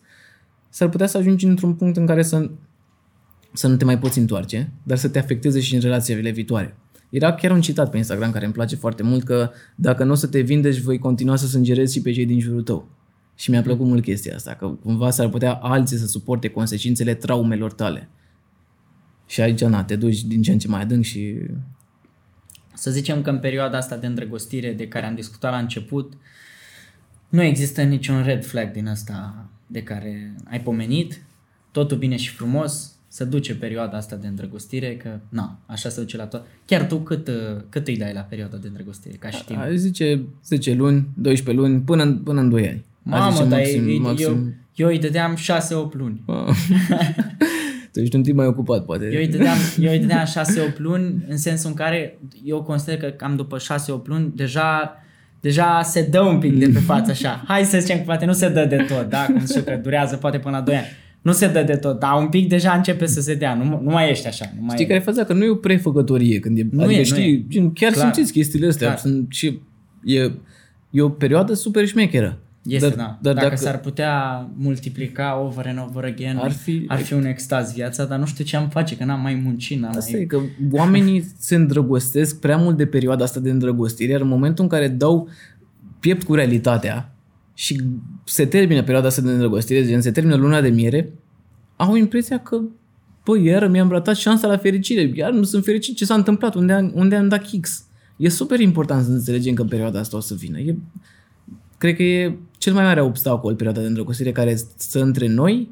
s-ar 0.70 0.90
putea 0.90 1.08
să 1.08 1.18
ajungi 1.18 1.46
într-un 1.46 1.74
punct 1.74 1.98
în 1.98 2.06
care 2.06 2.22
să, 2.22 2.50
să 3.56 3.68
nu 3.68 3.76
te 3.76 3.86
mai 3.86 4.00
poți 4.00 4.20
întoarce, 4.20 4.72
dar 4.84 4.98
să 4.98 5.10
te 5.10 5.20
afecteze 5.20 5.60
și 5.60 5.76
în 5.76 5.82
relațiile 5.82 6.30
viitoare. 6.30 6.76
Era 7.10 7.34
chiar 7.34 7.52
un 7.52 7.62
citat 7.62 7.90
pe 7.90 7.98
Instagram 7.98 8.32
care 8.32 8.46
îmi 8.46 8.54
place 8.54 8.76
foarte 8.76 9.04
mult 9.04 9.24
că 9.24 9.52
dacă 9.76 10.04
nu 10.04 10.12
o 10.12 10.16
să 10.16 10.28
te 10.28 10.40
vindești, 10.40 10.82
voi 10.82 10.98
continua 10.98 11.36
să 11.36 11.48
sângerezi 11.48 11.94
și 11.94 12.02
pe 12.02 12.12
cei 12.12 12.26
din 12.26 12.40
jurul 12.40 12.64
tău. 12.64 12.90
Și 13.36 13.50
mi-a 13.50 13.62
plăcut 13.62 13.86
mult 13.86 14.04
chestia 14.04 14.36
asta, 14.36 14.54
că 14.54 14.68
cumva 14.68 15.10
s-ar 15.10 15.30
putea 15.30 15.54
alții 15.54 15.98
să 15.98 16.08
suporte 16.08 16.48
consecințele 16.48 17.14
traumelor 17.14 17.74
tale. 17.74 18.10
Și 19.28 19.42
aici, 19.42 19.64
na, 19.64 19.84
te 19.84 19.96
duci 19.96 20.24
din 20.24 20.42
ce 20.42 20.52
în 20.52 20.60
ce 20.60 20.68
mai 20.68 20.82
adânc 20.82 21.04
și... 21.04 21.36
Să 22.74 22.92
zicem 22.92 23.22
că 23.22 23.30
în 23.30 23.40
perioada 23.40 23.78
asta 23.78 23.98
de 23.98 24.08
îndrăgostire 24.08 24.74
de 24.74 24.88
care 24.88 25.06
am 25.06 25.16
discutat 25.16 25.52
la 25.52 25.58
început, 25.58 26.14
nu 27.30 27.42
există 27.42 27.82
niciun 27.82 28.24
red 28.24 28.46
flag 28.46 28.72
din 28.72 28.88
asta 28.88 29.50
de 29.68 29.84
care 29.84 30.36
ai 30.50 30.62
pomenit, 30.62 31.22
totul 31.72 31.98
bine 31.98 32.16
și 32.16 32.30
frumos, 32.30 32.95
să 33.16 33.26
duce 33.26 33.56
perioada 33.56 33.98
asta 33.98 34.16
de 34.16 34.28
îndrăgostire, 34.28 34.96
că 34.96 35.10
na, 35.30 35.58
așa 35.66 35.90
se 35.90 36.00
duce 36.02 36.18
la 36.18 36.26
tot. 36.26 36.46
Chiar 36.66 36.86
tu 36.88 36.98
cât, 36.98 37.28
uh, 37.28 37.34
cât 37.70 37.88
îi 37.88 37.98
dai 37.98 38.14
la 38.14 38.20
perioada 38.20 38.58
de 38.58 38.68
îndrăgostire, 38.68 39.16
ca 39.20 39.30
și 39.30 39.46
timp? 39.46 39.60
Aș 39.60 39.72
zice 39.74 40.22
10 40.46 40.74
luni, 40.74 41.08
12 41.14 41.66
luni, 41.66 41.82
până 41.82 42.04
în, 42.04 42.18
până 42.18 42.40
în 42.42 42.50
2 42.50 42.68
ani. 42.68 42.84
Aș 43.10 43.20
Mamă, 43.20 43.32
zice 43.36 43.48
dar 43.48 43.60
maxim- 43.60 43.88
eu, 43.88 44.00
maxim- 44.14 44.26
eu, 44.28 44.48
eu 44.76 44.88
îi 44.88 45.00
dădeam 45.00 45.36
6-8 45.36 45.94
luni. 45.94 46.22
tu 47.94 48.00
ești 48.00 48.16
un 48.16 48.24
timp 48.24 48.38
mai 48.38 48.46
ocupat, 48.46 48.86
poate. 48.86 49.06
Eu 49.14 49.20
îi 49.20 49.28
dădeam, 49.28 49.58
eu 49.80 49.92
îi 49.92 50.00
dădeam 50.00 50.26
6-8 50.74 50.78
luni 50.78 51.26
în 51.30 51.38
sensul 51.38 51.70
în 51.70 51.76
care 51.76 52.18
eu 52.44 52.62
consider 52.64 52.98
că 52.98 53.08
cam 53.08 53.36
după 53.36 53.58
6-8 53.58 54.06
luni 54.06 54.32
deja 54.36 55.00
deja 55.40 55.82
se 55.84 56.02
dă 56.12 56.22
un 56.22 56.40
pic 56.40 56.60
de 56.60 56.70
pe 56.74 56.80
față 56.92 57.12
așa. 57.12 57.44
Hai 57.48 57.64
să 57.64 57.80
zicem 57.80 57.98
că 57.98 58.04
poate 58.04 58.26
nu 58.26 58.34
se 58.34 58.50
dă 58.50 58.66
de 58.66 58.76
tot, 58.76 59.10
da? 59.10 59.26
Cum 59.26 59.46
știu 59.46 59.62
că 59.62 59.80
durează 59.84 60.16
poate 60.16 60.40
până 60.40 60.58
la 60.58 60.64
2 60.64 60.76
ani. 60.76 60.86
Nu 61.26 61.32
se 61.32 61.48
dă 61.48 61.64
de 61.64 61.76
tot, 61.76 62.00
dar 62.00 62.22
un 62.22 62.28
pic 62.28 62.50
deja 62.50 62.72
începe 62.72 63.06
să 63.06 63.22
se 63.22 63.36
dea. 63.36 63.56
Nu, 63.56 63.64
nu 63.64 63.92
mai 63.92 64.10
ești 64.10 64.28
așa. 64.28 64.46
Nu 64.56 64.66
mai 64.66 64.76
Știi 64.76 64.86
care 64.86 65.00
e 65.00 65.04
faza? 65.04 65.24
Că 65.24 65.34
nu 65.34 65.44
e 65.44 65.50
o 65.50 65.56
prefăcătorie 65.56 66.40
când 66.40 66.58
e, 66.58 66.68
Nu 66.72 66.84
adică 66.84 66.96
e, 66.96 66.98
nu 66.98 67.04
știi, 67.04 67.46
gen, 67.50 67.74
chiar 67.74 67.92
Clar. 67.92 68.04
simțiți 68.04 68.32
chestiile 68.32 68.68
astea. 68.68 68.88
Clar. 68.88 69.00
Sunt, 69.00 69.28
și 69.30 69.60
e, 70.04 70.32
e 70.90 71.02
o 71.02 71.10
perioadă 71.10 71.54
super 71.54 71.86
șmecheră. 71.88 72.38
Este, 72.68 72.88
dar, 72.88 72.98
da. 72.98 73.18
Dar 73.22 73.34
Dacă, 73.34 73.46
dacă, 73.46 73.56
s-ar 73.56 73.80
putea 73.80 74.48
multiplica 74.58 75.40
over 75.40 75.68
and 75.68 75.80
over 75.90 76.04
again, 76.04 76.38
Ar 76.38 76.52
fi- 76.52 76.84
ar 76.88 77.00
fi 77.00 77.14
un 77.14 77.26
extaz 77.26 77.74
viața, 77.74 78.06
dar 78.06 78.20
nu 78.20 78.26
știu 78.26 78.44
ce 78.44 78.56
am 78.56 78.70
face, 78.70 78.98
că 78.98 79.04
n-am 79.04 79.22
mai 79.22 79.42
muncit, 79.44 79.80
n-am 79.80 79.94
Asta 79.98 80.12
mai... 80.12 80.22
e 80.22 80.26
că 80.26 80.40
oamenii 80.72 81.26
se 81.38 81.56
îndrăgostesc 81.56 82.40
prea 82.40 82.58
mult 82.58 82.78
de 82.78 82.86
perioada 82.86 83.24
asta 83.24 83.40
de 83.40 83.50
îndrăgostire, 83.50 84.12
iar 84.12 84.22
în 84.22 84.28
momentul 84.28 84.64
în 84.64 84.70
care 84.70 84.88
dau 84.88 85.30
piept 86.00 86.24
cu 86.24 86.34
realitatea 86.34 87.15
și 87.58 87.82
se 88.26 88.46
termină 88.46 88.82
perioada 88.82 89.08
asta 89.08 89.22
de 89.22 89.32
îndrăgostire, 89.32 89.86
gen 89.86 90.02
se 90.02 90.12
termină 90.12 90.36
luna 90.36 90.62
de 90.62 90.70
miere, 90.70 91.14
au 91.76 91.96
impresia 91.96 92.40
că 92.40 92.62
băi, 93.26 93.46
iar 93.46 93.68
mi-am 93.68 93.90
ratat 93.90 94.16
șansa 94.16 94.48
la 94.48 94.58
fericire, 94.58 95.12
iar 95.14 95.32
nu 95.32 95.44
sunt 95.44 95.64
fericit 95.64 95.96
ce 95.96 96.06
s-a 96.06 96.14
întâmplat, 96.14 96.56
unde 96.56 96.74
am, 96.74 96.92
unde 96.94 97.16
am 97.16 97.28
dat 97.28 97.44
kicks. 97.44 97.86
E 98.18 98.30
super 98.30 98.60
important 98.60 99.06
să 99.06 99.12
înțelegem 99.12 99.54
că 99.54 99.64
perioada 99.64 100.00
asta 100.00 100.18
o 100.18 100.20
să 100.20 100.34
vină. 100.34 100.60
E, 100.60 100.76
cred 101.78 101.96
că 101.96 102.04
e 102.04 102.38
cel 102.58 102.74
mai 102.74 102.84
mare 102.84 103.02
obstacol 103.02 103.56
perioada 103.56 103.82
de 103.82 103.88
îndrăgostire 103.88 104.32
care 104.32 104.56
stă 104.56 105.02
între 105.02 105.28
noi 105.28 105.70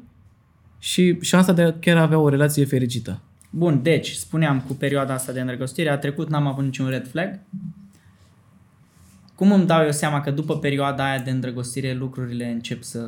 și 0.78 1.18
șansa 1.20 1.52
de 1.52 1.62
a 1.62 1.78
chiar 1.78 1.96
avea 1.96 2.18
o 2.18 2.28
relație 2.28 2.64
fericită. 2.64 3.20
Bun, 3.50 3.80
deci, 3.82 4.10
spuneam 4.10 4.60
cu 4.66 4.72
perioada 4.72 5.14
asta 5.14 5.32
de 5.32 5.40
îndrăgostire, 5.40 5.88
a 5.88 5.98
trecut, 5.98 6.28
n-am 6.28 6.46
avut 6.46 6.64
niciun 6.64 6.88
red 6.88 7.08
flag. 7.08 7.40
Cum 9.34 9.52
îmi 9.52 9.66
dau 9.66 9.84
eu 9.84 9.90
seama 9.90 10.20
că 10.20 10.30
după 10.30 10.58
perioada 10.58 11.04
aia 11.04 11.18
de 11.18 11.30
îndrăgostire 11.30 11.94
lucrurile 11.94 12.50
încep 12.50 12.82
să, 12.82 13.00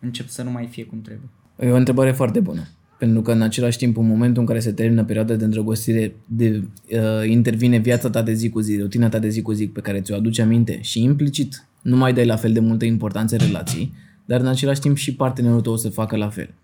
încep 0.00 0.28
să 0.28 0.42
nu 0.42 0.50
mai 0.50 0.66
fie 0.66 0.84
cum 0.84 1.00
trebuie? 1.00 1.28
E 1.60 1.70
o 1.70 1.76
întrebare 1.76 2.12
foarte 2.12 2.40
bună. 2.40 2.68
Pentru 2.98 3.22
că 3.22 3.32
în 3.32 3.42
același 3.42 3.78
timp, 3.78 3.96
în 3.96 4.06
momentul 4.06 4.40
în 4.40 4.46
care 4.46 4.60
se 4.60 4.72
termină 4.72 5.04
perioada 5.04 5.34
de 5.34 5.44
îndrăgostire, 5.44 6.14
de, 6.26 6.64
uh, 6.90 7.28
intervine 7.28 7.78
viața 7.78 8.10
ta 8.10 8.22
de 8.22 8.32
zi 8.32 8.48
cu 8.48 8.60
zi, 8.60 8.78
rutina 8.78 9.08
ta 9.08 9.18
de 9.18 9.28
zi 9.28 9.42
cu 9.42 9.52
zi 9.52 9.66
pe 9.66 9.80
care 9.80 10.00
ți-o 10.00 10.16
aduce 10.16 10.42
aminte 10.42 10.78
și 10.80 11.02
implicit 11.02 11.66
nu 11.82 11.96
mai 11.96 12.12
dai 12.12 12.26
la 12.26 12.36
fel 12.36 12.52
de 12.52 12.60
multă 12.60 12.84
importanță 12.84 13.36
relații, 13.36 13.94
dar 14.24 14.40
în 14.40 14.46
același 14.46 14.80
timp 14.80 14.96
și 14.96 15.14
partenerul 15.14 15.60
tău 15.60 15.72
o 15.72 15.76
să 15.76 15.88
facă 15.88 16.16
la 16.16 16.28
fel. 16.28 16.54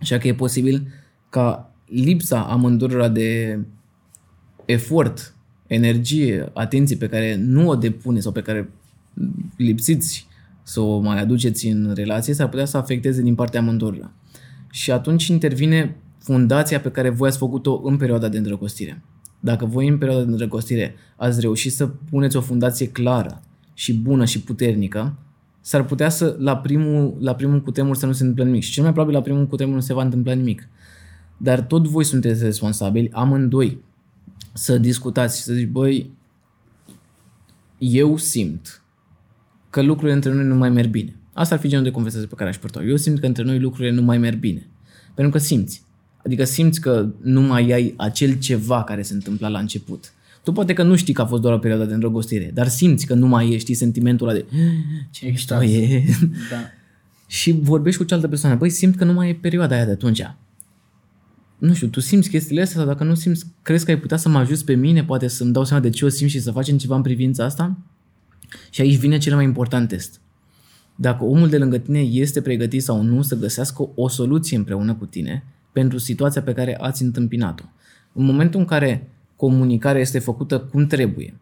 Așa 0.00 0.18
că 0.18 0.28
e 0.28 0.34
posibil 0.34 0.88
ca 1.28 1.72
lipsa 1.86 2.40
amândurora 2.42 3.08
de 3.08 3.58
efort, 4.64 5.34
energie, 5.68 6.50
atenție 6.54 6.96
pe 6.96 7.08
care 7.08 7.36
nu 7.36 7.68
o 7.68 7.74
depune 7.74 8.20
sau 8.20 8.32
pe 8.32 8.42
care 8.42 8.70
lipsiți 9.56 10.26
să 10.62 10.80
o 10.80 10.98
mai 10.98 11.20
aduceți 11.20 11.66
în 11.66 11.92
relație, 11.94 12.34
s-ar 12.34 12.48
putea 12.48 12.64
să 12.64 12.76
afecteze 12.76 13.22
din 13.22 13.34
partea 13.34 13.60
amândurora. 13.60 14.12
Și 14.70 14.90
atunci 14.90 15.26
intervine 15.26 15.96
fundația 16.18 16.80
pe 16.80 16.90
care 16.90 17.08
voi 17.08 17.28
ați 17.28 17.38
făcut-o 17.38 17.80
în 17.84 17.96
perioada 17.96 18.28
de 18.28 18.36
îndrăgostire. 18.36 19.02
Dacă 19.40 19.64
voi 19.64 19.88
în 19.88 19.98
perioada 19.98 20.24
de 20.24 20.30
îndrăgostire 20.30 20.94
ați 21.16 21.40
reușit 21.40 21.72
să 21.72 21.86
puneți 21.86 22.36
o 22.36 22.40
fundație 22.40 22.88
clară 22.88 23.42
și 23.74 23.94
bună 23.94 24.24
și 24.24 24.40
puternică, 24.40 25.16
s-ar 25.60 25.84
putea 25.84 26.08
să 26.08 26.36
la 26.38 26.56
primul, 26.56 27.16
la 27.20 27.34
primul 27.34 27.62
cutremur 27.62 27.96
să 27.96 28.06
nu 28.06 28.12
se 28.12 28.22
întâmple 28.22 28.44
nimic. 28.44 28.62
Și 28.62 28.72
cel 28.72 28.82
mai 28.82 28.92
probabil 28.92 29.16
la 29.16 29.22
primul 29.22 29.46
cutremur 29.46 29.74
nu 29.74 29.80
se 29.80 29.94
va 29.94 30.02
întâmpla 30.02 30.32
nimic. 30.32 30.68
Dar 31.36 31.60
tot 31.60 31.86
voi 31.86 32.04
sunteți 32.04 32.44
responsabili, 32.44 33.10
amândoi, 33.12 33.78
să 34.58 34.78
discutați 34.78 35.38
și 35.38 35.42
să 35.42 35.52
zici, 35.52 35.68
băi, 35.68 36.10
eu 37.78 38.16
simt 38.16 38.82
că 39.70 39.82
lucrurile 39.82 40.14
între 40.14 40.32
noi 40.32 40.44
nu 40.44 40.54
mai 40.54 40.70
merg 40.70 40.90
bine. 40.90 41.16
Asta 41.32 41.54
ar 41.54 41.60
fi 41.60 41.68
genul 41.68 41.84
de 41.84 41.90
conversație 41.90 42.26
pe 42.26 42.34
care 42.34 42.50
aș 42.50 42.56
purta. 42.56 42.82
Eu 42.82 42.96
simt 42.96 43.20
că 43.20 43.26
între 43.26 43.42
noi 43.42 43.58
lucrurile 43.58 43.94
nu 43.94 44.02
mai 44.02 44.18
merg 44.18 44.38
bine. 44.38 44.66
Pentru 45.14 45.32
că 45.32 45.38
simți. 45.38 45.82
Adică 46.24 46.44
simți 46.44 46.80
că 46.80 47.08
nu 47.20 47.40
mai 47.40 47.70
ai 47.70 47.94
acel 47.96 48.38
ceva 48.38 48.84
care 48.84 49.02
se 49.02 49.14
întâmpla 49.14 49.48
la 49.48 49.58
început. 49.58 50.12
Tu 50.42 50.52
poate 50.52 50.72
că 50.72 50.82
nu 50.82 50.96
știi 50.96 51.14
că 51.14 51.22
a 51.22 51.26
fost 51.26 51.42
doar 51.42 51.54
o 51.54 51.58
perioadă 51.58 51.84
de 51.84 51.94
îndrăgostire, 51.94 52.50
dar 52.54 52.68
simți 52.68 53.06
că 53.06 53.14
nu 53.14 53.26
mai 53.26 53.52
e, 53.52 53.58
știi, 53.58 53.74
sentimentul 53.74 54.28
ăla 54.28 54.36
de 54.36 54.44
ce 55.10 55.26
mișto 55.26 55.62
e. 55.62 56.04
Da. 56.50 56.56
și 57.26 57.52
vorbești 57.52 57.98
cu 58.00 58.06
cealaltă 58.06 58.28
persoană. 58.28 58.56
Băi, 58.56 58.70
simt 58.70 58.96
că 58.96 59.04
nu 59.04 59.12
mai 59.12 59.28
e 59.28 59.34
perioada 59.34 59.74
aia 59.74 59.84
de 59.84 59.90
atunci. 59.90 60.22
Nu 61.58 61.74
știu, 61.74 61.88
tu 61.88 62.00
simți 62.00 62.28
chestiile 62.28 62.62
astea 62.62 62.78
sau 62.78 62.86
dacă 62.86 63.04
nu 63.04 63.14
simți, 63.14 63.46
crezi 63.62 63.84
că 63.84 63.90
ai 63.90 63.98
putea 63.98 64.16
să 64.16 64.28
mă 64.28 64.38
ajuți 64.38 64.64
pe 64.64 64.74
mine, 64.74 65.04
poate 65.04 65.28
să-mi 65.28 65.52
dau 65.52 65.64
seama 65.64 65.82
de 65.82 65.90
ce 65.90 66.04
o 66.04 66.08
simt 66.08 66.30
și 66.30 66.40
să 66.40 66.50
facem 66.50 66.78
ceva 66.78 66.96
în 66.96 67.02
privința 67.02 67.44
asta? 67.44 67.76
Și 68.70 68.80
aici 68.80 68.96
vine 68.96 69.18
cel 69.18 69.34
mai 69.34 69.44
important 69.44 69.88
test. 69.88 70.20
Dacă 70.96 71.24
omul 71.24 71.48
de 71.48 71.58
lângă 71.58 71.78
tine 71.78 72.00
este 72.00 72.40
pregătit 72.40 72.82
sau 72.82 73.02
nu 73.02 73.22
să 73.22 73.36
găsească 73.36 73.88
o 73.94 74.08
soluție 74.08 74.56
împreună 74.56 74.94
cu 74.94 75.06
tine 75.06 75.44
pentru 75.72 75.98
situația 75.98 76.42
pe 76.42 76.52
care 76.52 76.76
ați 76.80 77.02
întâmpinat-o. 77.02 77.64
În 78.12 78.24
momentul 78.24 78.60
în 78.60 78.66
care 78.66 79.10
comunicarea 79.36 80.00
este 80.00 80.18
făcută 80.18 80.58
cum 80.60 80.86
trebuie, 80.86 81.34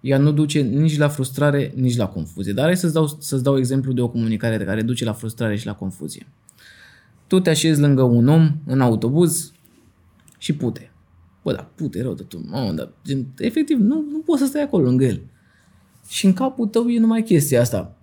ea 0.00 0.18
nu 0.18 0.32
duce 0.32 0.60
nici 0.60 0.96
la 0.96 1.08
frustrare, 1.08 1.72
nici 1.74 1.96
la 1.96 2.06
confuzie. 2.06 2.52
Dar 2.52 2.64
hai 2.64 2.76
să-ți 2.76 2.92
dau, 2.92 3.06
să-ți 3.06 3.42
dau 3.42 3.58
exemplu 3.58 3.92
de 3.92 4.00
o 4.00 4.08
comunicare 4.08 4.64
care 4.64 4.82
duce 4.82 5.04
la 5.04 5.12
frustrare 5.12 5.56
și 5.56 5.66
la 5.66 5.74
confuzie. 5.74 6.26
Tu 7.26 7.40
te 7.40 7.50
așezi 7.50 7.80
lângă 7.80 8.02
un 8.02 8.28
om 8.28 8.56
în 8.66 8.80
autobuz 8.80 9.52
și 10.38 10.54
pute. 10.54 10.92
Bă, 11.42 11.52
da, 11.52 11.70
pute 11.74 12.02
rău 12.02 12.14
de 12.14 12.22
tu. 12.22 12.40
Mamă, 12.50 12.72
dar 12.72 12.92
gen, 13.04 13.26
efectiv 13.38 13.78
nu, 13.78 14.04
nu 14.10 14.18
poți 14.18 14.40
să 14.40 14.46
stai 14.46 14.62
acolo 14.62 14.84
lângă 14.84 15.04
el. 15.04 15.20
Și 16.08 16.26
în 16.26 16.32
capul 16.32 16.66
tău 16.66 16.88
e 16.88 16.98
numai 16.98 17.22
chestia 17.22 17.60
asta. 17.60 17.96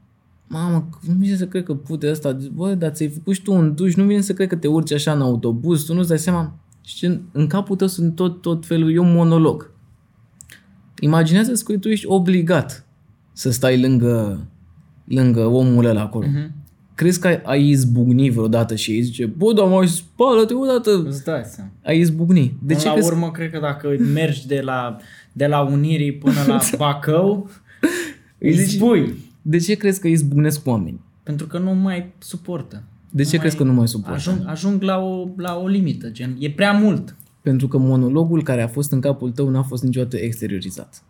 Mamă, 0.48 0.90
nu 1.08 1.14
vine 1.14 1.36
să 1.36 1.48
cred 1.48 1.64
că 1.64 1.76
pute 1.76 2.08
asta. 2.08 2.38
Bă, 2.54 2.74
dar 2.74 2.92
ți-ai 2.92 3.10
făcut 3.10 3.34
și 3.34 3.42
tu 3.42 3.54
un 3.54 3.76
duș, 3.76 3.96
nu 3.96 4.04
vine 4.04 4.22
să 4.22 4.34
cred 4.34 4.48
că 4.48 4.56
te 4.56 4.68
urci 4.68 4.92
așa 4.92 5.12
în 5.12 5.22
autobuz, 5.22 5.84
tu 5.84 5.94
nu-ți 5.94 6.08
dai 6.08 6.20
seama. 6.20 6.60
Și 6.82 7.06
în, 7.06 7.22
în 7.32 7.48
capul 7.48 7.76
tău 7.76 7.88
sunt 7.88 8.16
tot, 8.16 8.42
tot 8.42 8.66
felul, 8.66 8.94
e 8.94 8.98
un 8.98 9.14
monolog. 9.14 9.72
Imaginează-ți 11.00 11.66
că 11.66 11.78
tu 11.78 11.90
ești 11.90 12.06
obligat 12.08 12.86
să 13.34 13.52
stai 13.52 13.82
lângă, 13.82 14.46
lângă 15.06 15.46
omul 15.46 15.86
ăla 15.86 16.02
acolo. 16.02 16.28
Mhm. 16.28 16.52
Crezi 16.96 17.20
că 17.20 17.28
ai, 17.28 17.42
ai 17.44 17.68
izbucni 17.70 18.30
vreodată 18.30 18.76
și 18.76 18.92
îi 18.92 19.02
zice, 19.02 19.26
bă, 19.26 19.54
dar 19.54 19.68
mai 19.68 19.88
spală-te 19.88 20.54
odată. 20.54 21.04
Îți 21.08 21.24
dai 21.24 21.42
seama. 21.46 21.70
Ai 21.84 22.00
izbucni. 22.00 22.42
De 22.62 22.74
Până 22.74 22.80
ce 22.80 22.86
la 22.86 22.92
crezi? 22.94 23.08
urmă, 23.08 23.32
cred 23.32 23.52
că 23.52 23.60
dacă 23.60 23.96
mergi 24.14 24.48
de 24.48 24.62
la, 24.64 24.98
de 25.32 25.48
la 25.48 25.62
Unirii 25.62 26.14
până 26.14 26.36
la 26.48 26.60
Bacău, 26.78 27.50
îi 28.38 28.50
Îi 28.50 28.58
zici- 28.64 28.70
spui. 28.76 29.14
De 29.42 29.58
ce 29.58 29.76
crezi 29.76 30.00
că 30.00 30.08
izbucnesc 30.08 30.68
oameni? 30.68 31.00
Pentru 31.24 31.48
că 31.48 31.58
nu 31.58 31.72
mai 31.74 32.14
suportă. 32.18 32.84
De 33.10 33.24
ce 33.24 33.38
crezi 33.38 33.56
că 33.58 33.64
nu 33.64 33.74
mai 33.74 33.88
suportă? 33.88 34.16
Ajung, 34.16 34.44
ajung 34.46 34.82
la, 34.82 34.98
o, 34.98 35.28
la 35.38 35.56
o 35.64 35.68
limită, 35.68 36.10
gen, 36.10 36.36
e 36.40 36.50
prea 36.52 36.72
mult. 36.72 37.16
Pentru 37.42 37.68
că 37.68 37.78
monologul 37.78 38.44
care 38.44 38.62
a 38.62 38.68
fost 38.68 38.92
în 38.92 39.00
capul 39.00 39.32
tău 39.32 39.50
n-a 39.50 39.62
fost 39.64 39.84
niciodată 39.84 40.18
exteriorizat. 40.18 41.04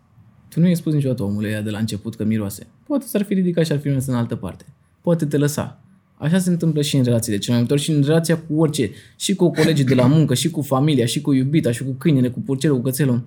Tu 0.48 0.60
nu 0.60 0.66
i-ai 0.66 0.76
spus 0.76 0.92
niciodată 0.92 1.22
omului 1.22 1.48
ăia 1.48 1.60
de 1.62 1.70
la 1.70 1.78
început 1.78 2.14
că 2.14 2.24
miroase. 2.24 2.66
Poate 2.86 3.06
s-ar 3.06 3.22
fi 3.22 3.34
ridicat 3.34 3.64
și 3.66 3.72
ar 3.72 3.78
fi 3.78 3.88
mers 3.88 4.06
în 4.06 4.14
altă 4.14 4.36
parte. 4.36 4.64
Poate 5.06 5.26
te 5.26 5.36
lăsa. 5.36 5.80
Așa 6.14 6.38
se 6.38 6.50
întâmplă 6.50 6.82
și 6.82 6.96
în 6.96 7.02
relațiile 7.02 7.38
cele 7.38 7.50
mai 7.52 7.58
multe 7.58 7.72
ori 7.72 7.82
și 7.82 7.90
în 7.90 8.02
relația 8.02 8.38
cu 8.38 8.60
orice, 8.60 8.90
și 9.16 9.34
cu 9.34 9.50
colegii 9.50 9.84
de 9.84 9.94
la 9.94 10.06
muncă, 10.06 10.34
și 10.34 10.50
cu 10.50 10.62
familia, 10.62 11.06
și 11.06 11.20
cu 11.20 11.32
iubita, 11.32 11.72
și 11.72 11.84
cu 11.84 11.90
câinele, 11.98 12.28
cu 12.28 12.40
purcelul, 12.40 12.76
cu 12.76 12.82
cățelul. 12.82 13.22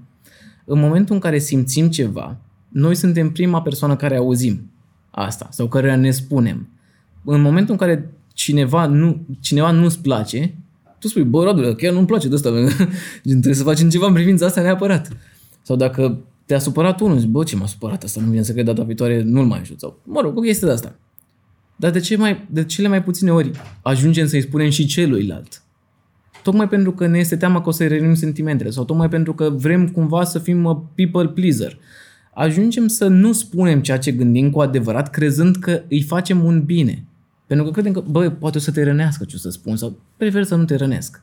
În 0.65 0.79
momentul 0.79 1.15
în 1.15 1.21
care 1.21 1.37
simțim 1.37 1.89
ceva, 1.89 2.37
noi 2.69 2.95
suntem 2.95 3.31
prima 3.31 3.61
persoană 3.61 3.95
care 3.95 4.15
auzim 4.15 4.71
asta 5.09 5.47
sau 5.51 5.67
care 5.67 5.95
ne 5.95 6.11
spunem. 6.11 6.67
În 7.23 7.41
momentul 7.41 7.71
în 7.71 7.77
care 7.77 8.13
cineva, 8.33 8.85
nu, 8.85 9.25
cineva 9.39 9.71
nu-ți 9.71 9.99
place, 9.99 10.55
tu 10.99 11.07
spui, 11.07 11.23
bă, 11.23 11.43
Radu, 11.43 11.75
chiar 11.75 11.93
nu-mi 11.93 12.07
place 12.07 12.27
de 12.27 12.35
asta, 12.35 12.49
trebuie 13.23 13.53
să 13.53 13.63
facem 13.63 13.89
ceva 13.89 14.07
în 14.07 14.13
privința 14.13 14.45
asta 14.45 14.61
neapărat. 14.61 15.17
Sau 15.61 15.75
dacă 15.75 16.19
te-a 16.45 16.59
supărat 16.59 16.99
unul, 16.99 17.17
zici, 17.17 17.29
bă, 17.29 17.43
ce 17.43 17.55
m-a 17.55 17.67
supărat 17.67 18.03
asta, 18.03 18.21
nu 18.21 18.29
vine 18.29 18.43
să 18.43 18.51
cred 18.51 18.65
data 18.65 18.83
viitoare, 18.83 19.21
nu-l 19.21 19.45
mai 19.45 19.59
ajut. 19.59 19.79
Sau, 19.79 19.99
mă 20.03 20.21
rog, 20.21 20.37
o 20.37 20.41
chestie 20.41 20.67
de 20.67 20.73
asta. 20.73 20.95
Dar 21.79 21.91
de, 21.91 21.99
ce 21.99 22.17
mai, 22.17 22.47
de 22.49 22.63
cele 22.63 22.87
mai 22.87 23.03
puține 23.03 23.31
ori 23.31 23.51
ajungem 23.81 24.27
să-i 24.27 24.41
spunem 24.41 24.69
și 24.69 24.85
celuilalt. 24.85 25.61
Tocmai 26.43 26.67
pentru 26.67 26.91
că 26.91 27.07
ne 27.07 27.17
este 27.17 27.35
teama 27.35 27.61
că 27.61 27.69
o 27.69 27.71
să-i 27.71 27.87
revenim 27.87 28.13
sentimentele 28.13 28.69
sau 28.69 28.85
tocmai 28.85 29.09
pentru 29.09 29.33
că 29.33 29.49
vrem 29.49 29.87
cumva 29.87 30.23
să 30.23 30.39
fim 30.39 30.65
a 30.65 30.89
people 30.95 31.27
pleaser. 31.27 31.77
Ajungem 32.33 32.87
să 32.87 33.07
nu 33.07 33.31
spunem 33.31 33.81
ceea 33.81 33.97
ce 33.97 34.11
gândim 34.11 34.51
cu 34.51 34.59
adevărat, 34.59 35.09
crezând 35.09 35.55
că 35.55 35.81
îi 35.89 36.01
facem 36.01 36.43
un 36.43 36.63
bine. 36.63 37.05
Pentru 37.47 37.65
că 37.65 37.71
credem 37.71 37.91
că, 37.91 38.03
bă, 38.09 38.29
poate 38.29 38.57
o 38.57 38.61
să 38.61 38.71
te 38.71 38.83
rănească 38.83 39.23
ce 39.23 39.35
o 39.35 39.39
să 39.39 39.49
spun 39.49 39.75
sau 39.75 39.99
prefer 40.17 40.43
să 40.43 40.55
nu 40.55 40.65
te 40.65 40.75
rănesc. 40.75 41.21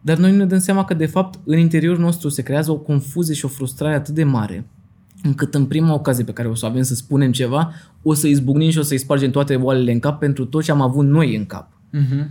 Dar 0.00 0.16
noi 0.16 0.30
nu 0.30 0.36
ne 0.36 0.46
dăm 0.46 0.58
seama 0.58 0.84
că, 0.84 0.94
de 0.94 1.06
fapt, 1.06 1.38
în 1.44 1.58
interiorul 1.58 2.00
nostru 2.00 2.28
se 2.28 2.42
creează 2.42 2.70
o 2.70 2.78
confuzie 2.78 3.34
și 3.34 3.44
o 3.44 3.48
frustrare 3.48 3.94
atât 3.94 4.14
de 4.14 4.24
mare 4.24 4.66
încât 5.22 5.54
în 5.54 5.66
prima 5.66 5.94
ocazie 5.94 6.24
pe 6.24 6.32
care 6.32 6.48
o 6.48 6.54
să 6.54 6.66
avem 6.66 6.82
să 6.82 6.94
spunem 6.94 7.32
ceva, 7.32 7.72
o 8.02 8.14
să 8.14 8.26
izbucnim 8.26 8.70
și 8.70 8.78
o 8.78 8.82
să-i 8.82 8.98
spargem 8.98 9.30
toate 9.30 9.54
oalele 9.54 9.92
în 9.92 9.98
cap 9.98 10.18
pentru 10.18 10.44
tot 10.44 10.62
ce 10.62 10.70
am 10.70 10.80
avut 10.80 11.06
noi 11.06 11.36
în 11.36 11.46
cap. 11.46 11.70
Uh-huh. 11.70 12.26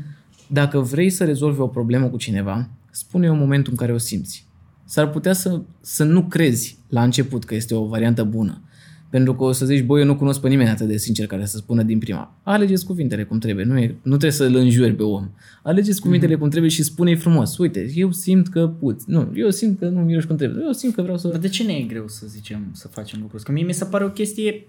Dacă 0.47 0.79
vrei 0.79 1.09
să 1.09 1.25
rezolvi 1.25 1.59
o 1.59 1.67
problemă 1.67 2.07
cu 2.07 2.17
cineva, 2.17 2.69
spune-o 2.91 3.31
în 3.31 3.39
momentul 3.39 3.71
în 3.71 3.77
care 3.77 3.93
o 3.93 3.97
simți. 3.97 4.47
S-ar 4.85 5.09
putea 5.09 5.33
să, 5.33 5.61
să 5.81 6.03
nu 6.03 6.23
crezi 6.23 6.77
la 6.87 7.03
început 7.03 7.45
că 7.45 7.55
este 7.55 7.75
o 7.75 7.85
variantă 7.85 8.23
bună, 8.23 8.61
pentru 9.09 9.35
că 9.35 9.43
o 9.43 9.51
să 9.51 9.65
zici, 9.65 9.83
băi, 9.83 9.99
eu 9.99 10.05
nu 10.05 10.15
cunosc 10.15 10.41
pe 10.41 10.47
nimeni 10.47 10.69
atât 10.69 10.87
de 10.87 10.97
sincer 10.97 11.27
care 11.27 11.45
să 11.45 11.57
spună 11.57 11.83
din 11.83 11.99
prima. 11.99 12.39
Alegeți 12.43 12.85
cuvintele 12.85 13.23
cum 13.23 13.39
trebuie, 13.39 13.65
nu, 13.65 13.77
e, 13.77 13.87
nu 13.87 14.17
trebuie 14.17 14.31
să-l 14.31 14.55
înjuri 14.55 14.95
pe 14.95 15.03
om. 15.03 15.29
Alegeți 15.63 16.01
cuvintele 16.01 16.35
mm-hmm. 16.35 16.39
cum 16.39 16.49
trebuie 16.49 16.71
și 16.71 16.83
spune-i 16.83 17.15
frumos. 17.15 17.57
Uite, 17.57 17.91
eu 17.95 18.11
simt 18.11 18.47
că 18.47 18.67
puți. 18.67 19.05
Nu, 19.07 19.31
eu 19.35 19.49
simt 19.49 19.79
că 19.79 19.87
nu 19.87 19.99
miroși 19.99 20.27
cum 20.27 20.35
trebuie. 20.35 20.63
Eu 20.65 20.71
simt 20.71 20.93
că 20.93 21.01
vreau 21.01 21.17
să... 21.17 21.27
Dar 21.27 21.39
de 21.39 21.47
ce 21.47 21.63
ne 21.63 21.73
e 21.73 21.81
greu 21.81 22.07
să 22.07 22.25
zicem, 22.27 22.69
să 22.71 22.87
facem 22.87 23.19
lucruri? 23.21 23.43
Că 23.43 23.51
mie 23.51 23.63
mi 23.63 23.73
se 23.73 23.85
pare 23.85 24.03
o 24.03 24.09
chestie 24.09 24.67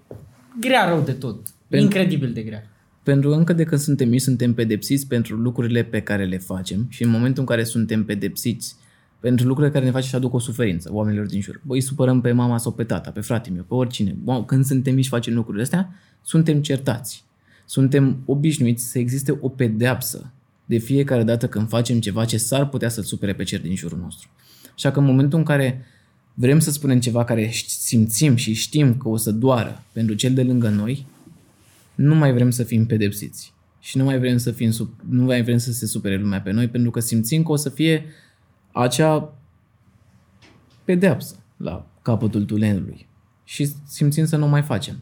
grea 0.61 0.89
rău 0.89 1.03
de 1.03 1.13
tot. 1.13 1.37
Pentru... 1.69 1.87
Incredibil 1.87 2.33
de 2.33 2.43
grea. 2.43 2.71
Pentru 3.03 3.31
că 3.31 3.35
încă 3.37 3.53
de 3.53 3.65
când 3.65 3.81
suntem 3.81 4.09
mici, 4.09 4.21
suntem 4.21 4.55
pedepsiți 4.55 5.07
pentru 5.07 5.37
lucrurile 5.37 5.83
pe 5.83 6.01
care 6.01 6.25
le 6.25 6.39
facem 6.39 6.87
și 6.89 7.03
în 7.03 7.11
momentul 7.11 7.41
în 7.41 7.47
care 7.47 7.65
suntem 7.65 8.05
pedepsiți 8.05 8.77
pentru 9.21 9.47
lucrurile 9.47 9.73
care 9.73 9.85
ne 9.85 9.91
face 9.91 10.09
să 10.09 10.17
aduc 10.17 10.35
o 10.35 10.39
suferință 10.39 10.89
oamenilor 10.93 11.27
din 11.27 11.41
jur. 11.41 11.61
Băi, 11.65 11.81
supărăm 11.81 12.21
pe 12.21 12.33
mama 12.33 12.59
sau 12.59 12.73
pe 12.73 12.85
tata, 12.85 13.11
pe 13.11 13.21
fratele 13.21 13.55
meu, 13.55 13.65
pe 13.65 13.75
oricine. 13.75 14.17
Bă, 14.23 14.45
când 14.45 14.65
suntem 14.65 14.95
mici 14.95 15.09
facem 15.09 15.35
lucrurile 15.35 15.63
astea, 15.63 15.95
suntem 16.23 16.63
certați. 16.63 17.25
Suntem 17.65 18.23
obișnuiți 18.25 18.91
să 18.91 18.99
existe 18.99 19.39
o 19.41 19.49
pedeapsă 19.49 20.33
de 20.65 20.79
fiecare 20.79 21.23
dată 21.23 21.49
când 21.49 21.69
facem 21.69 22.01
ceva 22.01 22.25
ce 22.25 22.37
s-ar 22.37 22.69
putea 22.69 22.89
să-l 22.89 23.03
supere 23.03 23.33
pe 23.33 23.43
cer 23.43 23.61
din 23.61 23.77
jurul 23.77 23.99
nostru. 23.99 24.29
Așa 24.75 24.91
că 24.91 24.99
în 24.99 25.05
momentul 25.05 25.39
în 25.39 25.45
care 25.45 25.85
vrem 26.35 26.59
să 26.59 26.71
spunem 26.71 27.01
ceva 27.01 27.25
care 27.25 27.51
simțim 27.67 28.35
și 28.35 28.53
știm 28.53 28.97
că 28.97 29.09
o 29.09 29.17
să 29.17 29.31
doară 29.31 29.83
pentru 29.93 30.15
cel 30.15 30.35
de 30.35 30.43
lângă 30.43 30.69
noi, 30.69 31.07
nu 31.95 32.15
mai 32.15 32.33
vrem 32.33 32.51
să 32.51 32.63
fim 32.63 32.87
pedepsiți. 32.87 33.53
Și 33.81 33.97
nu 33.97 34.05
mai 34.05 34.19
vrem 34.19 34.37
să 34.37 34.51
fim, 34.51 34.73
nu 35.09 35.25
mai 35.25 35.43
vrem 35.43 35.59
să 35.59 35.73
se 35.73 35.87
supere 35.87 36.17
lumea 36.17 36.41
pe 36.41 36.51
noi, 36.51 36.69
pentru 36.69 36.91
că 36.91 37.01
simțim 37.01 37.43
că 37.43 37.53
o 37.53 37.57
să 37.57 37.69
fie 37.69 38.05
acea 38.73 39.35
pedeapsă 40.85 41.35
la 41.57 41.87
capătul 42.03 42.45
tulenului 42.45 43.09
și 43.45 43.71
simțim 43.85 44.25
să 44.25 44.37
nu 44.37 44.49
mai 44.49 44.63
facem. 44.63 44.97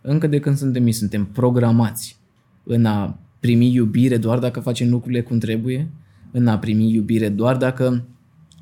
Încă 0.00 0.26
de 0.26 0.40
când 0.40 0.56
suntem 0.56 0.82
mici, 0.82 0.94
suntem 0.94 1.24
programați 1.24 2.18
în 2.64 2.84
a 2.84 3.18
primi 3.40 3.72
iubire 3.72 4.16
doar 4.16 4.38
dacă 4.38 4.60
facem 4.60 4.90
lucrurile 4.90 5.22
cum 5.22 5.38
trebuie, 5.38 5.90
în 6.30 6.46
a 6.46 6.58
primi 6.58 6.92
iubire 6.92 7.28
doar 7.28 7.56
dacă 7.56 8.04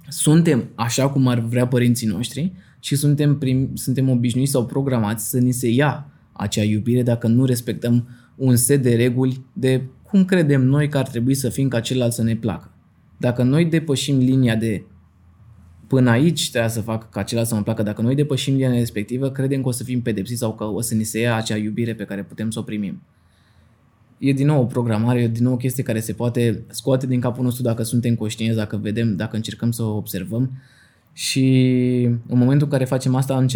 suntem 0.09 0.69
așa 0.75 1.09
cum 1.09 1.27
ar 1.27 1.39
vrea 1.39 1.67
părinții 1.67 2.07
noștri 2.07 2.53
și 2.81 2.97
suntem, 2.97 3.39
prim, 3.39 3.71
suntem 3.75 4.09
obișnuiți 4.09 4.51
sau 4.51 4.67
programați 4.67 5.29
să 5.29 5.39
ni 5.39 5.53
se 5.53 5.69
ia 5.69 6.07
acea 6.33 6.63
iubire 6.63 7.03
dacă 7.03 7.27
nu 7.27 7.45
respectăm 7.45 8.09
un 8.37 8.57
set 8.57 8.83
de 8.83 8.95
reguli 8.95 9.45
de 9.53 9.83
cum 10.03 10.25
credem 10.25 10.63
noi 10.63 10.89
că 10.89 10.99
ar 10.99 11.09
trebui 11.09 11.35
să 11.35 11.49
fim 11.49 11.69
ca 11.69 11.81
celălalt 11.81 12.13
să 12.13 12.23
ne 12.23 12.37
placă. 12.37 12.70
Dacă 13.21 13.43
noi 13.43 13.65
depășim 13.65 14.19
linia 14.19 14.57
de 14.57 14.85
până 15.87 16.11
aici 16.11 16.51
trebuie 16.51 16.71
să 16.71 16.81
fac 16.81 17.11
ca 17.11 17.23
celălalt 17.23 17.49
să 17.51 17.57
mă 17.57 17.63
placă, 17.63 17.83
dacă 17.83 18.03
noi 18.03 18.15
depășim 18.15 18.53
linia 18.53 18.71
respectivă, 18.71 19.31
credem 19.31 19.63
că 19.63 19.69
o 19.69 19.71
să 19.71 19.85
fim 19.85 20.03
pedepsiți 20.03 20.39
sau 20.39 20.55
că 20.55 20.65
o 20.65 20.81
să 20.81 20.95
ni 20.95 21.05
se 21.05 21.21
ia 21.21 21.35
acea 21.35 21.57
iubire 21.57 21.95
pe 21.95 22.05
care 22.05 22.23
putem 22.23 22.51
să 22.51 22.59
o 22.59 22.63
primim. 22.63 23.03
E 24.19 24.33
din 24.33 24.47
nou 24.47 24.63
o 24.63 24.65
programare, 24.65 25.23
e 25.23 25.29
din 25.29 25.45
nou 25.45 25.53
o 25.53 25.57
chestie 25.57 25.83
care 25.83 26.01
se 26.01 26.13
poate 26.13 26.65
scoate 26.69 27.07
din 27.07 27.21
capul 27.21 27.45
nostru 27.45 27.63
dacă 27.63 27.83
suntem 27.83 28.15
conștienți, 28.15 28.57
dacă 28.57 28.77
vedem, 28.77 29.17
dacă 29.17 29.37
încercăm 29.37 29.71
să 29.71 29.83
o 29.83 29.97
observăm 29.97 30.51
și 31.13 31.45
în 32.27 32.39
momentul 32.39 32.67
în 32.67 32.73
care 32.73 32.85
facem 32.85 33.15
asta, 33.15 33.47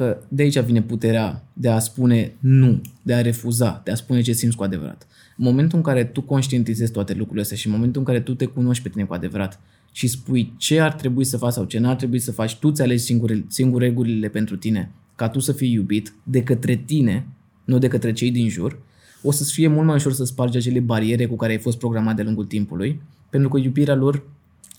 că 0.00 0.22
de 0.28 0.42
aici 0.42 0.58
vine 0.58 0.82
puterea 0.82 1.44
de 1.52 1.68
a 1.68 1.78
spune 1.78 2.36
nu, 2.38 2.80
de 3.02 3.14
a 3.14 3.20
refuza, 3.20 3.80
de 3.84 3.90
a 3.90 3.94
spune 3.94 4.20
ce 4.20 4.32
simți 4.32 4.56
cu 4.56 4.62
adevărat. 4.62 5.06
În 5.36 5.44
momentul 5.44 5.78
în 5.78 5.84
care 5.84 6.04
tu 6.04 6.22
conștientizezi 6.22 6.92
toate 6.92 7.12
lucrurile 7.12 7.42
astea 7.42 7.56
și 7.56 7.66
în 7.66 7.72
momentul 7.72 8.00
în 8.00 8.06
care 8.06 8.20
tu 8.20 8.34
te 8.34 8.44
cunoști 8.44 8.82
pe 8.82 8.88
tine 8.88 9.04
cu 9.04 9.14
adevărat 9.14 9.60
și 9.92 10.06
spui 10.06 10.52
ce 10.56 10.80
ar 10.80 10.92
trebui 10.92 11.24
să 11.24 11.36
faci 11.36 11.52
sau 11.52 11.64
ce 11.64 11.78
n-ar 11.78 11.96
trebui 11.96 12.18
să 12.18 12.32
faci, 12.32 12.56
tu 12.56 12.68
îți 12.68 12.82
alegi 12.82 13.02
singur, 13.02 13.44
singur 13.46 13.80
regulile 13.80 14.28
pentru 14.28 14.56
tine, 14.56 14.90
ca 15.14 15.28
tu 15.28 15.38
să 15.38 15.52
fii 15.52 15.72
iubit 15.72 16.12
de 16.22 16.42
către 16.42 16.74
tine, 16.74 17.26
nu 17.64 17.78
de 17.78 17.88
către 17.88 18.12
cei 18.12 18.30
din 18.30 18.48
jur, 18.48 18.78
o 19.22 19.30
să-ți 19.30 19.52
fie 19.52 19.68
mult 19.68 19.86
mai 19.86 19.94
ușor 19.94 20.12
să 20.12 20.24
spargi 20.24 20.56
acele 20.56 20.80
bariere 20.80 21.26
cu 21.26 21.36
care 21.36 21.52
ai 21.52 21.58
fost 21.58 21.78
programat 21.78 22.16
de 22.16 22.22
lungul 22.22 22.44
timpului, 22.44 23.00
pentru 23.30 23.48
că 23.48 23.58
iubirea 23.58 23.94
lor 23.94 24.22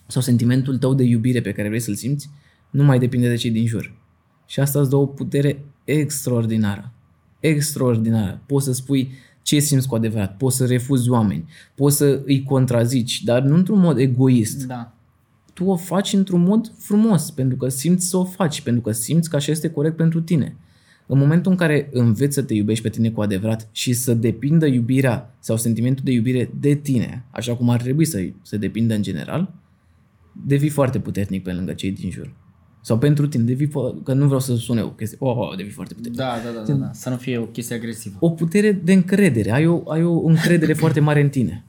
sau 0.07 0.22
sentimentul 0.22 0.78
tău 0.78 0.93
de 0.93 1.03
iubire 1.03 1.41
pe 1.41 1.51
care 1.51 1.67
vrei 1.67 1.80
să-l 1.80 1.95
simți 1.95 2.30
nu 2.69 2.84
mai 2.84 2.99
depinde 2.99 3.28
de 3.28 3.36
cei 3.36 3.51
din 3.51 3.67
jur. 3.67 4.01
Și 4.52 4.60
asta 4.60 4.80
îți 4.80 4.89
dă 4.89 4.95
o 4.95 5.06
putere 5.06 5.66
extraordinară. 5.84 6.91
Extraordinară. 7.39 8.41
Poți 8.45 8.66
să 8.66 8.74
spui 8.74 9.12
ce 9.41 9.60
simți 9.60 9.88
cu 9.88 9.95
adevărat, 9.95 10.38
poți 10.38 10.58
să 10.58 10.66
refuzi 10.66 11.10
oameni, 11.10 11.45
poți 11.76 11.97
să 11.97 12.22
îi 12.26 12.43
contrazici, 12.43 13.24
dar 13.24 13.41
nu 13.41 13.56
într-un 13.56 13.80
mod 13.80 13.97
egoist. 13.97 14.66
Da. 14.66 14.93
Tu 15.54 15.66
o 15.66 15.76
faci 15.76 16.14
într-un 16.14 16.41
mod 16.41 16.72
frumos, 16.78 17.32
pentru 17.32 17.58
că 17.58 17.70
simți 17.70 18.08
să 18.08 18.18
o 18.18 18.24
faci, 18.24 18.62
pentru 18.62 18.82
că 18.82 18.91
simți 18.91 19.30
că 19.30 19.36
așa 19.36 19.52
este 19.52 19.70
corect 19.70 19.95
pentru 19.95 20.22
tine. 20.22 20.56
În 21.08 21.18
momentul 21.18 21.52
în 21.52 21.58
care 21.58 21.89
înveți 21.91 22.34
să 22.34 22.43
te 22.43 22.54
iubești 22.54 22.84
pe 22.84 22.89
tine 22.89 23.10
cu 23.10 23.22
adevărat 23.22 23.70
și 23.72 23.93
să 23.93 24.14
depindă 24.14 24.66
iubirea 24.66 25.36
sau 25.39 25.58
sentimentul 25.58 26.04
de 26.04 26.12
iubire 26.12 26.52
de 26.60 26.74
tine, 26.74 27.26
așa 27.30 27.56
cum 27.56 27.70
ar 27.70 27.82
trebui 27.82 28.06
să, 28.06 28.30
să 28.41 28.58
depindă 28.58 28.93
în 28.93 29.02
general, 29.02 29.54
devii 30.45 30.70
foarte 30.70 30.99
puternic 30.99 31.43
pe 31.43 31.54
lângă 31.54 31.74
cei 31.74 31.91
din 31.91 32.10
jur. 32.10 32.40
Sau 32.82 32.97
pentru 32.97 33.27
tine, 33.27 33.43
devii, 33.43 33.69
că 34.03 34.13
nu 34.13 34.25
vreau 34.25 34.39
să 34.39 34.55
sune 34.55 34.82
o 34.82 34.89
chestie, 34.89 35.17
oh, 35.21 35.38
oh, 35.38 35.55
devii 35.57 35.71
foarte 35.71 35.93
puternic. 35.93 36.19
Da, 36.19 36.36
da, 36.43 36.51
da, 36.59 36.65
da, 36.65 36.73
da, 36.73 36.91
să 36.93 37.09
nu 37.09 37.15
fie 37.15 37.38
o 37.38 37.45
chestie 37.45 37.75
agresivă. 37.75 38.17
O 38.19 38.29
putere 38.29 38.71
de 38.71 38.93
încredere, 38.93 39.51
ai 39.51 39.67
o, 39.67 39.91
ai 39.91 40.03
o 40.03 40.25
încredere 40.25 40.73
foarte 40.73 40.99
mare 40.99 41.21
în 41.21 41.29
tine. 41.29 41.63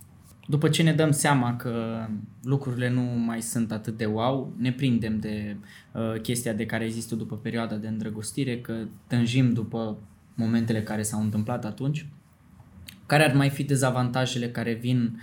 După 0.48 0.68
ce 0.68 0.82
ne 0.82 0.92
dăm 0.92 1.10
seama 1.10 1.56
că 1.56 2.06
lucrurile 2.42 2.90
nu 2.90 3.00
mai 3.00 3.42
sunt 3.42 3.72
atât 3.72 3.96
de 3.96 4.04
wow, 4.04 4.52
ne 4.56 4.72
prindem 4.72 5.18
de 5.18 5.56
uh, 5.92 6.20
chestia 6.20 6.52
de 6.52 6.66
care 6.66 6.84
există 6.84 7.14
după 7.14 7.36
perioada 7.36 7.74
de 7.74 7.88
îndrăgostire, 7.88 8.60
că 8.60 8.74
tânjim 9.06 9.52
după 9.52 9.98
momentele 10.34 10.82
care 10.82 11.02
s-au 11.02 11.20
întâmplat 11.20 11.64
atunci. 11.64 12.06
Care 13.06 13.24
ar 13.24 13.34
mai 13.34 13.50
fi 13.50 13.62
dezavantajele 13.62 14.48
care 14.50 14.72
vin 14.72 15.20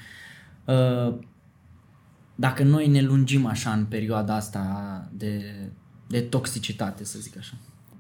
uh, 0.66 1.18
dacă 2.36 2.64
noi 2.64 2.88
ne 2.88 3.02
lungim 3.02 3.46
așa 3.46 3.72
în 3.72 3.86
perioada 3.86 4.36
asta 4.36 5.10
de, 5.14 5.44
de 6.10 6.22
toxicitate, 6.22 7.04
să 7.06 7.20
zic 7.20 7.38
așa. 7.38 7.54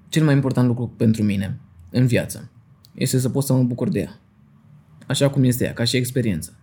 Cel 0.10 0.24
mai 0.24 0.34
important 0.34 0.68
lucru 0.68 0.94
pentru 0.98 1.24
mine 1.24 1.60
în 1.90 2.06
viață 2.06 2.52
este 2.94 3.20
să 3.20 3.30
pot 3.30 3.44
să 3.44 3.54
mă 3.54 3.64
bucur 3.64 3.90
de 3.90 4.00
ea. 4.00 4.20
Așa 5.08 5.30
cum 5.30 5.44
este 5.44 5.64
ea, 5.64 5.74
ca 5.74 5.84
și 5.84 5.98
experiență. 5.98 6.54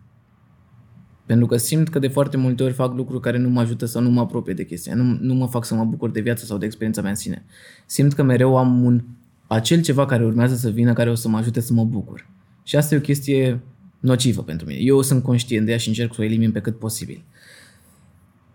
Pentru 1.27 1.47
că 1.47 1.57
simt 1.57 1.89
că 1.89 1.99
de 1.99 2.09
foarte 2.09 2.37
multe 2.37 2.63
ori 2.63 2.73
fac 2.73 2.95
lucruri 2.95 3.21
care 3.21 3.39
nu 3.39 3.49
mă 3.49 3.61
ajută 3.61 3.87
sau 3.87 4.03
nu 4.03 4.11
mă 4.11 4.21
apropie 4.21 4.55
de 4.55 4.65
chestia. 4.65 4.95
Nu, 4.95 5.19
nu 5.21 5.35
mă 5.35 5.47
fac 5.47 5.65
să 5.65 5.75
mă 5.75 5.85
bucur 5.85 6.11
de 6.11 6.21
viață 6.21 6.45
sau 6.45 6.59
de 6.59 6.65
experiența 6.67 7.01
mea 7.01 7.11
în 7.11 7.17
sine. 7.17 7.45
Simt 7.87 8.13
că 8.13 8.23
mereu 8.23 8.57
am 8.57 8.85
un 8.85 9.05
acel 9.47 9.83
ceva 9.83 10.07
care 10.07 10.25
urmează 10.25 10.55
să 10.55 10.71
vină, 10.71 10.93
care 10.93 11.11
o 11.11 11.15
să 11.15 11.29
mă 11.29 11.37
ajute 11.37 11.61
să 11.61 11.73
mă 11.73 11.85
bucur. 11.85 12.29
Și 12.63 12.77
asta 12.77 12.95
e 12.95 12.99
o 12.99 13.01
chestie 13.01 13.61
nocivă 14.01 14.43
pentru 14.43 14.67
mine. 14.67 14.81
Eu 14.81 15.03
sunt 15.03 15.23
conștient 15.23 15.67
de 15.67 15.73
ea 15.73 15.79
și 15.79 15.89
încerc 15.89 16.15
să 16.15 16.21
o 16.21 16.25
elimin 16.25 16.53
pe 16.53 16.61
cât 16.61 16.79
posibil. 16.79 17.25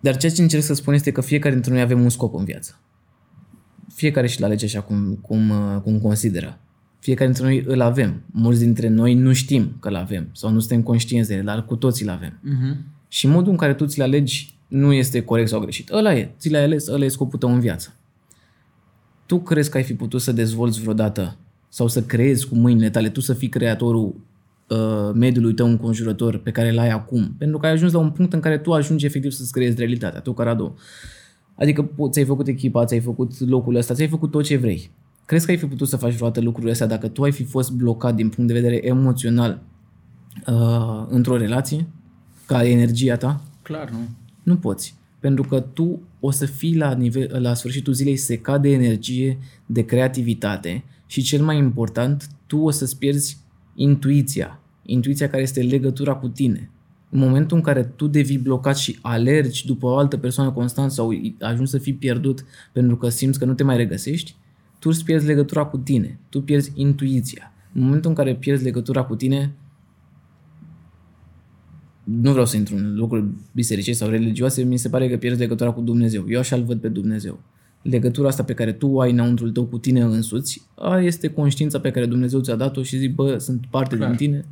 Dar 0.02 0.18
ceea 0.18 0.32
ce 0.32 0.42
încerc 0.42 0.64
să 0.64 0.74
spun 0.74 0.94
este 0.94 1.12
că 1.12 1.22
fiecare 1.22 1.54
dintre 1.54 1.72
noi 1.72 1.82
avem 1.82 2.02
un 2.02 2.10
scop 2.10 2.36
în 2.36 2.44
viață. 2.44 2.80
Fiecare 3.94 4.28
și-l 4.28 4.44
alege 4.44 4.66
așa 4.66 4.82
cum, 4.82 5.20
cum, 5.22 5.54
cum 5.84 6.00
consideră. 6.00 6.60
Fiecare 7.00 7.32
dintre 7.32 7.46
noi 7.46 7.64
îl 7.68 7.82
avem. 7.82 8.24
Mulți 8.32 8.60
dintre 8.60 8.88
noi 8.88 9.14
nu 9.14 9.34
știm 9.34 9.78
că 9.80 9.88
îl 9.88 9.96
avem 9.96 10.30
sau 10.32 10.52
nu 10.52 10.60
suntem 10.60 10.82
conștienți 10.82 11.30
de 11.30 11.36
el, 11.36 11.44
dar 11.44 11.66
cu 11.66 11.76
toții 11.76 12.06
îl 12.06 12.12
avem. 12.12 12.40
Uh-huh. 12.40 12.78
Și 13.08 13.28
modul 13.28 13.52
în 13.52 13.58
care 13.58 13.74
tu 13.74 13.86
ți-l 13.86 14.02
alegi 14.02 14.56
nu 14.68 14.94
este 14.94 15.24
corect 15.24 15.50
sau 15.50 15.60
greșit. 15.60 15.90
Ăla 15.90 16.16
e, 16.16 16.32
ți 16.40 16.50
l-ai 16.50 16.64
ales, 16.64 16.88
ăla 16.88 17.06
e 17.06 17.08
scopul 17.08 17.40
tău 17.40 17.54
în 17.54 17.60
viață. 17.60 17.96
Tu 19.26 19.40
crezi 19.40 19.70
că 19.70 19.78
ai 19.78 19.84
fi 19.84 19.94
putut 19.94 20.22
să 20.22 20.32
dezvolți 20.32 20.82
vreodată 20.82 21.38
sau 21.70 21.88
să 21.88 22.04
creezi 22.04 22.48
cu 22.48 22.56
mâinile 22.56 22.90
tale, 22.90 23.10
tu 23.10 23.22
să 23.22 23.34
fii 23.34 23.50
creatorul 23.50 24.06
uh, 24.06 24.14
mediului 25.14 25.54
tău 25.54 25.68
înconjurător 25.68 26.38
pe 26.38 26.52
care 26.52 26.70
îl 26.70 26.80
ai 26.80 26.90
acum, 26.90 27.36
pentru 27.38 27.58
că 27.58 27.66
ai 27.66 27.72
ajuns 27.72 27.92
la 27.92 28.00
un 28.00 28.12
punct 28.12 28.34
în 28.34 28.40
care 28.40 28.58
tu 28.58 28.74
ajungi 28.74 29.06
efectiv 29.06 29.32
să-ți 29.32 29.52
creezi 29.52 29.78
realitatea, 29.78 30.20
tu 30.20 30.34
ca 30.34 30.44
Radu. 30.44 30.76
Adică 31.56 31.90
po- 31.90 32.10
ți-ai 32.10 32.26
făcut 32.26 32.48
echipa, 32.48 32.86
ți-ai 32.86 33.00
făcut 33.00 33.50
locul 33.50 33.76
ăsta, 33.76 33.94
ți-ai 33.94 34.08
făcut 34.08 34.32
tot 34.32 34.44
ce 34.44 34.58
vrei. 34.58 34.92
Crezi 35.26 35.46
că 35.46 35.52
ai 35.52 35.58
fi 35.58 35.66
putut 35.66 35.88
să 35.88 35.98
faci 35.98 36.14
vreodată 36.14 36.42
lucrurile 36.42 36.72
astea 36.72 36.88
dacă 36.88 37.08
tu 37.08 37.24
ai 37.24 37.32
fi 37.32 37.44
fost 37.44 37.72
blocat 37.72 38.16
din 38.16 38.30
punct 38.30 38.54
de 38.54 38.60
vedere 38.60 38.86
emoțional 38.88 39.62
uh, 40.48 41.06
într-o 41.10 41.38
relație, 41.38 41.88
ca 42.46 42.68
energia 42.68 43.16
ta? 43.16 43.42
Clar, 43.62 43.90
nu. 43.90 43.98
Nu 44.44 44.58
poți. 44.58 44.96
Pentru 45.20 45.44
că 45.44 45.60
tu 45.60 46.02
o 46.20 46.32
să 46.32 46.46
fii 46.46 46.78
la, 46.78 46.94
nivel, 46.94 47.42
la 47.42 47.54
sfârșitul 47.54 47.94
zilei 47.94 48.16
secat 48.16 48.62
de 48.62 48.70
energie, 48.70 49.38
de 49.66 49.86
creativitate 49.86 50.84
și 51.06 51.22
cel 51.22 51.44
mai 51.44 51.58
important, 51.58 52.28
tu 52.48 52.58
o 52.58 52.70
să-ți 52.70 52.98
pierzi 52.98 53.38
intuiția. 53.76 54.61
Intuiția 54.92 55.30
care 55.30 55.42
este 55.42 55.62
legătura 55.62 56.14
cu 56.14 56.28
tine. 56.28 56.70
În 57.10 57.20
momentul 57.20 57.58
în 57.58 57.64
care 57.64 57.84
tu 57.84 58.08
devii 58.08 58.38
blocat 58.38 58.78
și 58.78 58.98
alergi 59.02 59.66
după 59.66 59.86
o 59.86 59.98
altă 59.98 60.18
persoană 60.18 60.52
constant 60.52 60.92
sau 60.92 61.12
ajungi 61.40 61.72
să 61.72 61.78
fii 61.78 61.94
pierdut 61.94 62.46
pentru 62.72 62.98
că 62.98 63.10
simți 63.10 63.40
că 63.40 63.46
nu 63.46 63.54
te 63.54 63.64
mai 63.64 63.78
regăsești, 63.78 64.36
tu 64.80 64.90
îți 64.90 65.04
pierzi 65.04 65.26
legătura 65.26 65.66
cu 65.66 65.78
tine. 65.78 66.20
Tu 66.30 66.42
pierzi 66.42 66.72
intuiția. 66.76 67.54
În 67.74 67.82
momentul 67.82 68.10
în 68.10 68.16
care 68.16 68.36
pierzi 68.36 68.64
legătura 68.64 69.04
cu 69.04 69.16
tine, 69.16 69.54
nu 72.04 72.32
vreau 72.32 72.46
să 72.46 72.58
intru 72.58 72.76
în 72.76 72.96
lucruri 72.96 73.26
bisericești 73.52 74.02
sau 74.02 74.10
religioase, 74.10 74.64
mi 74.64 74.78
se 74.78 74.90
pare 74.90 75.10
că 75.10 75.18
pierzi 75.18 75.40
legătura 75.40 75.72
cu 75.72 75.82
Dumnezeu. 75.82 76.26
Eu 76.28 76.40
așa-l 76.40 76.64
văd 76.64 76.80
pe 76.80 76.88
Dumnezeu. 76.88 77.40
Legătura 77.82 78.28
asta 78.28 78.44
pe 78.44 78.54
care 78.54 78.72
tu 78.72 78.88
o 78.88 79.00
ai 79.00 79.12
înăuntrul 79.12 79.52
tău 79.52 79.66
cu 79.66 79.78
tine 79.78 80.02
însuți, 80.02 80.62
a 80.76 81.00
este 81.00 81.28
conștiința 81.28 81.80
pe 81.80 81.92
care 81.92 82.06
Dumnezeu 82.06 82.40
ți-a 82.40 82.56
dat-o 82.56 82.84
și 82.84 82.98
zic, 82.98 83.16
bă, 83.16 83.38
sunt 83.38 83.66
parte 83.70 83.96
Clar. 83.96 84.08
din 84.08 84.18
tine. 84.18 84.46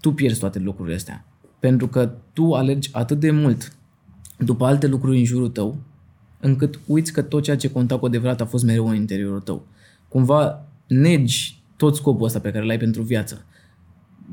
Tu 0.00 0.12
pierzi 0.12 0.40
toate 0.40 0.58
lucrurile 0.58 0.94
astea. 0.94 1.24
Pentru 1.58 1.88
că 1.88 2.12
tu 2.32 2.52
alergi 2.52 2.90
atât 2.92 3.20
de 3.20 3.30
mult 3.30 3.76
după 4.38 4.64
alte 4.64 4.86
lucruri 4.86 5.18
în 5.18 5.24
jurul 5.24 5.48
tău, 5.48 5.76
încât 6.40 6.80
uiți 6.86 7.12
că 7.12 7.22
tot 7.22 7.42
ceea 7.42 7.56
ce 7.56 7.70
conta 7.70 7.98
cu 7.98 8.06
adevărat 8.06 8.40
a 8.40 8.46
fost 8.46 8.64
mereu 8.64 8.88
în 8.88 8.94
interiorul 8.94 9.40
tău. 9.40 9.66
Cumva 10.08 10.66
negi 10.86 11.62
tot 11.76 11.96
scopul 11.96 12.26
ăsta 12.26 12.38
pe 12.38 12.50
care 12.50 12.64
l-ai 12.64 12.78
pentru 12.78 13.02
viață 13.02 13.44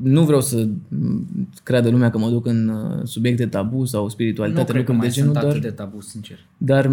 nu 0.02 0.24
vreau 0.24 0.40
să 0.40 0.68
m, 0.88 1.26
creadă 1.62 1.88
lumea 1.88 2.10
că 2.10 2.18
mă 2.18 2.30
duc 2.30 2.46
în 2.46 2.68
uh, 2.68 3.04
subiecte 3.04 3.46
tabu 3.46 3.84
sau 3.84 4.02
Nu 4.02 4.08
spiritualitate, 4.08 4.72
cred 4.72 4.84
că 4.84 4.92
lucruri 4.92 4.98
mai 4.98 5.08
de 5.08 5.12
genul, 5.12 5.32
sunt 5.32 5.44
dar, 5.44 5.52
atât 5.52 5.62
de 5.62 5.74
tabu, 5.74 6.00
sincer. 6.00 6.38
dar 6.56 6.90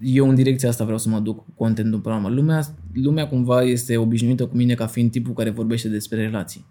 eu 0.00 0.28
în 0.28 0.34
direcția 0.34 0.68
asta 0.68 0.84
vreau 0.84 0.98
să 0.98 1.08
mă 1.08 1.18
duc 1.18 1.36
cu 1.36 1.50
contentul 1.54 1.94
în 1.94 2.00
programă. 2.00 2.28
Lumea, 2.28 2.62
lumea 2.92 3.28
cumva 3.28 3.62
este 3.62 3.96
obișnuită 3.96 4.46
cu 4.46 4.56
mine 4.56 4.74
ca 4.74 4.86
fiind 4.86 5.10
tipul 5.10 5.32
care 5.32 5.50
vorbește 5.50 5.88
despre 5.88 6.20
relații. 6.20 6.64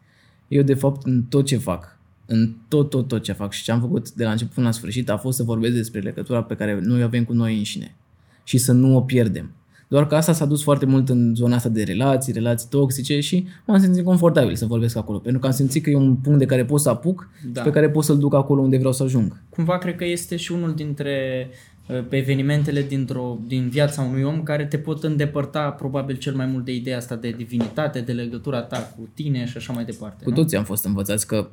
Eu, 0.50 0.62
de 0.62 0.74
fapt, 0.74 1.06
în 1.06 1.24
tot 1.30 1.46
ce 1.46 1.58
fac, 1.58 1.98
în 2.26 2.54
tot, 2.68 2.90
tot, 2.90 3.08
tot 3.08 3.24
ce 3.24 3.32
fac 3.32 3.52
și 3.52 3.64
ce 3.64 3.72
am 3.72 3.80
făcut 3.80 4.12
de 4.12 4.24
la 4.24 4.32
început 4.32 4.54
până 4.54 4.66
la 4.66 4.72
sfârșit 4.72 5.10
a 5.10 5.18
fost 5.18 5.38
să 5.38 5.44
vorbesc 5.44 5.74
despre 5.74 6.00
legătura 6.00 6.44
pe 6.44 6.56
care 6.56 6.80
noi 6.84 7.02
o 7.02 7.04
avem 7.04 7.24
cu 7.24 7.34
noi 7.34 7.58
înșine 7.58 7.96
și 8.44 8.58
să 8.58 8.72
nu 8.72 8.96
o 8.96 9.02
pierdem. 9.02 9.52
Doar 9.88 10.08
că 10.08 10.16
asta 10.16 10.34
s-a 10.34 10.46
dus 10.46 10.64
foarte 10.64 10.86
mult 10.86 11.10
în 11.10 11.36
zona 11.36 11.56
asta 11.56 11.70
de 11.70 11.84
relații, 11.84 12.34
relații 12.34 12.68
toxice 12.70 13.20
și 13.20 13.46
m-am 13.66 13.80
simțit 13.80 14.04
confortabil 14.04 14.56
să 14.56 14.66
vorbesc 14.66 14.96
acolo. 14.98 15.18
Pentru 15.18 15.40
că 15.40 15.48
am 15.48 15.54
simțit 15.54 15.84
că 15.84 15.90
e 15.90 15.96
un 15.96 16.16
punct 16.16 16.40
de 16.40 16.46
care 16.46 16.66
pot 16.66 16.80
să 16.80 16.90
apuc 16.90 17.30
Da. 17.44 17.50
da. 17.52 17.62
pe 17.62 17.70
care 17.70 17.90
pot 17.90 18.04
să-l 18.04 18.18
duc 18.18 18.34
acolo 18.34 18.62
unde 18.62 18.78
vreau 18.78 18.94
să 18.94 19.04
ajung. 19.04 19.42
Cumva 19.50 19.78
cred 19.78 19.96
că 19.96 20.06
este 20.06 20.36
și 20.36 20.52
unul 20.52 20.74
dintre 20.74 21.50
uh, 21.90 22.06
evenimentele 22.10 22.82
dintr-o, 22.82 23.38
din 23.48 23.70
viața 23.70 24.02
unui 24.02 24.24
om 24.24 24.44
care 24.44 24.66
te 24.66 24.78
pot 24.78 25.04
îndepărta 25.04 25.70
probabil 25.70 26.16
cel 26.16 26.36
mai 26.36 26.46
mult 26.46 26.66
de 26.66 26.74
ideea 26.74 26.98
asta 26.98 27.16
de 27.16 27.30
divinitate, 27.38 28.02
de 28.02 28.12
legătura 28.12 28.62
ta 28.62 28.94
cu 28.98 29.10
tine 29.14 29.46
și 29.46 29.58
așa 29.58 29.74
mai 29.74 29.86
departe. 29.86 30.24
Cu 30.24 30.30
nu? 30.30 30.36
toții 30.36 30.58
am 30.58 30.64
fost 30.64 30.86
învățați 30.86 31.28
că, 31.28 31.50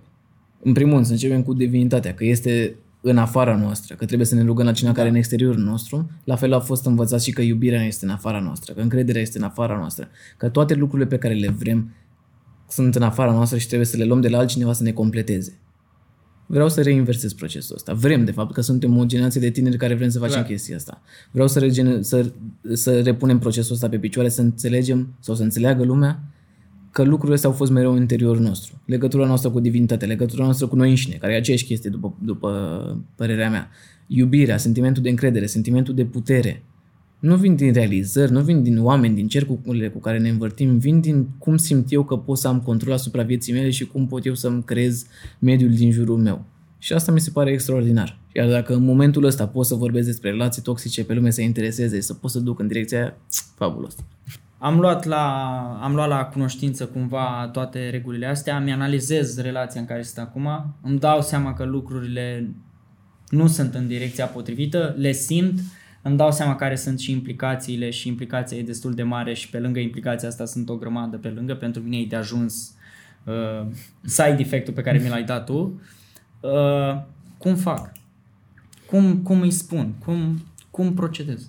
în 0.62 0.72
primul 0.72 0.92
rând, 0.92 1.06
să 1.06 1.12
începem 1.12 1.42
cu 1.42 1.54
divinitatea, 1.54 2.14
că 2.14 2.24
este 2.24 2.74
în 3.00 3.18
afara 3.18 3.56
noastră, 3.56 3.94
că 3.94 4.04
trebuie 4.04 4.26
să 4.26 4.34
ne 4.34 4.42
rugăm 4.42 4.66
la 4.66 4.72
cineva 4.72 4.94
da. 4.94 4.98
care 4.98 5.08
e 5.08 5.12
în 5.12 5.18
exteriorul 5.18 5.62
nostru. 5.62 6.10
La 6.24 6.36
fel 6.36 6.52
a 6.52 6.60
fost 6.60 6.86
învățat 6.86 7.22
și 7.22 7.32
că 7.32 7.42
iubirea 7.42 7.82
este 7.82 8.04
în 8.04 8.10
afara 8.10 8.40
noastră, 8.40 8.72
că 8.72 8.80
încrederea 8.80 9.20
este 9.20 9.38
în 9.38 9.44
afara 9.44 9.76
noastră, 9.76 10.08
că 10.36 10.48
toate 10.48 10.74
lucrurile 10.74 11.08
pe 11.08 11.18
care 11.18 11.34
le 11.34 11.48
vrem 11.48 11.94
sunt 12.68 12.94
în 12.94 13.02
afara 13.02 13.32
noastră 13.32 13.58
și 13.58 13.66
trebuie 13.66 13.86
să 13.86 13.96
le 13.96 14.04
luăm 14.04 14.20
de 14.20 14.28
la 14.28 14.38
altcineva 14.38 14.72
să 14.72 14.82
ne 14.82 14.92
completeze. 14.92 15.58
Vreau 16.46 16.68
să 16.68 16.82
reinversez 16.82 17.32
procesul 17.32 17.74
ăsta. 17.74 17.92
Vrem, 17.92 18.24
de 18.24 18.30
fapt, 18.30 18.52
că 18.52 18.60
suntem 18.60 18.96
o 18.96 19.04
generație 19.04 19.40
de 19.40 19.50
tineri 19.50 19.76
care 19.76 19.94
vrem 19.94 20.08
să 20.08 20.18
facem 20.18 20.34
Clar. 20.34 20.46
chestia 20.46 20.76
asta. 20.76 21.02
Vreau 21.30 21.48
să, 21.48 21.58
regene- 21.58 22.02
să, 22.02 22.32
să 22.72 23.00
repunem 23.00 23.38
procesul 23.38 23.74
ăsta 23.74 23.88
pe 23.88 23.98
picioare, 23.98 24.28
să 24.28 24.40
înțelegem 24.40 25.14
sau 25.20 25.34
să 25.34 25.42
înțeleagă 25.42 25.84
lumea 25.84 26.22
că 26.90 27.02
lucrurile 27.02 27.34
astea 27.34 27.50
au 27.50 27.56
fost 27.56 27.70
mereu 27.70 27.92
în 27.92 28.00
interiorul 28.00 28.42
nostru. 28.42 28.80
Legătura 28.86 29.26
noastră 29.26 29.50
cu 29.50 29.60
divinitatea, 29.60 30.08
legătura 30.08 30.44
noastră 30.44 30.66
cu 30.66 30.76
noi 30.76 30.88
înșine, 30.88 31.14
care 31.14 31.32
e 31.32 31.36
aceeași 31.36 31.64
chestie 31.64 31.90
după, 31.90 32.14
după 32.22 33.04
părerea 33.14 33.50
mea. 33.50 33.70
Iubirea, 34.06 34.56
sentimentul 34.56 35.02
de 35.02 35.08
încredere, 35.08 35.46
sentimentul 35.46 35.94
de 35.94 36.04
putere. 36.04 36.62
Nu 37.18 37.36
vin 37.36 37.56
din 37.56 37.72
realizări, 37.72 38.32
nu 38.32 38.40
vin 38.40 38.62
din 38.62 38.82
oameni, 38.82 39.14
din 39.14 39.28
cercurile 39.28 39.88
cu 39.88 39.98
care 39.98 40.18
ne 40.18 40.28
învârtim, 40.28 40.78
vin 40.78 41.00
din 41.00 41.28
cum 41.38 41.56
simt 41.56 41.92
eu 41.92 42.04
că 42.04 42.16
pot 42.16 42.38
să 42.38 42.48
am 42.48 42.60
control 42.60 42.92
asupra 42.92 43.22
vieții 43.22 43.52
mele 43.52 43.70
și 43.70 43.86
cum 43.86 44.06
pot 44.06 44.26
eu 44.26 44.34
să-mi 44.34 44.62
creez 44.62 45.06
mediul 45.38 45.70
din 45.70 45.92
jurul 45.92 46.16
meu. 46.16 46.44
Și 46.78 46.92
asta 46.92 47.12
mi 47.12 47.20
se 47.20 47.30
pare 47.30 47.50
extraordinar. 47.50 48.18
Iar 48.32 48.48
dacă 48.48 48.74
în 48.74 48.84
momentul 48.84 49.24
ăsta 49.24 49.46
pot 49.46 49.66
să 49.66 49.74
vorbesc 49.74 50.06
despre 50.06 50.30
relații 50.30 50.62
toxice, 50.62 51.04
pe 51.04 51.14
lume 51.14 51.30
să 51.30 51.40
intereseze, 51.40 52.00
să 52.00 52.14
pot 52.14 52.30
să 52.30 52.40
duc 52.40 52.58
în 52.58 52.66
direcția 52.66 52.98
aia, 52.98 53.16
fabulos. 53.54 53.94
Am 54.58 54.78
luat, 54.78 55.04
la, 55.04 55.78
am 55.82 55.94
luat 55.94 56.08
la 56.08 56.24
cunoștință 56.24 56.86
cumva 56.86 57.48
toate 57.52 57.90
regulile 57.90 58.26
astea, 58.26 58.60
mi 58.60 58.72
analizez 58.72 59.38
relația 59.40 59.80
în 59.80 59.86
care 59.86 60.02
sunt 60.02 60.26
acum, 60.26 60.48
îmi 60.82 60.98
dau 60.98 61.20
seama 61.20 61.54
că 61.54 61.64
lucrurile 61.64 62.54
nu 63.28 63.46
sunt 63.46 63.74
în 63.74 63.86
direcția 63.86 64.26
potrivită, 64.26 64.94
le 64.98 65.12
simt, 65.12 65.60
îmi 66.06 66.16
dau 66.16 66.32
seama 66.32 66.54
care 66.54 66.76
sunt 66.76 66.98
și 66.98 67.10
implicațiile 67.10 67.90
și 67.90 68.08
implicația 68.08 68.56
e 68.56 68.62
destul 68.62 68.94
de 68.94 69.02
mare 69.02 69.34
și 69.34 69.50
pe 69.50 69.58
lângă 69.58 69.78
implicația 69.78 70.28
asta 70.28 70.44
sunt 70.44 70.68
o 70.68 70.76
grămadă 70.76 71.16
pe 71.16 71.28
lângă, 71.28 71.54
pentru 71.54 71.82
mine 71.82 71.96
e 71.96 72.06
de 72.06 72.16
ajuns 72.16 72.74
uh, 73.24 73.66
side 74.04 74.36
effect-ul 74.38 74.74
pe 74.74 74.80
care 74.80 74.98
mi 74.98 75.08
l-ai 75.08 75.24
dat 75.24 75.44
tu. 75.44 75.80
Uh, 76.40 77.02
cum 77.38 77.54
fac? 77.54 77.92
Cum, 78.86 79.16
cum 79.16 79.40
îi 79.40 79.50
spun? 79.50 79.94
Cum, 80.04 80.40
cum 80.70 80.94
procedez? 80.94 81.48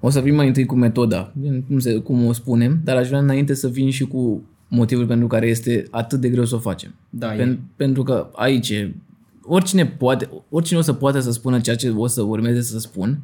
O 0.00 0.10
să 0.10 0.20
vin 0.20 0.34
mai 0.34 0.46
întâi 0.46 0.66
cu 0.66 0.74
metoda, 0.74 1.32
cum, 1.66 1.78
se, 1.78 1.98
cum 1.98 2.26
o 2.26 2.32
spunem, 2.32 2.80
dar 2.84 2.96
aș 2.96 3.06
vrea 3.06 3.18
înainte 3.18 3.54
să 3.54 3.68
vin 3.68 3.90
și 3.90 4.04
cu 4.04 4.42
motivul 4.68 5.06
pentru 5.06 5.26
care 5.26 5.46
este 5.46 5.84
atât 5.90 6.20
de 6.20 6.28
greu 6.28 6.44
să 6.44 6.54
o 6.54 6.58
facem. 6.58 6.94
Da, 7.10 7.34
e. 7.34 7.36
Pen, 7.36 7.60
pentru 7.76 8.02
că 8.02 8.30
aici 8.32 8.70
e- 8.70 8.94
oricine 9.42 9.86
poate, 9.86 10.28
oricine 10.48 10.78
o 10.78 10.82
să 10.82 10.92
poate 10.92 11.20
să 11.20 11.30
spună 11.30 11.60
ceea 11.60 11.76
ce 11.76 11.90
o 11.90 12.06
să 12.06 12.22
urmeze 12.22 12.60
să 12.60 12.78
spun, 12.78 13.20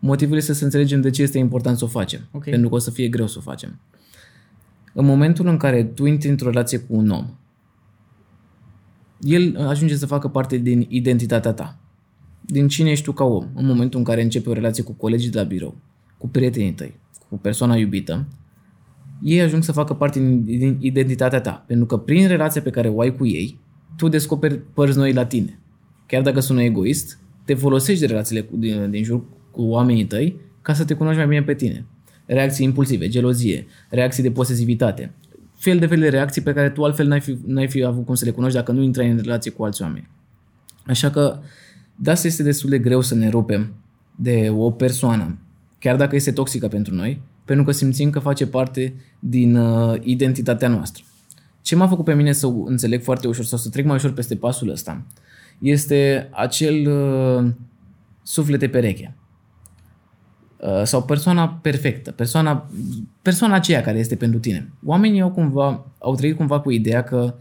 motivul 0.00 0.36
este 0.36 0.52
să 0.52 0.64
înțelegem 0.64 1.00
de 1.00 1.10
ce 1.10 1.22
este 1.22 1.38
important 1.38 1.78
să 1.78 1.84
o 1.84 1.88
facem. 1.88 2.20
Ok. 2.32 2.44
Pentru 2.44 2.68
că 2.68 2.74
o 2.74 2.78
să 2.78 2.90
fie 2.90 3.08
greu 3.08 3.26
să 3.26 3.34
o 3.38 3.40
facem. 3.40 3.80
În 4.92 5.04
momentul 5.04 5.46
în 5.46 5.56
care 5.56 5.84
tu 5.84 6.06
intri 6.06 6.28
într-o 6.28 6.48
relație 6.48 6.78
cu 6.78 6.96
un 6.96 7.10
om, 7.10 7.26
el 9.20 9.56
ajunge 9.56 9.96
să 9.96 10.06
facă 10.06 10.28
parte 10.28 10.56
din 10.56 10.86
identitatea 10.88 11.52
ta. 11.52 11.78
Din 12.40 12.68
cine 12.68 12.90
ești 12.90 13.04
tu 13.04 13.12
ca 13.12 13.24
om. 13.24 13.46
În 13.54 13.66
momentul 13.66 13.98
în 13.98 14.04
care 14.04 14.22
începi 14.22 14.48
o 14.48 14.52
relație 14.52 14.82
cu 14.82 14.92
colegii 14.92 15.30
de 15.30 15.38
la 15.38 15.44
birou, 15.44 15.76
cu 16.18 16.28
prietenii 16.28 16.72
tăi, 16.72 16.94
cu 17.28 17.38
persoana 17.38 17.76
iubită, 17.76 18.26
ei 19.22 19.40
ajung 19.40 19.62
să 19.62 19.72
facă 19.72 19.94
parte 19.94 20.18
din 20.18 20.44
din 20.44 20.76
identitatea 20.80 21.40
ta. 21.40 21.64
Pentru 21.66 21.86
că 21.86 21.96
prin 21.96 22.28
relația 22.28 22.62
pe 22.62 22.70
care 22.70 22.88
o 22.88 23.00
ai 23.00 23.16
cu 23.16 23.26
ei, 23.26 23.58
tu 23.96 24.08
descoperi 24.08 24.58
părți 24.58 24.98
noi 24.98 25.12
la 25.12 25.26
tine. 25.26 25.58
Chiar 26.06 26.22
dacă 26.22 26.40
sună 26.40 26.62
egoist, 26.62 27.18
te 27.44 27.54
folosești 27.54 28.00
de 28.00 28.06
relațiile 28.06 28.40
cu, 28.40 28.56
din, 28.56 28.90
din 28.90 29.04
jur 29.04 29.22
cu 29.50 29.62
oamenii 29.62 30.04
tăi 30.04 30.36
ca 30.62 30.72
să 30.72 30.84
te 30.84 30.94
cunoști 30.94 31.18
mai 31.18 31.26
bine 31.26 31.42
pe 31.42 31.54
tine. 31.54 31.86
Reacții 32.26 32.64
impulsive, 32.64 33.08
gelozie, 33.08 33.66
reacții 33.88 34.22
de 34.22 34.30
posesivitate, 34.30 35.14
fel 35.56 35.78
de 35.78 35.86
fel 35.86 35.98
de 35.98 36.08
reacții 36.08 36.42
pe 36.42 36.52
care 36.52 36.70
tu 36.70 36.84
altfel 36.84 37.06
n-ai 37.06 37.20
fi, 37.20 37.38
n-ai 37.46 37.68
fi 37.68 37.84
avut 37.84 38.04
cum 38.04 38.14
să 38.14 38.24
le 38.24 38.30
cunoști 38.30 38.56
dacă 38.56 38.72
nu 38.72 38.82
intrai 38.82 39.10
în 39.10 39.18
relație 39.18 39.50
cu 39.50 39.64
alți 39.64 39.82
oameni. 39.82 40.08
Așa 40.86 41.10
că 41.10 41.38
de 41.96 42.10
asta 42.10 42.26
este 42.26 42.42
destul 42.42 42.70
de 42.70 42.78
greu 42.78 43.00
să 43.00 43.14
ne 43.14 43.28
rupem 43.28 43.72
de 44.16 44.52
o 44.56 44.70
persoană, 44.70 45.38
chiar 45.78 45.96
dacă 45.96 46.16
este 46.16 46.32
toxică 46.32 46.68
pentru 46.68 46.94
noi, 46.94 47.22
pentru 47.44 47.64
că 47.64 47.72
simțim 47.72 48.10
că 48.10 48.18
face 48.18 48.46
parte 48.46 48.94
din 49.18 49.56
uh, 49.56 49.98
identitatea 50.02 50.68
noastră. 50.68 51.04
Ce 51.62 51.76
m-a 51.76 51.88
făcut 51.88 52.04
pe 52.04 52.14
mine 52.14 52.32
să 52.32 52.46
înțeleg 52.64 53.02
foarte 53.02 53.28
ușor 53.28 53.44
sau 53.44 53.58
să 53.58 53.68
trec 53.68 53.84
mai 53.84 53.94
ușor 53.94 54.12
peste 54.12 54.36
pasul 54.36 54.70
ăsta 54.70 55.06
este 55.58 56.28
acel 56.32 56.90
uh, 56.90 57.50
suflete 58.22 58.68
pereche. 58.68 59.16
Uh, 60.60 60.82
sau 60.84 61.04
persoana 61.04 61.48
perfectă, 61.48 62.10
persoana, 62.10 62.70
persoana 63.22 63.54
aceea 63.54 63.80
care 63.80 63.98
este 63.98 64.16
pentru 64.16 64.38
tine. 64.38 64.72
Oamenii 64.84 65.20
au, 65.20 65.30
cumva, 65.30 65.86
au 65.98 66.14
trăit 66.14 66.36
cumva 66.36 66.60
cu 66.60 66.70
ideea 66.70 67.02
că 67.02 67.34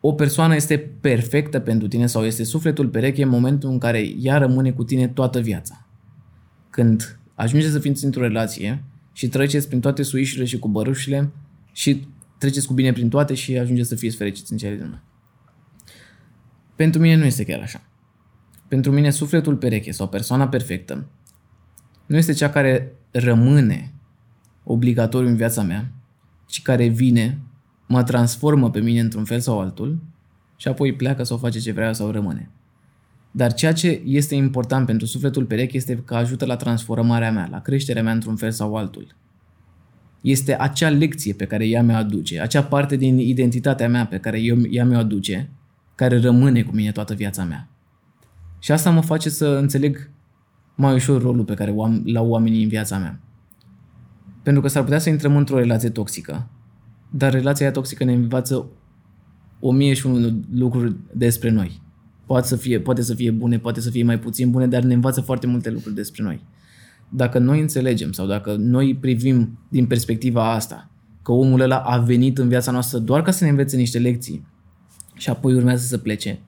o 0.00 0.12
persoană 0.12 0.54
este 0.54 0.78
perfectă 1.00 1.58
pentru 1.58 1.88
tine 1.88 2.06
sau 2.06 2.24
este 2.24 2.44
sufletul 2.44 2.88
pereche 2.88 3.22
în 3.22 3.28
momentul 3.28 3.70
în 3.70 3.78
care 3.78 3.98
ea 4.20 4.38
rămâne 4.38 4.70
cu 4.70 4.84
tine 4.84 5.08
toată 5.08 5.40
viața. 5.40 5.86
Când 6.70 7.18
ajungeți 7.34 7.72
să 7.72 7.78
fiți 7.78 8.04
într-o 8.04 8.22
relație 8.22 8.84
și 9.12 9.28
treceți 9.28 9.68
prin 9.68 9.80
toate 9.80 10.02
suișile 10.02 10.44
și 10.44 10.58
cu 10.58 10.68
bărușile 10.68 11.30
și 11.72 12.06
treceți 12.38 12.66
cu 12.66 12.74
bine 12.74 12.92
prin 12.92 13.08
toate 13.08 13.34
și 13.34 13.58
ajungeți 13.58 13.88
să 13.88 13.94
fiți 13.94 14.16
fericiți 14.16 14.52
în 14.52 14.58
cele 14.58 14.74
din 14.74 14.84
urmă. 14.84 15.02
Pentru 16.76 17.00
mine 17.00 17.14
nu 17.14 17.24
este 17.24 17.44
chiar 17.44 17.60
așa. 17.60 17.82
Pentru 18.68 18.92
mine 18.92 19.10
sufletul 19.10 19.56
pereche 19.56 19.90
sau 19.90 20.08
persoana 20.08 20.48
perfectă 20.48 21.06
nu 22.08 22.16
este 22.16 22.32
cea 22.32 22.50
care 22.50 22.92
rămâne 23.10 23.92
obligatoriu 24.64 25.28
în 25.28 25.36
viața 25.36 25.62
mea, 25.62 25.92
ci 26.46 26.62
care 26.62 26.86
vine, 26.86 27.38
mă 27.86 28.02
transformă 28.02 28.70
pe 28.70 28.80
mine 28.80 29.00
într-un 29.00 29.24
fel 29.24 29.40
sau 29.40 29.60
altul 29.60 29.98
și 30.56 30.68
apoi 30.68 30.94
pleacă 30.94 31.22
sau 31.22 31.36
face 31.36 31.58
ce 31.58 31.72
vrea 31.72 31.92
sau 31.92 32.10
rămâne. 32.10 32.50
Dar 33.30 33.52
ceea 33.52 33.72
ce 33.72 34.02
este 34.04 34.34
important 34.34 34.86
pentru 34.86 35.06
sufletul 35.06 35.44
pereche 35.44 35.76
este 35.76 35.96
că 35.96 36.14
ajută 36.14 36.44
la 36.44 36.56
transformarea 36.56 37.32
mea, 37.32 37.48
la 37.50 37.60
creșterea 37.60 38.02
mea 38.02 38.12
într-un 38.12 38.36
fel 38.36 38.50
sau 38.50 38.76
altul. 38.76 39.16
Este 40.20 40.60
acea 40.60 40.88
lecție 40.88 41.32
pe 41.32 41.46
care 41.46 41.66
ea 41.66 41.82
mi-o 41.82 41.96
aduce, 41.96 42.40
acea 42.40 42.62
parte 42.62 42.96
din 42.96 43.18
identitatea 43.18 43.88
mea 43.88 44.06
pe 44.06 44.18
care 44.18 44.40
eu, 44.40 44.56
ea 44.70 44.84
mi-o 44.84 44.98
aduce, 44.98 45.50
care 45.94 46.20
rămâne 46.20 46.62
cu 46.62 46.74
mine 46.74 46.92
toată 46.92 47.14
viața 47.14 47.44
mea. 47.44 47.68
Și 48.58 48.72
asta 48.72 48.90
mă 48.90 49.00
face 49.00 49.28
să 49.28 49.46
înțeleg 49.46 50.10
mai 50.80 50.94
ușor 50.94 51.22
rolul 51.22 51.44
pe 51.44 51.54
care 51.54 51.74
l-au 52.04 52.28
oamenii 52.28 52.62
în 52.62 52.68
viața 52.68 52.98
mea. 52.98 53.20
Pentru 54.42 54.62
că 54.62 54.68
s-ar 54.68 54.82
putea 54.82 54.98
să 54.98 55.08
intrăm 55.08 55.36
într-o 55.36 55.58
relație 55.58 55.88
toxică, 55.88 56.48
dar 57.10 57.32
relația 57.32 57.66
aia 57.66 57.74
toxică 57.74 58.04
ne 58.04 58.12
învață 58.12 58.66
o 59.60 59.72
mie 59.72 59.94
și 59.94 60.06
unul 60.06 60.40
lucruri 60.52 60.96
despre 61.12 61.50
noi. 61.50 61.82
Poate 62.26 62.46
să, 62.46 62.56
fie, 62.56 62.80
poate 62.80 63.02
să 63.02 63.14
fie 63.14 63.30
bune, 63.30 63.58
poate 63.58 63.80
să 63.80 63.90
fie 63.90 64.04
mai 64.04 64.18
puțin 64.18 64.50
bune, 64.50 64.66
dar 64.66 64.82
ne 64.82 64.94
învață 64.94 65.20
foarte 65.20 65.46
multe 65.46 65.70
lucruri 65.70 65.94
despre 65.94 66.22
noi. 66.22 66.44
Dacă 67.08 67.38
noi 67.38 67.60
înțelegem 67.60 68.12
sau 68.12 68.26
dacă 68.26 68.56
noi 68.58 68.94
privim 68.94 69.58
din 69.68 69.86
perspectiva 69.86 70.52
asta, 70.52 70.90
că 71.22 71.32
omul 71.32 71.60
ăla 71.60 71.78
a 71.78 71.98
venit 71.98 72.38
în 72.38 72.48
viața 72.48 72.70
noastră 72.70 72.98
doar 72.98 73.22
ca 73.22 73.30
să 73.30 73.44
ne 73.44 73.50
învețe 73.50 73.76
niște 73.76 73.98
lecții 73.98 74.46
și 75.14 75.30
apoi 75.30 75.54
urmează 75.54 75.86
să 75.86 75.98
plece, 75.98 76.40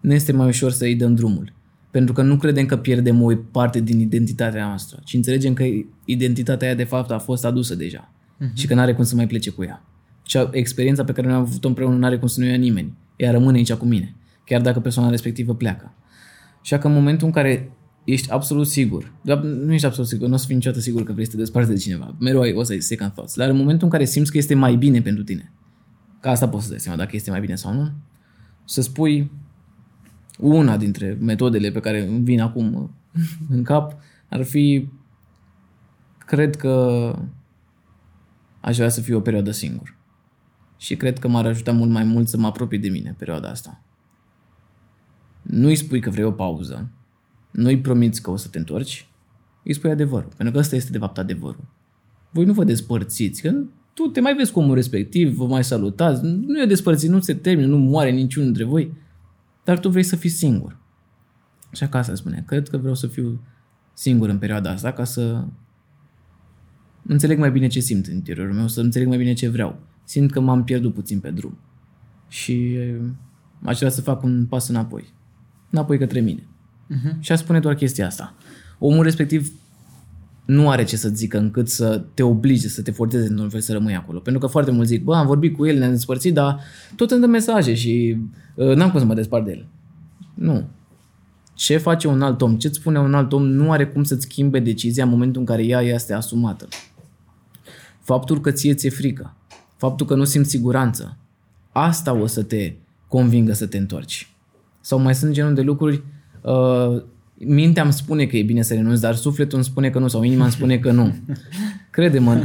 ne 0.00 0.14
este 0.14 0.32
mai 0.32 0.46
ușor 0.46 0.70
să 0.70 0.84
îi 0.84 0.96
dăm 0.96 1.14
drumul. 1.14 1.53
Pentru 1.94 2.14
că 2.14 2.22
nu 2.22 2.36
credem 2.36 2.66
că 2.66 2.76
pierdem 2.76 3.22
o 3.22 3.32
parte 3.50 3.80
din 3.80 4.00
identitatea 4.00 4.66
noastră, 4.66 5.00
ci 5.04 5.14
înțelegem 5.14 5.54
că 5.54 5.64
identitatea 6.04 6.66
aia 6.66 6.76
de 6.76 6.84
fapt 6.84 7.10
a 7.10 7.18
fost 7.18 7.44
adusă 7.44 7.74
deja 7.74 8.12
uh-huh. 8.40 8.52
și 8.54 8.66
că 8.66 8.74
nu 8.74 8.80
are 8.80 8.94
cum 8.94 9.04
să 9.04 9.14
mai 9.14 9.26
plece 9.26 9.50
cu 9.50 9.62
ea. 9.62 9.84
Și 10.22 10.38
experiența 10.50 11.04
pe 11.04 11.12
care 11.12 11.26
noi 11.26 11.36
am 11.36 11.42
avut-o 11.42 11.68
împreună 11.68 11.96
nu 11.96 12.04
are 12.04 12.18
cum 12.18 12.28
să 12.28 12.40
nu 12.40 12.46
ia 12.46 12.56
nimeni. 12.56 12.96
Ea 13.16 13.30
rămâne 13.30 13.56
aici 13.56 13.72
cu 13.72 13.84
mine, 13.84 14.14
chiar 14.44 14.60
dacă 14.60 14.80
persoana 14.80 15.10
respectivă 15.10 15.54
pleacă. 15.54 15.94
Și 16.62 16.76
că 16.78 16.86
în 16.86 16.92
momentul 16.92 17.26
în 17.26 17.32
care 17.32 17.70
ești 18.04 18.30
absolut 18.30 18.66
sigur, 18.66 19.12
dar 19.22 19.42
nu 19.42 19.72
ești 19.72 19.86
absolut 19.86 20.08
sigur, 20.08 20.28
nu 20.28 20.34
o 20.34 20.36
să 20.36 20.46
fii 20.46 20.54
niciodată 20.54 20.82
sigur 20.82 21.02
că 21.04 21.12
vrei 21.12 21.24
să 21.24 21.30
te 21.30 21.36
desparți 21.36 21.70
de 21.70 21.76
cineva, 21.76 22.16
mereu 22.20 22.40
ai, 22.40 22.52
o 22.52 22.62
să 22.62 22.72
ai 22.72 22.80
second 22.80 23.10
thoughts, 23.10 23.36
dar 23.36 23.48
în 23.48 23.56
momentul 23.56 23.84
în 23.84 23.92
care 23.92 24.04
simți 24.04 24.30
că 24.30 24.38
este 24.38 24.54
mai 24.54 24.76
bine 24.76 25.00
pentru 25.00 25.22
tine, 25.22 25.52
că 26.20 26.28
asta 26.28 26.48
poți 26.48 26.64
să 26.64 26.70
dai 26.70 26.80
seama 26.80 26.98
dacă 26.98 27.10
este 27.16 27.30
mai 27.30 27.40
bine 27.40 27.54
sau 27.54 27.72
nu, 27.72 27.90
să 28.64 28.82
spui, 28.82 29.30
una 30.38 30.76
dintre 30.76 31.16
metodele 31.20 31.70
pe 31.70 31.80
care 31.80 32.06
îmi 32.06 32.24
vin 32.24 32.40
acum 32.40 32.94
în 33.54 33.62
cap 33.62 33.96
ar 34.28 34.42
fi 34.42 34.88
cred 36.26 36.56
că 36.56 37.16
aș 38.60 38.76
vrea 38.76 38.88
să 38.88 39.00
fiu 39.00 39.16
o 39.16 39.20
perioadă 39.20 39.50
singur. 39.50 39.96
Și 40.76 40.96
cred 40.96 41.18
că 41.18 41.28
m-ar 41.28 41.46
ajuta 41.46 41.72
mult 41.72 41.90
mai 41.90 42.04
mult 42.04 42.28
să 42.28 42.36
mă 42.36 42.46
apropii 42.46 42.78
de 42.78 42.88
mine 42.88 43.14
perioada 43.18 43.48
asta. 43.48 43.82
Nu-i 45.42 45.74
spui 45.74 46.00
că 46.00 46.10
vrei 46.10 46.24
o 46.24 46.30
pauză, 46.30 46.90
nu-i 47.50 47.80
promiți 47.80 48.22
că 48.22 48.30
o 48.30 48.36
să 48.36 48.48
te 48.48 48.58
întorci, 48.58 49.08
îi 49.64 49.74
spui 49.74 49.90
adevărul. 49.90 50.32
Pentru 50.36 50.54
că 50.54 50.60
ăsta 50.60 50.76
este 50.76 50.90
de 50.90 50.98
fapt 50.98 51.18
adevărul. 51.18 51.64
Voi 52.30 52.44
nu 52.44 52.52
vă 52.52 52.64
despărțiți, 52.64 53.42
că 53.42 53.52
tu 53.94 54.02
te 54.02 54.20
mai 54.20 54.34
vezi 54.34 54.52
cu 54.52 54.58
omul 54.58 54.74
respectiv, 54.74 55.36
vă 55.36 55.46
mai 55.46 55.64
salutați, 55.64 56.20
nu 56.24 56.62
e 56.62 56.66
despărțit, 56.66 57.10
nu 57.10 57.20
se 57.20 57.34
termină, 57.34 57.66
nu 57.66 57.78
moare 57.78 58.10
niciunul 58.10 58.48
dintre 58.48 58.64
voi 58.64 58.92
dar 59.64 59.78
tu 59.78 59.88
vrei 59.88 60.02
să 60.02 60.16
fii 60.16 60.30
singur. 60.30 60.78
Așa 61.72 61.88
ca 61.88 61.98
asta 61.98 62.14
spune. 62.14 62.44
Cred 62.46 62.68
că 62.68 62.76
vreau 62.76 62.94
să 62.94 63.06
fiu 63.06 63.40
singur 63.92 64.28
în 64.28 64.38
perioada 64.38 64.70
asta 64.70 64.92
ca 64.92 65.04
să 65.04 65.44
înțeleg 67.06 67.38
mai 67.38 67.50
bine 67.50 67.66
ce 67.66 67.80
simt 67.80 68.06
în 68.06 68.14
interiorul 68.14 68.54
meu, 68.54 68.68
să 68.68 68.80
înțeleg 68.80 69.08
mai 69.08 69.18
bine 69.18 69.32
ce 69.32 69.48
vreau. 69.48 69.78
Simt 70.04 70.30
că 70.30 70.40
m-am 70.40 70.64
pierdut 70.64 70.94
puțin 70.94 71.20
pe 71.20 71.30
drum. 71.30 71.58
Și 72.28 72.78
aș 73.62 73.78
vrea 73.78 73.90
să 73.90 74.00
fac 74.00 74.22
un 74.22 74.46
pas 74.46 74.68
înapoi. 74.68 75.14
Înapoi 75.70 75.98
către 75.98 76.20
mine. 76.20 76.42
Uh-huh. 76.42 77.18
Și 77.20 77.32
a 77.32 77.36
spune 77.36 77.60
doar 77.60 77.74
chestia 77.74 78.06
asta. 78.06 78.34
Omul 78.78 79.02
respectiv 79.02 79.52
nu 80.44 80.70
are 80.70 80.84
ce 80.84 80.96
să 80.96 81.08
zică 81.08 81.38
încât 81.38 81.68
să 81.68 82.04
te 82.14 82.22
oblige 82.22 82.68
să 82.68 82.82
te 82.82 82.90
forțeze 82.90 83.26
într-un 83.28 83.48
fel 83.48 83.60
să 83.60 83.72
rămâi 83.72 83.94
acolo. 83.94 84.18
Pentru 84.18 84.42
că 84.42 84.46
foarte 84.46 84.70
mulți 84.70 84.90
zic, 84.90 85.04
bă, 85.04 85.14
am 85.14 85.26
vorbit 85.26 85.56
cu 85.56 85.66
el, 85.66 85.78
ne-am 85.78 85.90
despărțit, 85.90 86.34
dar 86.34 86.60
tot 86.96 87.10
îmi 87.10 87.20
dă 87.20 87.26
mesaje 87.26 87.74
și 87.74 88.16
uh, 88.54 88.74
n-am 88.74 88.90
cum 88.90 89.00
să 89.00 89.06
mă 89.06 89.14
despart 89.14 89.44
de 89.44 89.50
el. 89.50 89.66
Nu. 90.34 90.64
Ce 91.54 91.76
face 91.76 92.08
un 92.08 92.22
alt 92.22 92.42
om, 92.42 92.56
ce 92.56 92.66
îți 92.66 92.78
spune 92.78 92.98
un 92.98 93.14
alt 93.14 93.32
om, 93.32 93.46
nu 93.46 93.70
are 93.70 93.86
cum 93.86 94.04
să-ți 94.04 94.22
schimbe 94.22 94.58
decizia 94.58 95.04
în 95.04 95.10
momentul 95.10 95.40
în 95.40 95.46
care 95.46 95.64
ea 95.64 95.80
este 95.80 96.12
asumată. 96.12 96.68
Faptul 98.00 98.40
că 98.40 98.50
ție 98.50 98.74
ți-e 98.74 98.90
frică, 98.90 99.36
faptul 99.76 100.06
că 100.06 100.14
nu 100.14 100.24
simți 100.24 100.50
siguranță, 100.50 101.18
asta 101.72 102.12
o 102.12 102.26
să 102.26 102.42
te 102.42 102.74
convingă 103.08 103.52
să 103.52 103.66
te 103.66 103.78
întorci. 103.78 104.34
Sau 104.80 104.98
mai 104.98 105.14
sunt 105.14 105.32
genul 105.32 105.54
de 105.54 105.62
lucruri, 105.62 106.02
uh, 106.42 107.02
mintea 107.38 107.82
îmi 107.82 107.92
spune 107.92 108.26
că 108.26 108.36
e 108.36 108.42
bine 108.42 108.62
să 108.62 108.74
renunț, 108.74 109.00
dar 109.00 109.14
sufletul 109.14 109.56
îmi 109.56 109.66
spune 109.66 109.90
că 109.90 109.98
nu 109.98 110.08
sau 110.08 110.22
inima 110.22 110.42
îmi 110.42 110.52
spune 110.52 110.78
că 110.78 110.90
nu. 110.90 111.14
Crede-mă. 111.90 112.44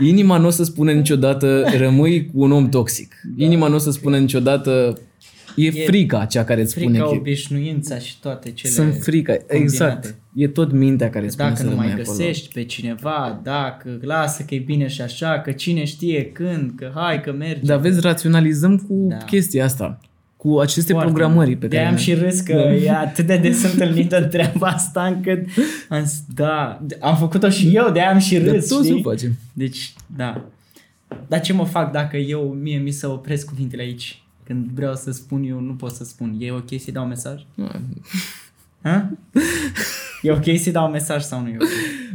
inima 0.00 0.38
nu 0.38 0.46
o 0.46 0.50
să 0.50 0.64
spună 0.64 0.92
niciodată 0.92 1.64
rămâi 1.76 2.26
cu 2.26 2.42
un 2.42 2.52
om 2.52 2.68
toxic. 2.68 3.14
Inima 3.36 3.68
nu 3.68 3.74
o 3.74 3.78
să 3.78 3.90
spună 3.90 4.18
niciodată 4.18 5.00
E, 5.56 5.66
e 5.66 5.84
frica 5.84 6.24
cea 6.24 6.44
care 6.44 6.60
îți 6.60 6.70
spune 6.70 6.98
frica, 6.98 7.10
obișnuința 7.10 7.98
și 7.98 8.20
toate 8.20 8.50
cele 8.50 8.72
Sunt 8.72 8.94
frica, 8.94 9.32
combinate. 9.32 9.62
exact. 9.62 10.14
E 10.34 10.48
tot 10.48 10.72
mintea 10.72 11.10
care 11.10 11.28
spune 11.28 11.48
dacă 11.48 11.60
să 11.60 11.68
nu 11.68 11.76
mai 11.76 11.86
acolo. 11.86 12.02
găsești 12.02 12.52
pe 12.52 12.64
cineva, 12.64 13.40
dacă 13.42 13.98
lasă 14.00 14.44
că 14.48 14.54
e 14.54 14.58
bine 14.58 14.86
și 14.86 15.00
așa, 15.00 15.40
că 15.40 15.52
cine 15.52 15.84
știe 15.84 16.24
când, 16.24 16.72
că 16.76 16.90
hai 16.94 17.20
că 17.20 17.32
merge. 17.32 17.60
Dar 17.66 17.78
vezi, 17.78 18.00
raționalizăm 18.00 18.78
cu 18.78 19.06
da. 19.08 19.16
chestia 19.16 19.64
asta 19.64 20.00
cu 20.46 20.58
aceste 20.58 20.92
Foarte 20.92 21.10
programări 21.10 21.56
pe 21.56 21.68
care... 21.68 21.82
De 21.82 21.88
am 21.88 21.96
și 21.96 22.14
râs 22.14 22.40
că 22.40 22.52
da. 22.52 22.74
e 22.74 22.90
atât 22.90 23.26
de 23.26 23.36
des 23.36 23.62
întâlnită 23.62 24.22
treaba 24.32 24.66
asta 24.66 25.04
încât 25.06 25.46
am 25.88 26.04
zis, 26.04 26.22
da, 26.34 26.82
am 27.00 27.16
făcut-o 27.16 27.48
și 27.48 27.76
eu, 27.76 27.90
de 27.90 28.00
am 28.00 28.18
și 28.18 28.38
râs, 28.38 28.70
da, 28.70 28.82
știi? 28.82 29.02
facem. 29.02 29.38
Deci, 29.52 29.94
da. 30.16 30.44
Dar 31.26 31.40
ce 31.40 31.52
mă 31.52 31.64
fac 31.64 31.92
dacă 31.92 32.16
eu, 32.16 32.56
mie 32.62 32.78
mi 32.78 32.90
să 32.90 33.08
opresc 33.08 33.46
cuvintele 33.46 33.82
aici? 33.82 34.22
Când 34.44 34.66
vreau 34.74 34.94
să 34.94 35.10
spun 35.10 35.44
eu, 35.44 35.60
nu 35.60 35.72
pot 35.72 35.90
să 35.90 36.04
spun. 36.04 36.36
E 36.38 36.52
ok 36.52 36.68
să-i 36.68 36.92
dau 36.92 37.06
mesaj? 37.06 37.42
Ha? 38.82 39.10
E 40.22 40.32
ok 40.32 40.44
să-i 40.44 40.72
dau 40.72 40.90
mesaj 40.90 41.22
sau 41.22 41.40
nu 41.40 41.48
e 41.48 41.56
ok? 41.60 41.68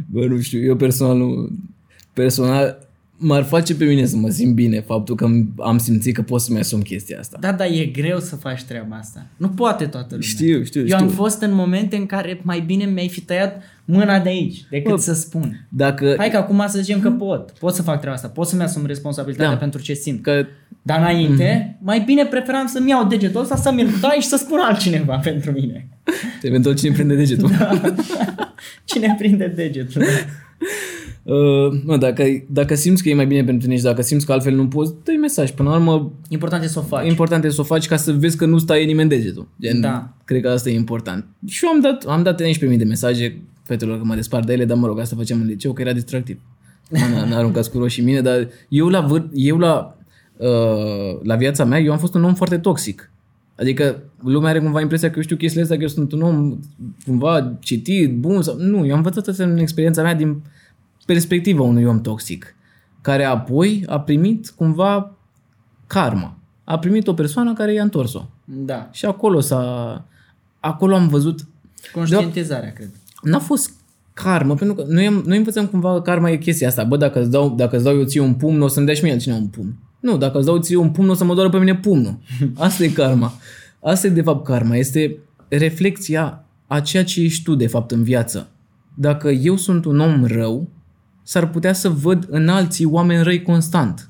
Bă, 0.06 0.26
nu 0.26 0.40
știu, 0.40 0.62
eu 0.62 0.76
personal 0.76 1.16
nu... 1.16 1.48
Personal, 2.12 2.88
m-ar 3.22 3.42
face 3.42 3.74
pe 3.74 3.84
mine 3.84 4.06
să 4.06 4.16
mă 4.16 4.28
simt 4.28 4.54
bine 4.54 4.80
faptul 4.80 5.14
că 5.14 5.28
am 5.58 5.78
simțit 5.78 6.14
că 6.14 6.22
pot 6.22 6.40
să-mi 6.40 6.58
asum 6.58 6.82
chestia 6.82 7.18
asta. 7.18 7.36
Da, 7.40 7.52
dar 7.52 7.66
e 7.66 7.84
greu 7.84 8.18
să 8.18 8.36
faci 8.36 8.62
treaba 8.62 8.96
asta. 8.96 9.26
Nu 9.36 9.48
poate 9.48 9.84
toată 9.84 10.06
lumea. 10.10 10.28
Știu, 10.28 10.62
știu, 10.62 10.80
Eu 10.80 10.86
știu. 10.86 10.98
am 10.98 11.08
fost 11.08 11.42
în 11.42 11.54
momente 11.54 11.96
în 11.96 12.06
care 12.06 12.40
mai 12.42 12.60
bine 12.60 12.84
mi-ai 12.84 13.08
fi 13.08 13.20
tăiat 13.20 13.62
mâna 13.84 14.18
de 14.18 14.28
aici 14.28 14.64
decât 14.70 14.90
Bă, 14.90 15.00
să 15.00 15.12
spun. 15.12 15.66
Dacă... 15.68 16.14
Hai 16.18 16.30
că 16.30 16.36
acum 16.36 16.64
să 16.68 16.78
zicem 16.78 17.00
că 17.00 17.10
pot. 17.10 17.50
Pot 17.50 17.74
să 17.74 17.82
fac 17.82 17.98
treaba 17.98 18.16
asta. 18.16 18.28
Pot 18.28 18.46
să-mi 18.46 18.62
asum 18.62 18.86
responsabilitatea 18.86 19.52
da. 19.52 19.58
pentru 19.58 19.80
ce 19.80 19.94
simt. 19.94 20.22
Că... 20.22 20.46
Dar 20.82 20.98
înainte, 20.98 21.76
mm-hmm. 21.76 21.84
mai 21.84 22.00
bine 22.00 22.26
preferam 22.26 22.66
să-mi 22.66 22.90
iau 22.90 23.06
degetul 23.06 23.40
ăsta, 23.40 23.56
să-mi 23.56 23.86
dai 24.00 24.18
și 24.20 24.26
să 24.26 24.36
spun 24.36 24.58
altcineva 24.58 25.16
pentru 25.30 25.50
mine. 25.50 25.88
Eventual 26.42 26.74
cine 26.74 26.92
prinde 26.92 27.14
degetul. 27.14 27.50
da. 27.58 27.94
Cine 28.84 29.14
prinde 29.18 29.46
degetul. 29.46 30.02
Da. 31.22 31.34
Uh, 31.34 31.80
mă, 31.84 31.96
dacă, 31.96 32.24
dacă 32.48 32.74
simți 32.74 33.02
că 33.02 33.08
e 33.08 33.14
mai 33.14 33.26
bine 33.26 33.44
pentru 33.44 33.62
tine 33.62 33.76
și 33.76 33.82
dacă 33.82 34.02
simți 34.02 34.26
că 34.26 34.32
altfel 34.32 34.54
nu 34.54 34.68
poți, 34.68 34.94
dă 35.04 35.12
mesaj. 35.20 35.50
Până 35.50 35.68
la 35.68 35.74
urmă, 35.74 36.12
important 36.28 36.62
e 36.64 36.66
să 36.66 36.78
o 36.78 36.82
faci. 36.82 37.08
Important 37.08 37.44
e 37.44 37.50
să 37.50 37.60
o 37.60 37.64
faci 37.64 37.86
ca 37.86 37.96
să 37.96 38.12
vezi 38.12 38.36
că 38.36 38.46
nu 38.46 38.58
stai 38.58 38.84
nimeni 38.84 39.08
degetul. 39.08 39.48
Gen, 39.60 39.80
da. 39.80 40.14
Cred 40.24 40.42
că 40.42 40.48
asta 40.48 40.70
e 40.70 40.74
important. 40.74 41.24
Și 41.46 41.64
eu 41.64 41.70
am 41.70 41.80
dat, 41.80 42.04
am 42.04 42.22
dat 42.22 42.42
11.000 42.42 42.76
de 42.76 42.84
mesaje 42.84 43.42
fetelor 43.62 43.98
că 43.98 44.04
mă 44.04 44.14
despart 44.14 44.46
de 44.46 44.52
ele, 44.52 44.64
dar 44.64 44.76
mă 44.76 44.86
rog, 44.86 44.98
asta 44.98 45.16
făceam 45.16 45.40
în 45.40 45.46
liceu, 45.46 45.72
că 45.72 45.82
era 45.82 45.92
distractiv. 45.92 46.38
N-a 47.28 47.36
aruncat 47.36 47.68
cu 47.68 47.78
roșii 47.78 48.02
mine, 48.02 48.20
dar 48.20 48.48
eu 48.68 48.88
la, 48.88 49.00
vâr, 49.00 49.28
eu 49.32 49.58
la, 49.58 49.96
uh, 50.36 51.20
la 51.22 51.36
viața 51.36 51.64
mea, 51.64 51.78
eu 51.78 51.92
am 51.92 51.98
fost 51.98 52.14
un 52.14 52.24
om 52.24 52.34
foarte 52.34 52.58
toxic. 52.58 53.10
Adică 53.56 54.02
lumea 54.22 54.50
are 54.50 54.60
cumva 54.60 54.80
impresia 54.80 55.08
că 55.08 55.14
eu 55.16 55.22
știu 55.22 55.36
chestiile 55.36 55.62
astea, 55.62 55.76
că 55.76 55.82
eu 55.82 55.88
sunt 55.88 56.12
un 56.12 56.20
om 56.20 56.58
cumva 57.06 57.56
citit, 57.60 58.16
bun 58.16 58.42
sau... 58.42 58.56
Nu, 58.58 58.86
eu 58.86 58.90
am 58.90 58.96
învățat 58.96 59.26
asta 59.26 59.44
în 59.44 59.58
experiența 59.58 60.02
mea 60.02 60.14
din 60.14 60.42
perspectiva 61.12 61.62
unui 61.62 61.84
om 61.84 62.00
toxic, 62.00 62.54
care 63.00 63.24
apoi 63.24 63.84
a 63.86 64.00
primit 64.00 64.52
cumva 64.56 65.16
karma. 65.86 66.36
A 66.64 66.78
primit 66.78 67.06
o 67.06 67.14
persoană 67.14 67.52
care 67.52 67.72
i-a 67.72 67.82
întors-o. 67.82 68.28
Da. 68.44 68.88
Și 68.92 69.04
acolo 69.04 69.40
s-a... 69.40 70.04
Acolo 70.60 70.94
am 70.94 71.08
văzut... 71.08 71.40
Conștientizarea, 71.92 72.72
cred. 72.72 72.90
N-a 73.22 73.38
fost 73.38 73.70
karmă, 74.12 74.54
pentru 74.54 74.76
că 74.76 74.84
noi, 74.88 75.22
noi 75.26 75.36
învățăm 75.36 75.66
cumva 75.66 75.92
că 75.92 76.00
karma 76.00 76.30
e 76.30 76.36
chestia 76.36 76.68
asta. 76.68 76.84
Bă, 76.84 76.96
dacă 76.96 77.20
îți 77.20 77.30
dau, 77.30 77.54
dacă 77.56 77.76
îți 77.76 77.84
dau 77.84 77.96
eu 77.96 78.04
ție 78.04 78.20
un 78.20 78.34
pumn, 78.34 78.60
o 78.60 78.68
să-mi 78.68 78.86
dea 78.86 78.94
și 78.94 79.02
mie 79.02 79.12
altcineva 79.12 79.40
un 79.40 79.46
pumn. 79.46 79.74
Nu, 80.00 80.16
dacă 80.16 80.36
îți 80.36 80.46
dau 80.46 80.58
ție 80.58 80.76
un 80.76 80.90
pumn, 80.90 81.08
o 81.08 81.14
să 81.14 81.24
mă 81.24 81.34
doară 81.34 81.48
pe 81.48 81.58
mine 81.58 81.74
pumnul. 81.74 82.18
Asta 82.56 82.84
e 82.84 82.88
karma. 82.88 83.32
Asta 83.80 84.06
e 84.06 84.10
de 84.10 84.22
fapt 84.22 84.44
karma. 84.44 84.76
Este 84.76 85.18
reflexia 85.48 86.44
a 86.66 86.80
ceea 86.80 87.04
ce 87.04 87.20
ești 87.20 87.42
tu 87.42 87.54
de 87.54 87.66
fapt 87.66 87.90
în 87.90 88.02
viață. 88.02 88.48
Dacă 88.94 89.30
eu 89.30 89.56
sunt 89.56 89.84
un 89.84 90.00
om 90.00 90.24
rău, 90.24 90.68
s-ar 91.22 91.48
putea 91.50 91.72
să 91.72 91.88
văd 91.88 92.26
în 92.30 92.48
alții 92.48 92.84
oameni 92.84 93.22
răi 93.22 93.42
constant. 93.42 94.06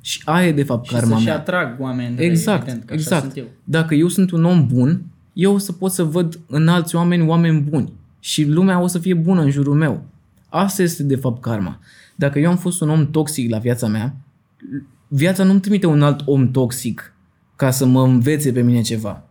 Și 0.00 0.22
aia 0.24 0.46
e 0.46 0.52
de 0.52 0.62
fapt 0.62 0.86
Și 0.86 0.92
karma 0.92 1.14
să-și 1.14 1.24
mea. 1.26 1.36
atrag 1.36 1.80
oameni 1.80 2.16
răi, 2.16 2.26
Exact, 2.26 2.62
evident, 2.62 2.84
că 2.84 2.92
așa 2.92 3.00
exact. 3.02 3.22
sunt 3.22 3.36
eu. 3.36 3.44
Dacă 3.64 3.94
eu 3.94 4.08
sunt 4.08 4.30
un 4.30 4.44
om 4.44 4.66
bun, 4.66 5.02
eu 5.32 5.54
o 5.54 5.58
să 5.58 5.72
pot 5.72 5.90
să 5.92 6.02
văd 6.02 6.40
în 6.46 6.68
alți 6.68 6.94
oameni 6.96 7.26
oameni 7.26 7.60
buni 7.60 7.92
și 8.20 8.44
lumea 8.44 8.80
o 8.80 8.86
să 8.86 8.98
fie 8.98 9.14
bună 9.14 9.40
în 9.42 9.50
jurul 9.50 9.74
meu. 9.74 10.02
Asta 10.48 10.82
este 10.82 11.02
de 11.02 11.16
fapt 11.16 11.40
karma. 11.42 11.78
Dacă 12.16 12.38
eu 12.38 12.50
am 12.50 12.56
fost 12.56 12.80
un 12.80 12.88
om 12.90 13.10
toxic 13.10 13.50
la 13.50 13.58
viața 13.58 13.86
mea, 13.86 14.14
viața 15.08 15.44
nu-mi 15.44 15.60
trimite 15.60 15.86
un 15.86 16.02
alt 16.02 16.22
om 16.26 16.50
toxic 16.50 17.14
ca 17.56 17.70
să 17.70 17.86
mă 17.86 18.02
învețe 18.02 18.52
pe 18.52 18.62
mine 18.62 18.80
ceva. 18.80 19.23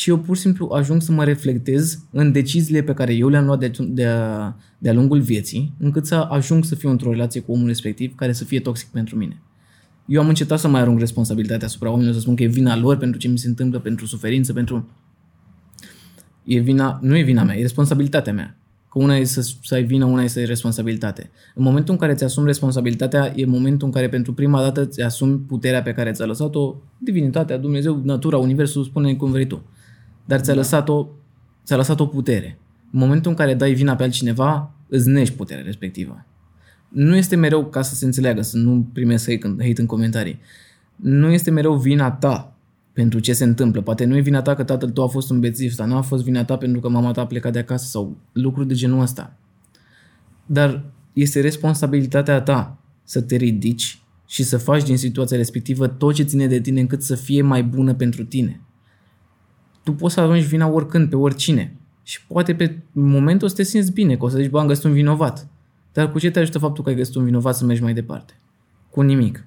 Ci 0.00 0.06
eu 0.06 0.18
pur 0.18 0.36
și 0.36 0.42
simplu 0.42 0.68
ajung 0.72 1.02
să 1.02 1.12
mă 1.12 1.24
reflectez 1.24 2.04
în 2.10 2.32
deciziile 2.32 2.82
pe 2.82 2.94
care 2.94 3.14
eu 3.14 3.28
le-am 3.28 3.44
luat 3.44 3.58
de- 3.58 3.72
de-a, 3.80 4.56
de-a 4.78 4.92
lungul 4.92 5.20
vieții, 5.20 5.72
încât 5.78 6.06
să 6.06 6.14
ajung 6.14 6.64
să 6.64 6.74
fiu 6.74 6.90
într-o 6.90 7.10
relație 7.10 7.40
cu 7.40 7.52
omul 7.52 7.66
respectiv 7.66 8.14
care 8.14 8.32
să 8.32 8.44
fie 8.44 8.60
toxic 8.60 8.88
pentru 8.88 9.16
mine. 9.16 9.40
Eu 10.06 10.20
am 10.20 10.28
încetat 10.28 10.58
să 10.58 10.68
mai 10.68 10.80
arunc 10.80 10.98
responsabilitatea 10.98 11.66
asupra 11.66 11.88
oamenilor, 11.88 12.14
să 12.14 12.20
spun 12.20 12.34
că 12.34 12.42
e 12.42 12.46
vina 12.46 12.76
lor 12.76 12.96
pentru 12.96 13.20
ce 13.20 13.28
mi 13.28 13.38
se 13.38 13.48
întâmplă, 13.48 13.78
pentru 13.78 14.06
suferință, 14.06 14.52
pentru... 14.52 14.88
E 16.44 16.58
vina, 16.58 16.98
nu 17.02 17.16
e 17.16 17.22
vina 17.22 17.42
mea, 17.42 17.56
e 17.56 17.60
responsabilitatea 17.60 18.32
mea. 18.32 18.56
Că 18.90 18.98
una 18.98 19.16
e 19.16 19.24
să, 19.24 19.40
să 19.62 19.74
ai 19.74 19.82
vină, 19.82 20.04
una 20.04 20.22
e 20.22 20.26
să 20.26 20.38
ai 20.38 20.44
responsabilitate. 20.44 21.30
În 21.54 21.62
momentul 21.62 21.92
în 21.92 22.00
care 22.00 22.14
ți 22.14 22.24
asumi 22.24 22.46
responsabilitatea, 22.46 23.32
e 23.36 23.46
momentul 23.46 23.86
în 23.86 23.92
care 23.92 24.08
pentru 24.08 24.32
prima 24.34 24.60
dată 24.60 24.86
ți 24.86 25.02
asumi 25.02 25.38
puterea 25.38 25.82
pe 25.82 25.92
care 25.92 26.10
ți-a 26.10 26.26
lăsat-o 26.26 26.76
divinitatea, 26.98 27.56
Dumnezeu, 27.56 28.00
natura, 28.04 28.38
universul, 28.38 28.84
spune 28.84 29.14
cum 29.14 29.30
vrei 29.30 29.46
tu. 29.46 29.62
Dar 30.30 30.40
ți-a 30.40 30.54
lăsat-o, 30.54 31.08
ți-a 31.64 31.76
lăsat 31.76 32.00
o 32.00 32.06
putere. 32.06 32.58
În 32.92 32.98
momentul 32.98 33.30
în 33.30 33.36
care 33.36 33.54
dai 33.54 33.72
vina 33.72 33.96
pe 33.96 34.02
altcineva, 34.02 34.74
îți 34.88 35.08
nești 35.08 35.34
puterea 35.34 35.62
respectivă. 35.62 36.26
Nu 36.88 37.16
este 37.16 37.36
mereu, 37.36 37.66
ca 37.66 37.82
să 37.82 37.94
se 37.94 38.04
înțeleagă, 38.04 38.42
să 38.42 38.56
nu 38.56 38.88
primesc 38.92 39.30
hate 39.30 39.46
în, 39.46 39.58
hate 39.60 39.80
în 39.80 39.86
comentarii, 39.86 40.40
nu 40.96 41.30
este 41.30 41.50
mereu 41.50 41.74
vina 41.74 42.10
ta 42.10 42.56
pentru 42.92 43.18
ce 43.18 43.32
se 43.32 43.44
întâmplă. 43.44 43.80
Poate 43.80 44.04
nu 44.04 44.16
e 44.16 44.20
vina 44.20 44.42
ta 44.42 44.54
că 44.54 44.62
tatăl 44.64 44.90
tău 44.90 45.04
a 45.04 45.06
fost 45.06 45.30
un 45.30 45.40
bețiv 45.40 45.72
sau 45.72 45.86
nu 45.86 45.96
a 45.96 46.00
fost 46.00 46.24
vina 46.24 46.44
ta 46.44 46.56
pentru 46.56 46.80
că 46.80 46.88
mama 46.88 47.12
ta 47.12 47.20
a 47.20 47.26
plecat 47.26 47.52
de 47.52 47.58
acasă 47.58 47.86
sau 47.86 48.16
lucruri 48.32 48.68
de 48.68 48.74
genul 48.74 49.00
ăsta. 49.00 49.36
Dar 50.46 50.84
este 51.12 51.40
responsabilitatea 51.40 52.40
ta 52.40 52.78
să 53.04 53.20
te 53.20 53.36
ridici 53.36 54.02
și 54.26 54.42
să 54.42 54.58
faci 54.58 54.82
din 54.82 54.96
situația 54.96 55.36
respectivă 55.36 55.86
tot 55.86 56.14
ce 56.14 56.22
ține 56.22 56.46
de 56.46 56.60
tine 56.60 56.80
încât 56.80 57.02
să 57.02 57.14
fie 57.14 57.42
mai 57.42 57.62
bună 57.62 57.94
pentru 57.94 58.24
tine. 58.24 58.60
Tu 59.82 59.92
poți 59.92 60.14
să 60.14 60.20
arunci 60.20 60.44
vina 60.44 60.68
oricând, 60.68 61.08
pe 61.08 61.16
oricine. 61.16 61.76
Și 62.02 62.26
poate 62.26 62.54
pe 62.54 62.78
momentul 62.92 63.48
să 63.48 63.54
te 63.54 63.62
simți 63.62 63.92
bine, 63.92 64.16
că 64.16 64.24
o 64.24 64.28
să 64.28 64.36
zici, 64.36 64.50
bă, 64.50 64.60
am 64.60 64.66
găsit 64.66 64.84
un 64.84 64.92
vinovat. 64.92 65.48
Dar 65.92 66.12
cu 66.12 66.18
ce 66.18 66.30
te 66.30 66.38
ajută 66.38 66.58
faptul 66.58 66.84
că 66.84 66.90
ai 66.90 66.96
găsit 66.96 67.14
un 67.14 67.24
vinovat 67.24 67.56
să 67.56 67.64
mergi 67.64 67.82
mai 67.82 67.94
departe? 67.94 68.32
Cu 68.90 69.00
nimic. 69.00 69.44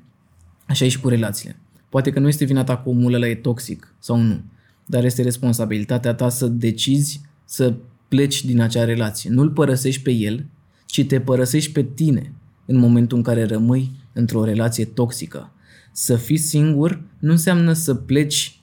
Așa 0.65 0.85
e 0.85 0.87
și 0.87 0.99
cu 0.99 1.09
relațiile. 1.09 1.55
Poate 1.89 2.11
că 2.11 2.19
nu 2.19 2.27
este 2.27 2.45
vina 2.45 2.63
ta 2.63 2.77
că 2.77 2.89
omul 2.89 3.13
ăla 3.13 3.27
e 3.27 3.35
toxic 3.35 3.93
sau 3.99 4.17
nu, 4.17 4.41
dar 4.85 5.03
este 5.03 5.21
responsabilitatea 5.21 6.13
ta 6.13 6.29
să 6.29 6.47
decizi 6.47 7.21
să 7.45 7.73
pleci 8.07 8.45
din 8.45 8.61
acea 8.61 8.83
relație. 8.83 9.29
Nu-l 9.29 9.49
părăsești 9.49 10.01
pe 10.01 10.11
el, 10.11 10.45
ci 10.85 11.05
te 11.05 11.19
părăsești 11.19 11.71
pe 11.71 11.83
tine 11.83 12.33
în 12.65 12.77
momentul 12.77 13.17
în 13.17 13.23
care 13.23 13.45
rămâi 13.45 13.91
într-o 14.13 14.43
relație 14.43 14.85
toxică. 14.85 15.51
Să 15.91 16.15
fii 16.15 16.37
singur 16.37 17.01
nu 17.19 17.31
înseamnă 17.31 17.73
să 17.73 17.93
pleci 17.95 18.59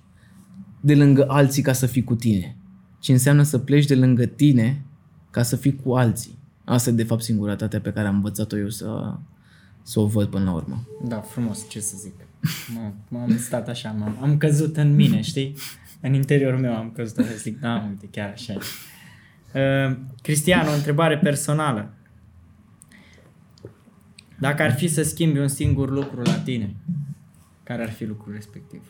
de 0.80 0.94
lângă 0.94 1.24
alții 1.28 1.62
ca 1.62 1.72
să 1.72 1.86
fii 1.86 2.04
cu 2.04 2.14
tine, 2.14 2.56
ci 2.98 3.08
înseamnă 3.08 3.42
să 3.42 3.58
pleci 3.58 3.86
de 3.86 3.94
lângă 3.94 4.26
tine 4.26 4.82
ca 5.30 5.42
să 5.42 5.56
fii 5.56 5.76
cu 5.76 5.92
alții. 5.94 6.38
Asta 6.64 6.90
e 6.90 6.92
de 6.92 7.04
fapt 7.04 7.22
singurătatea 7.22 7.80
pe 7.80 7.92
care 7.92 8.08
am 8.08 8.14
învățat-o 8.14 8.58
eu 8.58 8.68
să, 8.68 9.14
să 9.82 10.00
o 10.00 10.06
văd 10.06 10.28
până 10.28 10.44
la 10.44 10.52
urmă. 10.52 10.86
Da, 11.04 11.20
frumos, 11.20 11.68
ce 11.68 11.80
să 11.80 11.94
zic. 11.98 12.14
M- 12.78 12.94
M-am 13.08 13.36
stat 13.38 13.68
așa, 13.68 13.90
m-am, 13.90 14.18
am 14.20 14.36
căzut 14.36 14.76
în 14.76 14.94
mine, 14.94 15.20
știi? 15.20 15.54
În 16.00 16.14
interiorul 16.14 16.58
meu 16.58 16.74
am 16.74 16.90
căzut 16.90 17.18
așa, 17.18 17.34
zic, 17.34 17.60
da, 17.60 17.86
uite, 17.88 18.08
chiar 18.10 18.30
așa 18.34 18.52
e. 18.52 18.58
Uh, 19.90 19.96
Cristian, 20.22 20.66
o 20.66 20.72
întrebare 20.72 21.18
personală. 21.18 21.94
Dacă 24.38 24.62
ar 24.62 24.72
fi 24.72 24.88
să 24.88 25.02
schimbi 25.02 25.38
un 25.38 25.48
singur 25.48 25.90
lucru 25.90 26.20
la 26.20 26.38
tine, 26.38 26.76
care 27.62 27.82
ar 27.82 27.90
fi 27.90 28.04
lucrul 28.04 28.32
respectiv? 28.32 28.82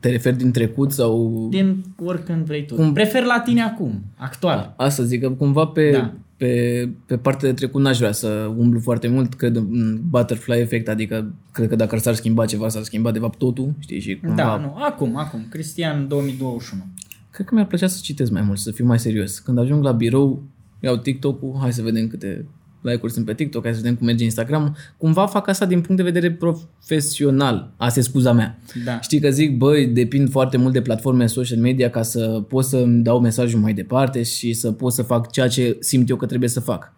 Te 0.00 0.10
referi 0.10 0.36
din 0.36 0.50
trecut 0.50 0.92
sau... 0.92 1.46
Din 1.50 1.84
oricând 2.04 2.44
vrei 2.46 2.66
tu. 2.66 2.74
Cum- 2.74 2.92
Prefer 2.92 3.24
la 3.24 3.40
tine 3.44 3.60
acum, 3.62 4.02
actual. 4.16 4.74
Asta 4.76 5.02
zic, 5.02 5.20
că 5.20 5.30
cumva 5.30 5.66
pe, 5.66 5.90
Da. 5.90 5.98
da. 5.98 6.12
pe, 6.36 6.88
pe 7.06 7.16
partea 7.16 7.48
de 7.48 7.54
trecut 7.54 7.82
n-aș 7.82 7.98
vrea 7.98 8.12
să 8.12 8.52
umblu 8.56 8.80
foarte 8.80 9.08
mult, 9.08 9.34
cred 9.34 9.56
în 9.56 10.00
butterfly 10.08 10.58
effect, 10.60 10.88
adică 10.88 11.34
cred 11.52 11.68
că 11.68 11.76
dacă 11.76 11.96
s-ar 11.98 12.14
schimba 12.14 12.44
ceva, 12.46 12.68
s-ar 12.68 12.82
schimba 12.82 13.10
de 13.10 13.18
fapt 13.18 13.38
totul, 13.38 13.74
știi, 13.78 14.00
și 14.00 14.16
cumva... 14.16 14.36
Da, 14.36 14.56
nu, 14.56 14.74
acum, 14.78 15.16
acum, 15.16 15.46
Cristian 15.50 16.08
2021. 16.08 16.82
Cred 17.30 17.46
că 17.46 17.54
mi-ar 17.54 17.66
plăcea 17.66 17.86
să 17.86 17.98
citesc 18.02 18.30
mai 18.30 18.42
mult, 18.42 18.58
să 18.58 18.70
fiu 18.70 18.86
mai 18.86 18.98
serios. 18.98 19.38
Când 19.38 19.58
ajung 19.58 19.82
la 19.84 19.92
birou, 19.92 20.42
iau 20.80 20.96
TikTok-ul, 20.96 21.56
hai 21.60 21.72
să 21.72 21.82
vedem 21.82 22.06
câte 22.08 22.44
like-uri 22.82 23.12
sunt 23.12 23.24
pe 23.24 23.34
TikTok, 23.34 23.62
hai 23.62 23.72
să 23.72 23.80
vedem 23.80 23.96
cum 23.96 24.06
merge 24.06 24.24
Instagram. 24.24 24.76
Cumva 24.96 25.26
fac 25.26 25.48
asta 25.48 25.66
din 25.66 25.80
punct 25.80 25.96
de 25.96 26.10
vedere 26.10 26.32
profesional. 26.32 27.72
Asta 27.76 28.00
e 28.00 28.02
scuza 28.02 28.32
mea. 28.32 28.58
Da. 28.84 29.00
Știi 29.00 29.20
că 29.20 29.30
zic, 29.30 29.56
băi, 29.56 29.86
depind 29.86 30.30
foarte 30.30 30.56
mult 30.56 30.72
de 30.72 30.82
platforme 30.82 31.26
social 31.26 31.58
media 31.58 31.90
ca 31.90 32.02
să 32.02 32.42
pot 32.48 32.64
să-mi 32.64 33.02
dau 33.02 33.20
mesajul 33.20 33.60
mai 33.60 33.72
departe 33.72 34.22
și 34.22 34.52
să 34.52 34.72
pot 34.72 34.92
să 34.92 35.02
fac 35.02 35.30
ceea 35.30 35.48
ce 35.48 35.76
simt 35.80 36.08
eu 36.08 36.16
că 36.16 36.26
trebuie 36.26 36.48
să 36.48 36.60
fac. 36.60 36.92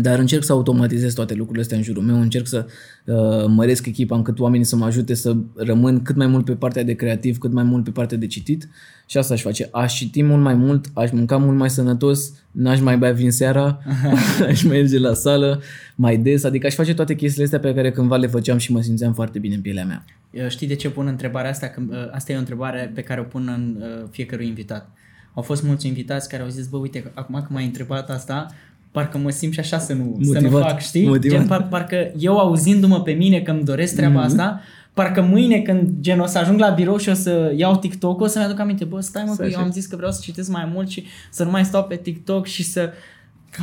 Dar 0.00 0.18
încerc 0.18 0.44
să 0.44 0.52
automatizez 0.52 1.14
toate 1.14 1.34
lucrurile 1.34 1.62
astea 1.62 1.76
în 1.76 1.82
jurul 1.82 2.02
meu, 2.02 2.20
încerc 2.20 2.46
să 2.46 2.66
uh, 3.04 3.14
măresc 3.46 3.86
echipa 3.86 4.16
încât 4.16 4.38
oamenii 4.38 4.66
să 4.66 4.76
mă 4.76 4.84
ajute 4.84 5.14
să 5.14 5.36
rămân 5.54 6.02
cât 6.02 6.16
mai 6.16 6.26
mult 6.26 6.44
pe 6.44 6.52
partea 6.52 6.82
de 6.82 6.92
creativ, 6.92 7.38
cât 7.38 7.52
mai 7.52 7.64
mult 7.64 7.84
pe 7.84 7.90
partea 7.90 8.16
de 8.16 8.26
citit 8.26 8.68
și 9.06 9.18
asta 9.18 9.34
aș 9.34 9.42
face. 9.42 9.68
Aș 9.72 9.94
citi 9.94 10.22
mult 10.22 10.42
mai 10.42 10.54
mult, 10.54 10.86
aș 10.94 11.10
mânca 11.10 11.36
mult 11.36 11.56
mai 11.56 11.70
sănătos, 11.70 12.32
n-aș 12.50 12.80
mai 12.80 12.98
bea 12.98 13.12
vin 13.12 13.30
seara, 13.30 13.82
aș 14.48 14.62
merge 14.62 14.98
la 14.98 15.14
sală 15.14 15.62
mai 15.94 16.16
des, 16.16 16.44
adică 16.44 16.66
aș 16.66 16.74
face 16.74 16.94
toate 16.94 17.14
chestiile 17.14 17.44
astea 17.44 17.58
pe 17.58 17.74
care 17.74 17.90
cândva 17.90 18.16
le 18.16 18.26
făceam 18.26 18.58
și 18.58 18.72
mă 18.72 18.80
simțeam 18.80 19.12
foarte 19.12 19.38
bine 19.38 19.54
în 19.54 19.60
pielea 19.60 19.84
mea. 19.84 20.04
Eu 20.30 20.48
Știi 20.48 20.66
de 20.66 20.74
ce 20.74 20.90
pun 20.90 21.06
întrebarea 21.06 21.50
asta? 21.50 21.66
Că, 21.66 21.82
uh, 21.88 21.96
asta 22.10 22.32
e 22.32 22.36
o 22.36 22.38
întrebare 22.38 22.90
pe 22.94 23.02
care 23.02 23.20
o 23.20 23.24
pun 23.24 23.48
în 23.56 23.82
uh, 23.82 24.08
fiecărui 24.10 24.46
invitat. 24.46 24.90
Au 25.34 25.42
fost 25.42 25.62
mulți 25.62 25.86
invitați 25.86 26.28
care 26.28 26.42
au 26.42 26.48
zis, 26.48 26.66
bă, 26.66 26.76
uite, 26.76 27.02
că 27.02 27.10
acum 27.14 27.34
că 27.34 27.46
m-ai 27.48 27.64
întrebat 27.64 28.10
asta, 28.10 28.46
parcă 28.90 29.18
mă 29.18 29.30
simt 29.30 29.52
și 29.52 29.60
așa 29.60 29.78
să 29.78 29.92
nu, 29.92 30.18
să 30.20 30.40
nu 30.40 30.40
Motivat. 30.40 30.70
fac, 30.70 30.80
știi? 30.80 31.06
Motivat. 31.06 31.38
Gen, 31.38 31.46
par, 31.46 31.68
parcă 31.68 32.12
eu 32.18 32.38
auzindu-mă 32.38 33.00
pe 33.02 33.12
mine 33.12 33.40
că 33.40 33.50
îmi 33.50 33.64
doresc 33.64 33.96
treaba 33.96 34.22
mm-hmm. 34.22 34.26
asta, 34.26 34.60
parcă 34.94 35.22
mâine 35.22 35.58
când 35.58 35.88
gen 36.00 36.20
o 36.20 36.26
să 36.26 36.38
ajung 36.38 36.58
la 36.58 36.68
birou 36.68 36.96
și 36.96 37.08
o 37.08 37.14
să 37.14 37.52
iau 37.56 37.76
TikTok, 37.76 38.20
o 38.20 38.26
să-mi 38.26 38.44
aduc 38.44 38.58
aminte, 38.58 38.84
bă, 38.84 39.00
stai 39.00 39.24
mă, 39.26 39.32
Să 39.32 39.40
că 39.40 39.48
eu 39.48 39.54
așa. 39.54 39.60
am 39.60 39.70
zis 39.70 39.86
că 39.86 39.96
vreau 39.96 40.10
să 40.10 40.20
citesc 40.22 40.50
mai 40.50 40.70
mult 40.72 40.88
și 40.88 41.04
să 41.30 41.44
nu 41.44 41.50
mai 41.50 41.64
stau 41.64 41.84
pe 41.84 41.96
TikTok 41.96 42.46
și 42.46 42.62
să... 42.62 42.90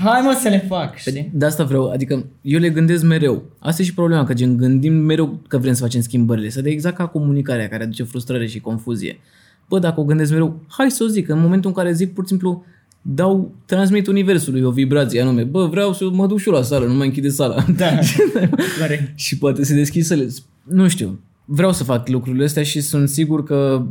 Hai 0.04 0.22
mă 0.22 0.38
să 0.42 0.50
le 0.50 0.60
fac, 0.68 0.96
știi? 0.96 1.30
De 1.34 1.46
asta 1.46 1.64
vreau, 1.64 1.90
adică 1.90 2.26
eu 2.42 2.60
le 2.60 2.70
gândesc 2.70 3.04
mereu. 3.04 3.44
Asta 3.60 3.82
e 3.82 3.86
și 3.86 3.94
problema, 3.94 4.24
că 4.24 4.34
gen 4.34 4.58
gândim 4.58 4.94
mereu 4.94 5.40
că 5.48 5.58
vrem 5.58 5.74
să 5.74 5.82
facem 5.82 6.02
schimbările. 6.02 6.50
Să 6.50 6.62
de 6.62 6.70
exact 6.70 6.96
ca 6.96 7.08
comunicarea 7.08 7.68
care 7.68 7.84
aduce 7.84 8.04
frustrare 8.04 8.48
și 8.48 8.60
confuzie. 8.60 9.20
Bă, 9.70 9.80
dacă 9.80 10.00
o 10.00 10.04
gândesc 10.04 10.32
mereu, 10.32 10.62
hai 10.68 10.92
să 10.92 11.04
o 11.04 11.08
zic, 11.08 11.30
în 11.30 11.40
momentul 11.40 11.70
în 11.70 11.76
care 11.76 11.92
zic 11.92 12.14
pur 12.14 12.24
și 12.24 12.30
simplu 12.30 12.66
dau, 13.08 13.56
transmit 13.66 14.08
universului 14.08 14.62
o 14.62 14.72
vibrație 14.72 15.22
anume. 15.22 15.44
Bă, 15.44 15.66
vreau 15.66 15.94
să 15.94 16.10
mă 16.10 16.28
duc 16.28 16.40
și 16.40 16.48
eu 16.48 16.54
la 16.54 16.62
sală, 16.62 16.86
nu 16.86 16.94
mai 16.94 17.08
închide 17.08 17.30
sala. 17.30 17.66
Da, 17.78 18.00
corect. 18.80 19.20
și 19.20 19.38
poate 19.38 19.64
se 19.64 19.74
deschid 19.74 20.04
să 20.04 20.14
le... 20.14 20.28
Nu 20.64 20.88
știu. 20.88 21.20
Vreau 21.46 21.74
să 21.74 21.84
fac 21.84 22.08
lucrurile 22.08 22.44
astea 22.44 22.64
și 22.64 22.82
sunt 22.82 23.10
sigur 23.10 23.44
că 23.44 23.86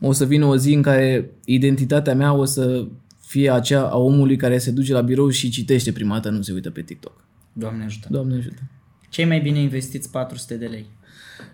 o 0.00 0.12
să 0.12 0.24
vină 0.24 0.44
o 0.44 0.56
zi 0.56 0.72
în 0.72 0.82
care 0.82 1.30
identitatea 1.44 2.14
mea 2.14 2.32
o 2.32 2.44
să 2.44 2.86
fie 3.20 3.50
aceea 3.50 3.82
a 3.82 3.96
omului 3.96 4.36
care 4.36 4.58
se 4.58 4.70
duce 4.70 4.92
la 4.92 5.00
birou 5.00 5.28
și 5.28 5.50
citește 5.50 5.92
prima 5.92 6.14
dată, 6.14 6.28
nu 6.28 6.42
se 6.42 6.52
uită 6.52 6.70
pe 6.70 6.82
TikTok. 6.82 7.24
Doamne 7.52 7.84
ajută. 7.84 8.08
Doamne 8.10 8.36
ajută. 8.36 8.62
Cei 9.08 9.24
mai 9.24 9.40
bine 9.40 9.58
investiți 9.58 10.10
400 10.10 10.54
de 10.54 10.66
lei. 10.66 10.86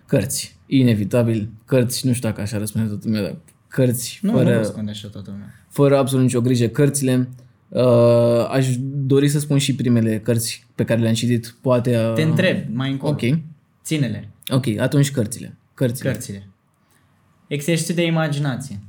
Cărți. 0.05 0.57
Inevitabil. 0.65 1.49
Cărți, 1.65 2.07
nu 2.07 2.13
știu 2.13 2.29
dacă 2.29 2.41
așa 2.41 2.57
răspunde 2.57 2.87
toată 2.87 3.03
lumea, 3.05 3.21
dar 3.21 3.37
cărți 3.69 4.19
Nu, 4.21 4.31
fără, 4.31 4.49
nu 4.49 4.57
răspunde 4.57 4.91
așa 4.91 5.07
toată 5.07 5.29
lumea. 5.31 5.53
fără 5.69 5.97
absolut 5.97 6.23
nicio 6.23 6.41
grijă. 6.41 6.67
Cărțile. 6.67 7.29
Uh, 7.69 8.47
aș 8.51 8.67
dori 8.81 9.27
să 9.29 9.39
spun 9.39 9.57
și 9.57 9.75
primele 9.75 10.19
cărți 10.19 10.65
pe 10.75 10.83
care 10.83 11.01
le-am 11.01 11.13
citit. 11.13 11.55
Poate... 11.61 11.97
Uh, 11.97 12.13
Te 12.13 12.21
întreb 12.21 12.57
mai 12.73 12.91
încolo. 12.91 13.11
Ok. 13.11 13.37
Ține-le, 13.83 14.29
Ok, 14.51 14.65
atunci 14.79 15.11
cărțile. 15.11 15.55
Cărțile. 15.73 16.11
cărțile. 16.11 16.47
Exercițiu 17.47 17.93
de 17.93 18.05
imaginație. 18.05 18.79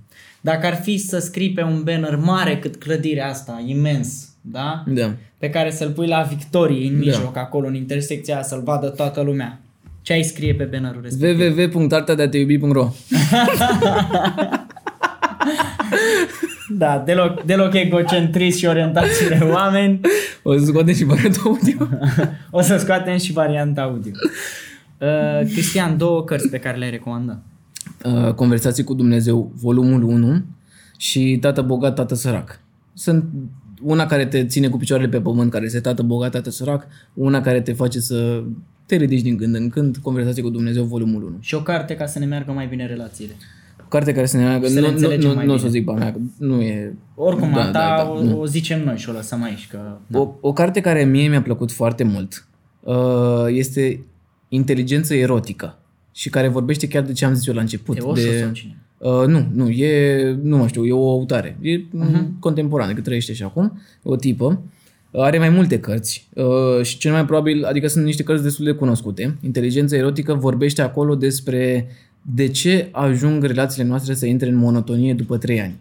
Dacă 0.41 0.67
ar 0.67 0.75
fi 0.75 0.99
să 0.99 1.19
scrii 1.19 1.53
pe 1.53 1.63
un 1.63 1.83
banner 1.83 2.17
mare 2.17 2.59
cât 2.59 2.77
clădirea 2.77 3.29
asta, 3.29 3.63
imens, 3.67 4.29
da? 4.41 4.85
Da. 4.87 5.15
Pe 5.39 5.51
care 5.51 5.71
să-l 5.71 5.91
pui 5.91 6.07
la 6.07 6.23
Victorie 6.23 6.89
în 6.89 6.99
mijloc, 6.99 7.37
acolo, 7.37 7.67
în 7.67 7.75
intersecția 7.75 8.35
aia, 8.35 8.43
să-l 8.43 8.63
vadă 8.63 8.89
toată 8.89 9.21
lumea. 9.21 9.61
Ce 10.03 10.13
ai 10.13 10.23
scrie 10.23 10.55
pe 10.55 10.65
bannerul 10.65 11.03
respectiv? 11.03 11.75
www.artadeateiubi.ro 11.75 12.89
Da, 16.79 17.03
deloc, 17.07 17.43
deloc 17.43 17.75
egocentrist 17.75 18.59
și 18.59 18.67
orientați 18.67 19.15
spre 19.15 19.39
oameni. 19.53 20.01
O 20.43 20.59
să 20.59 20.65
scoatem 20.65 20.95
și 20.95 21.05
varianta 21.05 21.41
audio. 21.45 21.89
O 22.51 22.61
să 22.61 22.77
scoatem 22.77 23.17
și 23.17 23.33
varianta 23.33 23.83
audio. 23.83 24.13
Uh, 24.99 25.47
Cristian, 25.53 25.97
două 25.97 26.25
cărți 26.25 26.49
pe 26.49 26.59
care 26.59 26.77
le 26.77 26.91
recomandă. 26.91 27.43
Uh, 28.05 28.35
Conversații 28.35 28.85
cu 28.85 28.95
Dumnezeu, 28.95 29.53
volumul 29.55 30.03
1 30.03 30.45
și 30.97 31.39
Tată 31.41 31.63
bogat, 31.63 31.95
Tată 31.95 32.15
sărac. 32.15 32.61
Sunt 32.95 33.25
una 33.83 34.07
care 34.07 34.27
te 34.27 34.45
ține 34.47 34.69
cu 34.69 34.77
picioarele 34.77 35.09
pe 35.09 35.21
pământ, 35.21 35.51
care 35.51 35.65
este 35.65 35.81
Tată 35.81 36.03
bogat, 36.03 36.31
Tată 36.31 36.51
sărac, 36.51 36.87
una 37.15 37.41
care 37.41 37.61
te 37.61 37.73
face 37.73 38.01
să 38.01 38.43
te 38.87 38.97
ridici 38.97 39.23
din 39.23 39.37
când 39.37 39.55
în 39.55 39.69
când, 39.69 39.97
Conversații 39.97 40.43
cu 40.43 40.51
Dumnezeu, 40.51 40.85
volumul 40.85 41.23
1. 41.23 41.37
Și 41.41 41.55
o 41.55 41.63
carte 41.63 41.95
ca 41.95 42.07
să 42.07 42.19
ne 42.19 42.25
meargă 42.25 42.53
mai 42.53 42.67
bine 42.67 42.87
relațiile. 42.87 43.33
Carte 43.91 44.13
care 44.13 44.27
să 44.27 44.37
ne 44.37 44.45
meargă, 44.45 44.67
Să 44.67 44.75
le 44.75 44.81
nu, 44.81 44.87
nu, 44.87 44.93
înțelegem 44.93 45.29
nu, 45.29 45.35
mai 45.35 45.47
nu 45.47 45.53
o 45.53 45.57
să 45.57 45.67
bine. 45.67 45.79
zic 45.79 45.85
pe 45.85 45.91
a 45.91 45.95
mea, 45.95 46.13
că 46.13 46.19
nu 46.39 46.61
e... 46.61 46.95
Oricum, 47.15 47.53
Da, 47.53 47.61
a 47.61 47.65
ta 47.65 47.73
da, 47.73 48.21
da, 48.25 48.35
o, 48.35 48.39
o 48.39 48.47
zicem 48.47 48.85
noi 48.85 48.97
și 48.97 49.09
o 49.09 49.13
lăsăm 49.13 49.43
aici. 49.43 49.69
Că... 49.71 49.79
O, 50.13 50.35
o 50.41 50.53
carte 50.53 50.81
care 50.81 51.05
mie 51.05 51.29
mi-a 51.29 51.43
plăcut 51.43 51.73
foarte 51.73 52.05
mult 52.05 52.47
uh, 52.81 53.47
este 53.49 54.05
Inteligență 54.49 55.15
erotică 55.15 55.79
și 56.13 56.31
care 56.31 56.49
vorbește 56.49 56.89
chiar 56.89 57.03
de 57.03 57.13
ce 57.13 57.25
am 57.25 57.35
zis 57.35 57.47
eu 57.47 57.55
la 57.55 57.61
început. 57.61 57.97
E 57.97 58.01
o 58.03 58.13
de, 58.13 58.39
sau 58.43 58.51
cine? 58.53 58.77
Uh, 58.99 59.27
nu, 59.27 59.47
nu, 59.53 59.69
e, 59.69 60.39
nu 60.43 60.57
mai 60.57 60.69
știu, 60.69 60.85
e 60.87 60.93
o 60.93 61.11
autare. 61.11 61.59
E 61.61 61.79
uh-huh. 61.79 62.27
contemporană, 62.39 62.93
că 62.93 63.01
trăiește 63.01 63.33
și 63.33 63.43
acum, 63.43 63.81
o 64.03 64.17
tipă. 64.17 64.63
Uh, 65.11 65.23
Are 65.23 65.39
mai 65.39 65.49
multe 65.49 65.81
cărți 65.81 66.29
uh, 66.35 66.83
și 66.83 66.99
cel 66.99 67.13
mai 67.13 67.25
probabil, 67.25 67.65
adică 67.65 67.87
sunt 67.87 68.05
niște 68.05 68.23
cărți 68.23 68.43
destul 68.43 68.65
de 68.65 68.73
cunoscute. 68.73 69.39
Inteligența 69.41 69.97
erotică 69.97 70.35
vorbește 70.35 70.83
acolo 70.83 71.15
despre 71.15 71.89
de 72.23 72.49
ce 72.49 72.89
ajung 72.93 73.45
relațiile 73.45 73.89
noastre 73.89 74.15
să 74.15 74.27
intre 74.27 74.49
în 74.49 74.55
monotonie 74.55 75.15
după 75.15 75.39
trei 75.39 75.61
ani. 75.61 75.79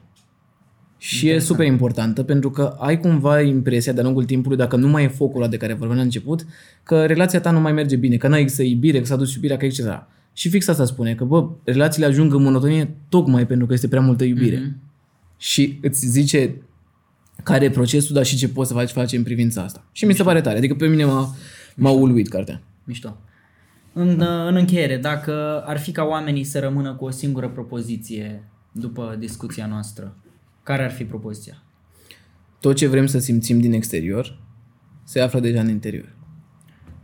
Și 0.98 1.30
e 1.30 1.40
super 1.40 1.66
importantă 1.66 2.24
pentru 2.24 2.52
că 2.52 2.76
ai 2.80 3.00
cumva 3.00 3.42
impresia 3.42 3.94
de-a 3.94 4.04
lungul 4.04 4.26
timpului, 4.26 4.58
dacă 4.58 4.76
nu 4.76 4.88
mai 4.88 5.04
e 5.04 5.08
focul 5.08 5.42
ăla 5.42 5.50
de 5.50 5.58
care 5.58 5.74
vorbeam 5.74 5.98
la 5.98 6.04
început, 6.04 6.46
că 6.84 7.06
relația 7.06 7.40
ta 7.40 7.52
nu 7.52 7.60
mai 7.60 7.72
merge 7.72 7.96
bine, 7.96 8.18
că 8.18 8.28
n-ai 8.28 8.42
există 8.42 8.64
iubire, 8.64 9.00
că 9.00 9.06
s-a 9.06 9.16
dus 9.16 9.34
iubirea, 9.34 9.58
că 9.58 9.66
etc. 9.66 9.80
Și 10.34 10.50
fix 10.50 10.68
asta 10.68 10.86
spune, 10.86 11.16
că 11.16 11.24
bă, 11.24 11.50
relațiile 11.64 12.08
ajung 12.08 12.34
în 12.34 12.42
monotonie 12.42 12.96
tocmai 13.10 13.48
pentru 13.48 13.66
că 13.66 13.74
este 13.74 13.88
prea 13.88 14.02
multă 14.02 14.24
iubire. 14.24 14.58
Mm-hmm. 14.58 14.88
Și 15.38 15.80
îți 15.82 16.08
zice 16.08 16.56
care 17.44 17.66
e 17.66 17.70
procesul, 17.70 18.16
dar 18.16 18.26
și 18.26 18.36
ce 18.36 18.50
poți 18.50 18.68
să 18.68 18.74
faci 18.74 18.90
face 18.90 19.18
în 19.18 19.24
privința 19.24 19.62
asta. 19.62 19.86
Și 19.92 20.06
mi 20.06 20.14
se 20.14 20.24
pare 20.24 20.42
tare. 20.42 20.58
Adică 20.58 20.76
pe 20.76 20.88
mine 20.88 21.06
m-a, 21.06 21.36
m-a 21.76 21.90
uluit 21.90 22.28
cartea. 22.28 22.62
Mișto. 22.84 23.18
În, 23.94 24.22
în 24.48 24.56
încheiere, 24.56 24.98
dacă 24.98 25.64
ar 25.66 25.80
fi 25.80 25.92
ca 25.92 26.04
oamenii 26.04 26.44
să 26.44 26.60
rămână 26.60 26.94
cu 26.94 27.06
o 27.06 27.10
singură 27.10 27.50
propoziție 27.50 28.44
după 28.72 29.16
discuția 29.20 29.66
noastră, 29.66 30.16
care 30.64 30.84
ar 30.84 30.92
fi 30.92 31.06
propoziția? 31.06 31.64
Tot 32.60 32.76
ce 32.76 32.88
vrem 32.88 33.06
să 33.06 33.20
simțim 33.20 33.60
din 33.60 33.74
exterior 33.74 34.40
se 35.04 35.20
află 35.20 35.40
deja 35.40 35.60
în 35.60 35.70
interior. 35.70 36.16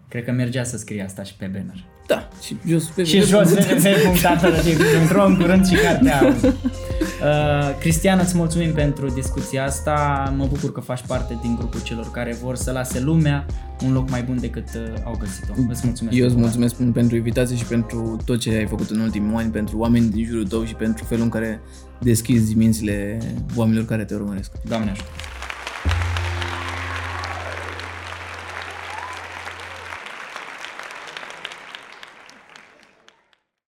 Cred 0.10 0.24
că 0.24 0.32
mergea 0.32 0.64
să 0.64 0.78
scrie 0.78 1.04
asta 1.04 1.24
și 1.24 1.36
pe 1.36 1.46
banner. 1.46 1.86
Da, 2.08 2.30
și 2.44 2.58
jos 2.68 2.86
pe 2.86 3.04
Și 3.04 3.22
jos 3.22 3.52
www.artărătiv.ro 3.52 5.26
în 5.26 5.38
curând 5.38 5.68
și 5.68 5.76
cartea 5.76 6.20
audio. 6.20 6.50
Uh, 7.26 7.78
Cristian, 7.80 8.20
îți 8.20 8.38
mulțumim 8.38 8.74
pentru 8.74 9.10
discuția 9.10 9.64
asta. 9.64 10.34
Mă 10.38 10.46
bucur 10.46 10.72
că 10.72 10.80
faci 10.80 11.02
parte 11.08 11.38
din 11.42 11.56
grupul 11.56 11.82
celor 11.82 12.12
care 12.12 12.38
vor 12.42 12.56
să 12.56 12.72
lase 12.72 13.00
lumea 13.00 13.46
un 13.86 13.94
loc 13.94 14.10
mai 14.10 14.24
bun 14.24 14.40
decât 14.40 14.68
uh, 14.76 15.02
au 15.04 15.16
găsit-o. 15.20 15.54
Îți 15.70 15.82
mulțumesc. 15.86 16.18
Eu 16.18 16.26
îți 16.26 16.36
mulțumesc 16.36 16.76
pentru 16.76 17.16
invitație 17.16 17.56
și 17.56 17.66
pentru 17.66 18.22
tot 18.26 18.40
ce 18.40 18.50
ai 18.50 18.68
făcut 18.68 18.90
în 18.90 19.00
ultimii 19.00 19.36
ani, 19.36 19.52
pentru 19.52 19.78
oamenii 19.78 20.10
din 20.10 20.26
jurul 20.26 20.48
tău 20.48 20.66
și 20.66 20.76
pentru 20.76 21.04
felul 21.04 21.24
în 21.24 21.30
care 21.30 21.62
deschizi 22.00 22.56
mințile 22.56 23.20
oamenilor 23.56 23.86
care 23.86 24.06
te 24.06 24.14
urmăresc. 24.14 24.52
Doamne 24.68 24.90
ajută. 24.90 25.10